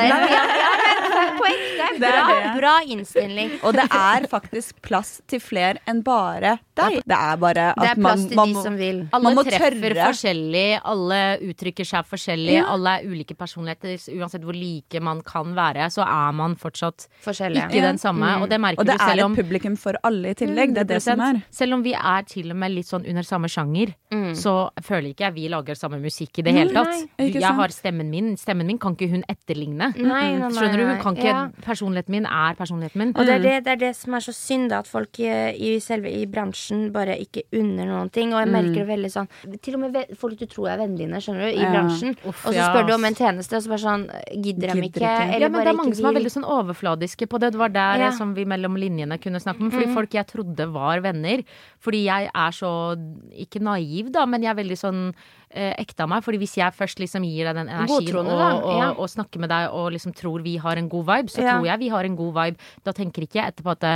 [1.23, 1.89] men på ekte.
[2.03, 2.53] Det er Bra, det.
[2.61, 3.51] bra innstilling.
[3.62, 7.03] Og det er faktisk plass til flere enn bare deg.
[7.07, 9.01] Det er bare at Det er man, plass til man de som vil.
[9.12, 10.07] Alle Man må treffer tørre.
[10.09, 12.64] forskjellig, alle uttrykker seg forskjellig, Ja.
[12.73, 13.97] alle er ulike personligheter.
[14.18, 17.68] Uansett hvor like man kan være, så er man fortsatt Forskjellige.
[17.70, 18.43] ikke den samme.
[18.43, 20.75] Og det merker Og det du er selv om et publikum for alle i tillegg.
[20.75, 21.43] Det er det som er.
[21.51, 23.95] Selv om vi er til og med litt sånn under samme sjanger,
[24.35, 26.89] så føler ikke jeg vi lager samme musikk i det hele tatt.
[26.93, 28.37] Mm, Nei, Jeg har stemmen min.
[28.37, 29.93] Stemmen min kan ikke hun etterligne.
[29.97, 30.85] Nei, nei, nei, Skjønner du?
[30.87, 31.03] Hun nei.
[31.15, 31.49] Kan ikke Ja.
[31.65, 33.13] Personligheten min er personligheten min.
[33.17, 35.53] Og det er det, det er det som er så synd, da, at folk eh,
[35.55, 38.33] i selve i bransjen bare ikke unner noen ting.
[38.35, 39.29] Og jeg merker det veldig sånn
[39.63, 41.71] Til og med folk du tror er vennene dine, skjønner du, i Ja.
[41.73, 42.17] bransjen.
[42.25, 44.07] Uff, og så ja, spør du om en tjeneste, og så bare sånn
[44.43, 45.03] Gidder de ikke?
[45.03, 47.53] Eller ja, men det er mange som er veldig sånn overfladiske på det.
[47.53, 48.07] Det var der Ja.
[48.09, 49.71] eh, som vi mellom linjene kunne snakke om.
[49.71, 51.43] Fordi folk jeg trodde var venner.
[51.81, 52.73] Fordi jeg er så
[53.39, 55.15] Ikke naiv, da, men jeg er veldig sånn
[55.55, 56.25] eh, ekte av meg.
[56.25, 58.91] Fordi hvis jeg først liksom gir deg den energien og, og, ja.
[58.97, 61.57] og snakker med deg og liksom tror vi har en god vibe, så Ja.
[61.59, 62.57] tror jeg vi har en god vibe.
[62.85, 63.95] Da tenker ikke jeg etterpå at det,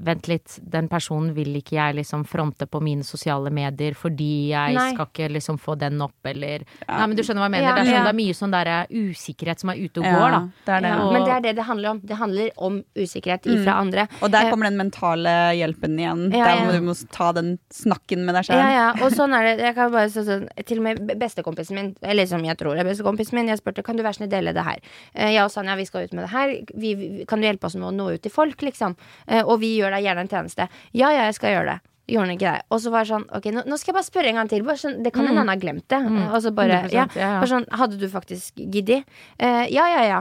[0.00, 4.74] vent litt, den personen vil ikke jeg liksom fronte på mine sosiale medier fordi jeg
[4.74, 4.92] Nei.
[4.94, 7.68] skal ikke liksom få den opp, eller Nei, men du skjønner hva jeg mener.
[7.68, 10.12] Ja, det, er sånn, det er mye sånn der usikkerhet som er ute og Ja,
[10.18, 10.40] går, da.
[10.66, 10.88] det er det.
[10.92, 12.00] Ja, Og- men det er det det handler om.
[12.04, 14.08] Det handler om usikkerhet ifra andre.
[14.22, 16.32] Og der Eh, kommer den mentale hjelpen igjen.
[16.32, 18.58] Ja, Der må du må ta den snakken med deg selv.
[18.62, 19.64] Ja, ja, og sånn er det.
[19.64, 22.84] Jeg kan bare si sånn, til og med bestekompisen min, eller som jeg tror er
[22.84, 24.78] bestekompisen min, jeg spurte kan du være snill dele det her.
[25.14, 26.48] Eh, Jeg og Sanja vi skal ut med det her.
[26.74, 28.96] Vi, kan du hjelpe oss med å nå ut til folk, liksom?
[29.26, 30.68] Eh, Og vi gjør deg gjerne en tjeneste.
[30.92, 31.78] Ja, ja, jeg skal gjøre det.
[32.08, 32.62] Gjorde han ikke det?
[32.72, 34.62] Og så var det sånn, ok, nå, nå skal jeg bare spørre en gang til.
[34.64, 36.00] Bare sånn, det kan hende han har glemt det.
[36.06, 36.18] Mm.
[36.30, 37.04] Og så bare, ja.
[37.12, 39.04] bare sånn, hadde du faktisk giddet?
[39.36, 40.20] Uh, ja, ja, ja.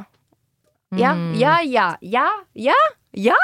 [0.95, 1.33] Ja, Mm.
[1.35, 2.75] ja, ja, ja, ja,
[3.11, 3.35] ja!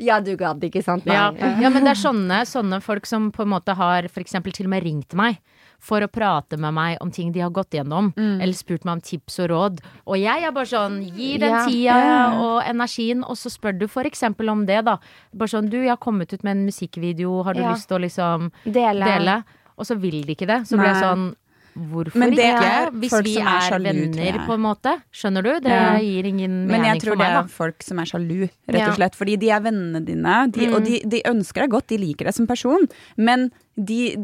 [0.00, 1.04] Ja, du gadd, ikke sant?
[1.04, 1.26] Ja,
[1.60, 4.64] ja, men det er sånne, sånne folk som på en måte har for eksempel til
[4.64, 5.36] og med ringt meg
[5.78, 9.00] for å prate med meg om ting de har gått gjennom, eller spurt meg om
[9.00, 9.80] tips og råd.
[10.06, 11.96] Og jeg er bare sånn, gir den tida
[12.40, 14.98] og energien, og så spør du for eksempel om det, da.
[15.32, 18.04] Bare sånn, du, jeg har kommet ut med en musikkvideo, har du lyst til å
[18.06, 19.04] liksom Dele.
[19.04, 19.42] dele?
[19.76, 20.62] Og så vil de ikke det.
[20.68, 21.34] Så blir jeg sånn
[21.76, 22.68] Hvorfor Men det ikke?
[22.72, 24.92] er Hvis folk vi som er er, sjalu, venner, på en måte.
[25.12, 25.50] Skjønner du?
[25.60, 25.98] Det Ja.
[26.00, 29.14] gir ingen Men jeg tror det er folk som er sjalu, rett og slett.
[29.14, 30.74] Fordi de er vennene dine, de, Mm.
[30.74, 32.88] og de, de ønsker deg godt, de liker deg som person.
[33.18, 34.16] Men de,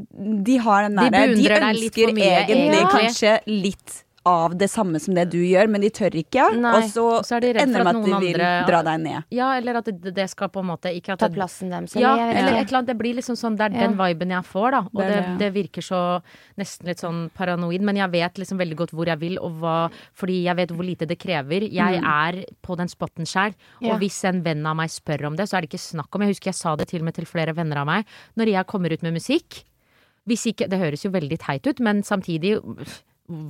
[0.43, 2.89] de har den derre De litt ønsker for egentlig Ja.
[2.89, 6.45] kanskje litt av det samme som det du gjør, men de tør ikke.
[6.63, 6.73] Nei.
[6.79, 9.01] Og så, så er de ender de med at at de vil andre- dra deg
[9.03, 9.25] ned.
[9.35, 11.97] Ja, eller at det, det skal på en måte ikke at Ta plassen deres.
[11.99, 12.87] Ja, eller et eller annet.
[12.93, 13.89] Det blir liksom sånn, det er Ja.
[13.89, 14.81] den viben jeg får, da.
[14.95, 16.01] Og Det det, det, virker så
[16.57, 19.91] nesten litt sånn paranoid, men jeg vet liksom veldig godt hvor jeg vil, og hva
[20.15, 21.67] Fordi jeg vet hvor lite det krever.
[21.73, 23.95] Jeg er på den spotten sjøl, Ja.
[23.95, 26.23] og hvis en venn av meg spør om det, så er det ikke snakk om
[26.23, 28.07] Jeg husker jeg sa det til og med til flere venner av meg.
[28.37, 29.65] Når jeg kommer ut med musikk
[30.29, 32.63] hvis ikke, Det høres jo veldig teit ut, men samtidig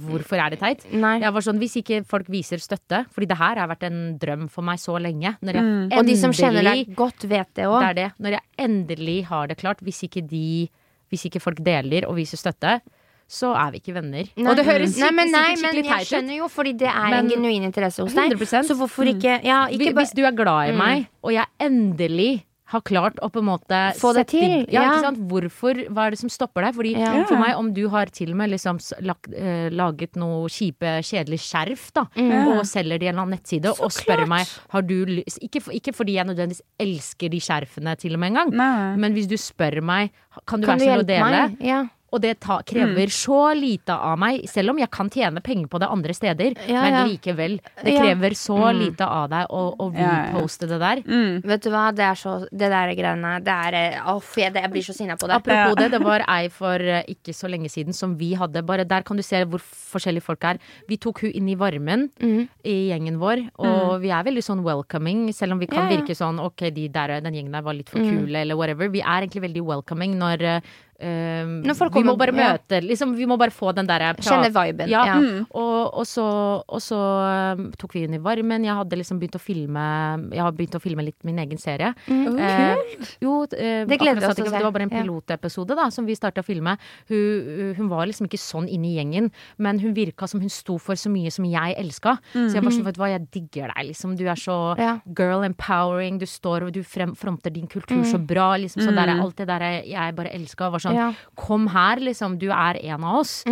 [0.06, 0.84] Hvorfor er det teit?
[0.92, 1.18] Nei.
[1.20, 4.48] Jeg var sånn, Hvis ikke folk viser støtte, fordi det her har vært en drøm
[4.50, 5.92] for meg så lenge Når jeg Mm.
[5.98, 7.94] Og de som kjenner deg godt, vet det òg.
[7.94, 8.12] det.
[8.20, 10.68] Når jeg endelig har det klart, hvis ikke de
[11.10, 12.80] Hvis ikke folk deler og viser støtte,
[13.28, 14.24] så er vi ikke venner.
[14.48, 16.08] Og det høres nei, men, nei, sikkert skikkelig jeg teit ut.
[16.08, 18.30] skjønner jo, fordi det er en genuin interesse hos deg.
[18.32, 18.64] 100%.
[18.64, 22.42] Så hvorfor ikke Ja, ikke Hvis- Hvis du er glad i meg, og jeg endelig
[22.72, 24.82] har klart å på en måte Få det til, Ja, ja.
[24.90, 25.20] ikke sant?
[25.30, 26.74] Hvorfor, hva er det som stopper deg?
[26.74, 27.24] Fordi Ja.
[27.28, 31.40] For meg, om du har til og med liksom lagt, eh, laget noe kjipe, kjedelig
[31.44, 32.58] skjerf, da, Mm.
[32.58, 35.62] og selger det i en eller annen nettside, og spør meg har du lyst ikke,
[35.62, 38.52] for- ikke fordi jeg nødvendigvis elsker de skjerfene til og med engang,
[38.98, 40.10] men hvis du spør meg
[40.46, 41.56] kan du Kan være snill å dele, meg?
[41.60, 41.84] Ja.
[42.12, 45.78] Og det ta, krever så lite av meg, selv om jeg kan tjene penger på
[45.80, 46.54] det andre steder.
[46.68, 47.04] Ja, men ja.
[47.08, 50.18] likevel, det krever så lite av deg å, å Ja, ja.
[50.34, 51.02] reposte det der.
[51.48, 54.70] Vet du hva, det er så Det der greiene Det er eh, Uff, jeg, jeg
[54.72, 55.36] blir så sinna på det.
[55.40, 58.62] Apropos det, det var ei for eh, ikke så lenge siden som vi hadde.
[58.66, 60.60] Bare Der kan du se hvor forskjellige folk er.
[60.88, 62.48] Vi tok hun inn i varmen Mhm.
[62.64, 65.96] i gjengen vår, og vi er veldig sånn welcoming, selv om vi kan Ja, ja.
[66.00, 68.88] virke sånn ok, de der, den gjengen der var litt for kule, eller whatever.
[68.88, 70.62] Vi er egentlig veldig welcoming når
[71.02, 72.52] eh, eh, folk vi må bare bare ja.
[72.56, 74.90] møte liksom, Vi må bare få den derre Kjenne viben.
[74.92, 75.16] Ja, Ja.
[75.58, 76.24] Og, og så,
[76.62, 76.98] og så
[77.58, 78.64] um, tok vi inn i varmen.
[78.64, 79.82] Jeg hadde liksom begynt å filme
[80.32, 81.92] Jeg har begynt å filme litt min egen serie.
[82.08, 82.76] Eh,
[83.22, 84.56] jo, eh, Det gleder vi oss til å se.
[84.56, 86.76] Det var bare en pilotepisode da, som vi starta å filme.
[87.10, 89.30] Hun, hun var liksom ikke sånn inne i gjengen,
[89.62, 92.16] men hun virka som hun sto for så mye som jeg elska.
[92.32, 94.16] Så jeg var sånn, vet du hva, jeg digger deg, liksom.
[94.18, 95.00] Du er så Ja.
[95.14, 96.18] girl empowering.
[96.18, 98.52] Du står og du frem, fronter din kultur så bra.
[98.56, 100.70] Liksom, så der er alt det der jeg bare elska.
[100.72, 101.12] Var sånn, Ja.
[101.36, 102.38] kom her, liksom.
[102.38, 103.42] Du er en av oss.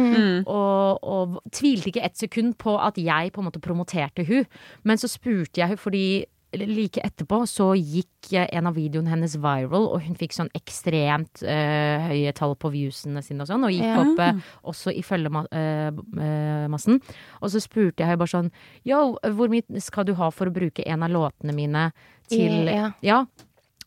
[0.47, 4.45] Og, og tvilte ikke ett sekund på at jeg på en måte promoterte hun.
[4.85, 6.05] Men så spurte jeg hun fordi
[6.53, 11.45] like etterpå så gikk eh, en av videoene hennes viral, og hun fikk sånn ekstremt
[11.47, 14.01] eh, høye tall på viewsene sine og sånn, og gikk Ja.
[14.03, 16.99] opp eh, også i følgemassen.
[17.41, 18.51] og så spurte jeg bare sånn
[18.85, 21.93] Yo, hvor mye skal du ha for å bruke en av låtene mine
[22.31, 22.91] til Ja.
[23.03, 23.25] ja.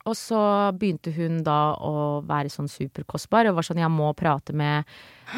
[0.04, 0.38] Og så
[0.76, 4.84] begynte hun da å være sånn superkostbar og var sånn jeg må prate med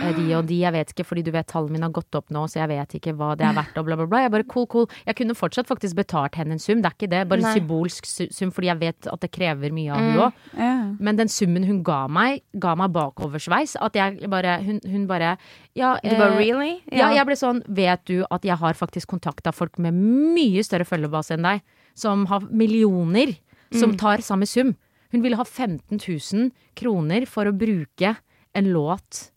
[0.02, 2.32] eh, de og de, jeg vet ikke, fordi du vet tallene mine har gått opp
[2.34, 4.24] nå, så jeg vet ikke hva det er verdt og bla, bla, bla.
[4.26, 4.88] Jeg bare cool, cool.
[5.06, 7.52] Jeg kunne fortsatt faktisk betalt henne en sum, det er ikke det, bare Nei.
[7.54, 10.42] en symbolsk sum, fordi jeg vet at det krever mye av hun òg.
[10.58, 10.74] Ja.
[10.98, 13.78] Men den summen hun ga meg, ga meg bakoversveis.
[13.86, 15.36] At jeg bare Hun, hun bare
[15.78, 16.80] Ja, Du bare really?
[16.80, 16.98] really?
[16.98, 20.88] ja, jeg ble sånn Vet du at jeg har faktisk kontakta folk med mye større
[20.88, 21.62] følgebase enn deg?
[21.96, 23.36] Som har millioner,
[23.72, 23.98] som Mm.
[23.98, 24.76] tar samme sum.
[25.12, 26.00] Hun ville ha 15
[26.34, 28.16] 000 kroner for å bruke
[28.54, 29.32] en låt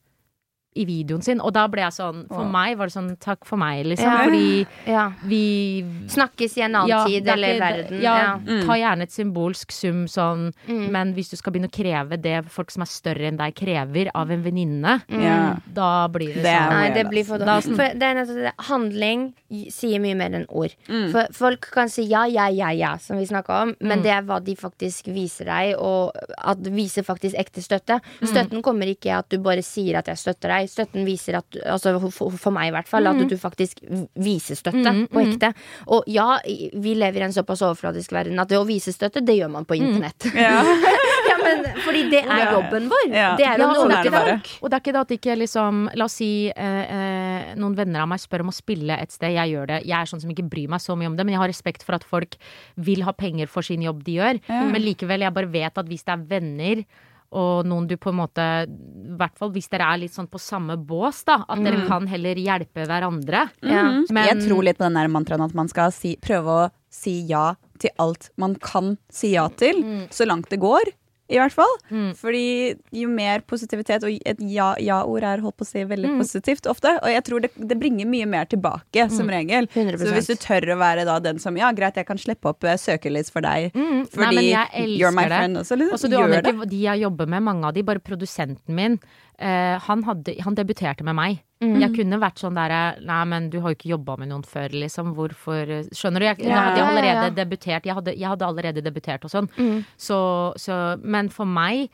[0.79, 1.41] i videoen sin.
[1.45, 4.07] Og da ble jeg sånn For meg var det sånn takk for meg, liksom.
[4.07, 4.24] Ja.
[4.24, 5.05] Fordi Ja.
[5.24, 8.01] vi Snakkes i en annen ja, tid er eller ikke- verden.
[8.03, 8.35] Ja, Ja.
[8.39, 8.66] Mm.
[8.66, 12.70] ta gjerne et symbolsk sum sånn, men hvis du skal begynne å kreve det folk
[12.70, 15.62] som er større enn deg, krever av en venninne, mm.
[15.74, 16.70] da blir det, Det er sånn.
[16.70, 17.76] Nei, det blir for dårlig.
[17.76, 18.53] For det er nettopp det.
[18.68, 19.35] Handling
[19.70, 20.74] sier mye mer enn ord.
[20.89, 21.11] Mm.
[21.12, 23.76] For folk kan si ja, ja, ja, ja, som vi snakka om, Mm.
[23.89, 26.12] men det er hva de faktisk viser deg, og
[26.45, 28.01] at viser faktisk ekte støtte.
[28.22, 28.29] Mm.
[28.29, 30.68] Støtten kommer ikke at du bare sier at jeg støtter deg.
[30.69, 33.23] Støtten viser at Altså for, for meg, i hvert fall, Mm.
[33.25, 33.81] at du faktisk
[34.21, 35.53] viser støtte på ekte.
[35.89, 39.37] Og ja, vi lever i en såpass overfladisk verden at det å vise støtte, det
[39.39, 40.29] gjør man på internett.
[40.29, 40.39] Mm.
[40.49, 40.62] Ja.
[41.29, 43.07] ja, men fordi det er jobben vår.
[43.12, 43.31] Ja.
[43.39, 44.51] Det er jo Ja, noe sånn er til folk.
[44.62, 48.05] Og det er ikke det at ikke liksom La oss si eh, eh, noen venner
[48.05, 49.33] av meg spør om å spille et sted.
[49.37, 49.81] Jeg gjør det.
[49.89, 51.85] Jeg er sånn som ikke bryr meg så mye om det, men jeg har respekt
[51.87, 52.37] for at folk
[52.77, 54.41] vil ha penger for sin jobb de gjør.
[54.49, 56.85] Men likevel, jeg bare vet at hvis det er venner
[57.33, 60.39] og noen du på en måte I hvert fall hvis dere er litt sånn på
[60.41, 61.45] samme bås, da.
[61.49, 63.51] At dere kan heller hjelpe hverandre.
[63.62, 64.07] Mm.
[64.11, 67.20] Men- Jeg tror litt på den der mantraen at man skal si, prøve å si
[67.29, 70.93] ja til alt man kan si ja til, så langt det går.
[71.29, 71.74] I hvert fall.
[72.16, 76.66] Fordi jo mer positivitet Og et ja- ja-ord er holdt på å si veldig positivt
[76.70, 76.95] ofte.
[77.03, 79.68] Og jeg tror det, det bringer mye mer tilbake, som regel.
[79.74, 80.01] 100%.
[80.09, 82.64] Så hvis du tør å være da den som Ja, greit, jeg kan slippe opp
[82.64, 83.74] eh, søkelys for deg.
[83.74, 85.37] Nei, Fordi Nei, you're my det.
[85.37, 85.76] friend også.
[85.76, 86.11] Liksom.
[86.11, 88.99] Du aner ikke de jeg jobber med, mange av de, bare produsenten min.
[89.41, 91.43] uh, han, hadde, han debuterte med meg.
[91.61, 91.81] Mm.
[91.83, 94.69] Jeg kunne vært sånn der Nei, men du har jo ikke jobba med noen før,
[94.71, 95.15] liksom.
[95.17, 96.27] Hvorfor Skjønner du?
[96.29, 97.31] Jeg, Ja, hadde jeg allerede ja, ja.
[97.31, 97.85] debutert.
[97.87, 99.49] Jeg hadde, jeg hadde allerede debutert og sånn.
[99.59, 99.81] Mm.
[99.99, 100.19] Så,
[100.57, 101.89] så Men for meg,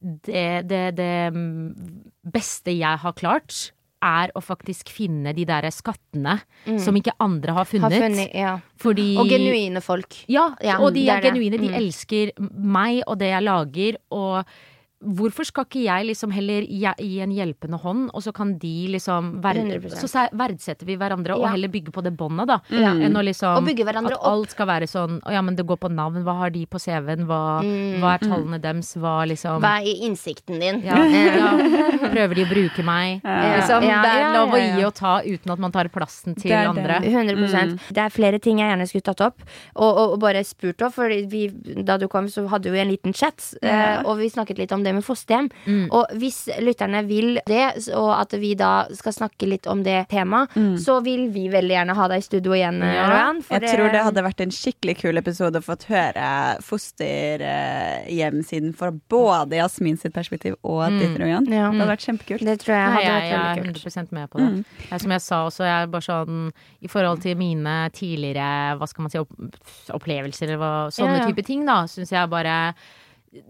[0.00, 1.32] det, det, det
[2.32, 6.36] beste jeg har klart, er å faktisk finne de der skattene
[6.78, 7.90] som ikke andre har funnet.
[7.90, 7.98] Mm.
[7.98, 8.52] Har funnet, ja.
[8.78, 10.20] Fordi Og genuine folk.
[10.30, 11.58] ja, Ja, og de er, genuine.
[11.58, 11.74] De Mm.
[11.80, 13.96] elsker meg og det jeg lager.
[14.14, 14.44] Og
[14.98, 19.40] hvorfor skal ikke jeg liksom heller gi en hjelpende hånd, og så kan de liksom
[19.44, 20.08] verd 100%.
[20.08, 21.52] Så verdsetter vi hverandre, og Ja.
[21.54, 22.60] heller bygge på det båndet, da.
[22.70, 22.90] Ja.
[22.94, 25.64] Enn å liksom Og bygge hverandre At alt skal være sånn Å ja, men det
[25.66, 26.24] går på navn.
[26.24, 27.26] Hva har de på CV-en?
[27.26, 27.62] Hva,
[28.00, 28.94] hva er tallene deres?
[28.96, 29.62] Hva liksom Mm.
[29.62, 30.82] Hva er innsikten din?
[30.82, 31.52] ja, ja.
[32.12, 33.22] Prøver de å bruke meg?
[33.22, 34.76] Liksom, Ja, det er lov å ja, ja.
[34.76, 36.68] gi og ta uten at man tar plassen til Det det.
[36.68, 37.00] andre.
[37.00, 37.12] det.
[37.12, 39.40] 100% Det er flere ting jeg gjerne skulle tatt opp,
[39.76, 40.90] og, og, og bare spurt om.
[40.92, 41.48] For vi,
[41.84, 44.82] da du kom, så hadde vi en liten chat, eh, og vi snakket litt om
[44.82, 45.48] det med fosterhjem.
[45.92, 50.54] Og hvis lytterne vil det, og at vi da skal snakke litt om det temaet,
[50.80, 53.06] så vil vi veldig gjerne ha deg i studio igjen, Ja.
[53.08, 53.42] Royan.
[53.50, 56.28] jeg Jeg tror det hadde vært en skikkelig kul episode å få høre
[57.28, 61.46] fosterhjem siden fra både Jasmin sitt perspektiv og ditt, Rojan.
[61.48, 61.68] Ja.
[61.70, 62.44] Det hadde vært kjempekult.
[62.46, 63.96] Det tror jeg Nei, hadde jeg, vært jeg er veldig kult.
[63.98, 64.50] 100 med på det.
[64.90, 66.38] Jeg, som jeg sa også, jeg er bare sånn
[66.84, 69.32] I forhold til mine tidligere hva skal man si, opp,
[69.96, 71.28] opplevelser eller hva, sånne Ja, ja.
[71.32, 72.56] type ting, da, syns jeg bare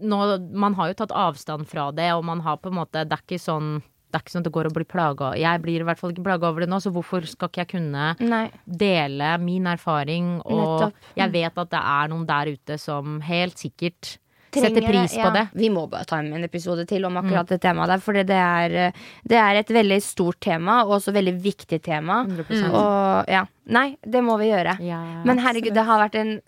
[0.01, 0.19] nå,
[0.51, 3.25] Man har jo tatt avstand fra det, og man har på en måte Det er
[3.25, 5.27] ikke sånn det er ikke sånn at det går å bli plaga.
[5.37, 7.69] Jeg blir i hvert fall ikke plaga over det nå, så hvorfor skal ikke jeg
[7.75, 8.47] kunne Nei.
[8.65, 10.31] dele min erfaring?
[10.49, 11.11] Og Nettopp.
[11.19, 14.15] jeg vet at det er noen der ute som helt sikkert
[14.49, 15.31] setter pris på ja.
[15.35, 15.45] det.
[15.53, 18.01] Vi må bare ta en episode til om akkurat det temaet der.
[18.01, 18.97] For det er,
[19.29, 22.23] det er et veldig stort tema, og også veldig viktig tema.
[22.25, 22.69] 100%.
[22.73, 23.45] Og ja.
[23.69, 24.79] Nei, det må vi gjøre.
[24.81, 26.39] Ja, Men herregud, det har vært en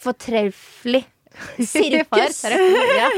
[0.00, 1.04] fortreffelig
[1.74, 2.42] sirkus.
[2.44, 3.08] Ja.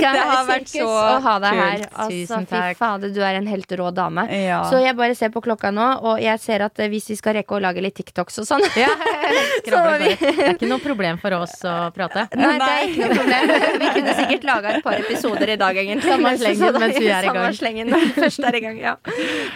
[0.00, 1.84] Det har vært så å ha deg her.
[1.84, 1.98] kult.
[2.04, 4.26] Altså, fy fader, du er en helt rå dame.
[4.32, 4.62] Ja.
[4.70, 7.36] Så jeg bare ser på klokka nå, og jeg ser at eh, hvis vi skal
[7.40, 11.36] rekke å lage litt TikToks og sånn så vi Det er ikke noe problem for
[11.40, 12.26] oss å prate.
[12.38, 13.52] Nei, det er ikke noe problem.
[13.80, 16.10] Vi kunne sikkert laga et par episoder i dag, egentlig.
[16.10, 17.56] Samme slengen mens vi er i gang.
[17.56, 18.94] slengen først er i gang, ja.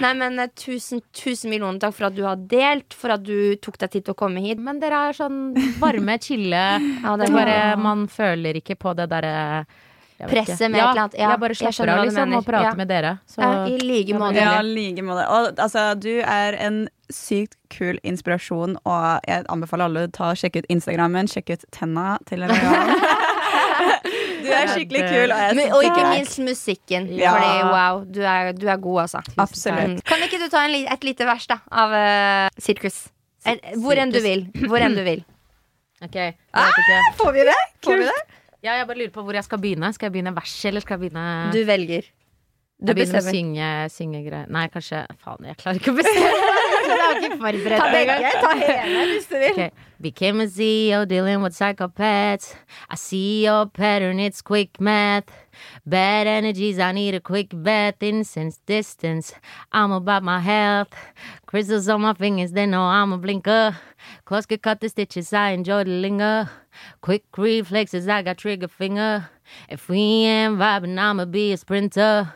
[0.05, 3.57] Nei, men eh, tusen, tusen millioner takk for at du har delt, for at du
[3.62, 4.62] tok deg tid til å komme hit.
[4.62, 5.40] Men dere er sånn
[5.82, 6.64] varme, chille.
[7.05, 7.80] Ja, det er bare, bra.
[7.95, 9.64] Man føler ikke på det derre
[10.14, 11.14] Presset med med et eller annet.
[11.18, 12.74] Ja, jeg bare slapper av liksom, og prater Ja.
[12.74, 13.18] med dere.
[13.26, 14.34] Så Ja, I like måte.
[14.38, 15.26] Ja, like måte.
[15.28, 20.66] Og altså, du er en sykt kul inspirasjon, og jeg anbefaler alle å sjekke ut
[20.70, 22.95] Instagrammen, sjekke ut tenna til Royan.
[24.45, 27.11] du er skikkelig kul, og jeg Men, og ikke minst musikken.
[27.11, 27.34] Ja.
[27.34, 29.20] Fordi wow, du er, du er god, altså.
[29.36, 29.99] Absolutt.
[29.99, 30.01] Mm.
[30.07, 33.09] Kan ikke du ta en, et lite vers, da, av uh, sirkus?
[33.45, 34.47] Eh, Hvor enn du vil.
[34.68, 35.24] Hvor enn du vil.
[36.03, 36.99] Ok, jeg vet ikke.
[37.20, 37.61] Får vi det?
[37.86, 38.18] Får vi det?
[38.64, 39.92] Ja, jeg bare lurer på hvor jeg skal begynne.
[39.95, 42.07] Skal jeg begynne vers, eller skal jeg begynne Du velger.
[42.84, 43.36] Du Jeg begynner med bestemmer.
[43.36, 44.49] synge, synge greier.
[44.51, 46.32] Nei, kanskje Faen, jeg klarer ikke å bestemme.
[46.84, 48.34] Jeg har ikke forberedt Ta meg engang.
[48.42, 49.53] Ta hele hvis du vil.
[49.55, 49.70] Okay.
[50.05, 52.51] Became a CEO dealing with psychopaths.
[52.90, 55.32] I see your pattern, it's quick math.
[55.86, 58.02] Bad energies, I need a quick bath.
[58.02, 59.32] Incense distance,
[59.72, 60.88] I'm about my health.
[61.46, 63.76] Crystals on my fingers, they know I'm a blinker.
[64.24, 66.50] Close could cut the stitches, I enjoy the linger.
[67.00, 69.30] Quick reflexes, I got trigger finger.
[69.68, 72.32] If we ain't vibing, I'ma be a sprinter.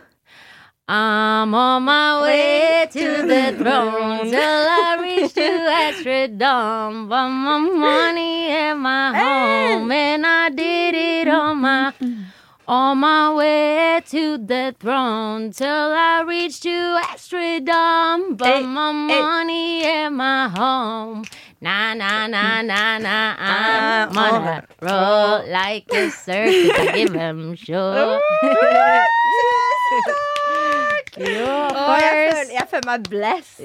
[0.91, 7.11] I'm on my way to the throne till I reach to Astrodome.
[7.11, 11.93] But my money and my home, and I did it on my
[12.69, 18.37] on my way to the throne till I reach to Astrodome.
[18.37, 19.21] But Hey, my hey.
[19.23, 21.25] money and my home.
[21.61, 23.35] Na na na na na.
[23.39, 26.71] I'm on a roll like a circus.
[26.79, 28.21] I give him show.
[31.19, 33.65] Å, jeg, føler, jeg føler meg blessed.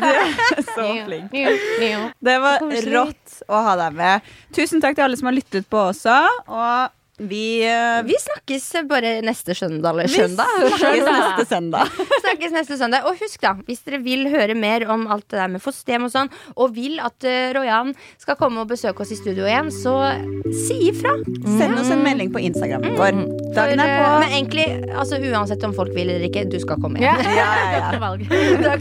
[0.74, 1.32] Så flink.
[1.32, 2.08] New, new.
[2.20, 4.26] Det var rått å ha deg med.
[4.52, 6.18] Tusen takk til alle som har lyttet på også.
[6.52, 6.92] Og
[7.28, 9.94] vi, uh, Vi snakkes bare neste søndag.
[9.94, 11.92] Eller vi snakkes neste søndag.
[12.24, 13.08] snakkes neste søndag.
[13.08, 16.14] Og husk, da, hvis dere vil høre mer om alt det der med fosterhjem og
[16.14, 19.96] sånn, og vil at uh, Royan skal komme og besøke oss i studio igjen, så
[20.66, 21.14] si ifra.
[21.58, 23.12] Send oss en melding på Instagrammen vår.
[23.54, 24.20] Dagen er For, eh, på.
[24.20, 27.20] Men egentlig, altså uansett om folk vil eller ikke, du skal komme igjen.
[27.24, 27.90] Ja, ja, ja.
[27.92, 27.98] ja.
[28.02, 28.26] valg.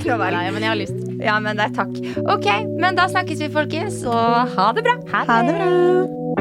[0.02, 0.18] Det.
[0.32, 1.02] Nei, men jeg har lyst.
[1.22, 1.94] Ja, men det er takk.
[2.32, 2.48] Ok,
[2.80, 4.98] men da snakkes vi, folkens, og ha det bra.
[5.12, 6.41] Ha det bra.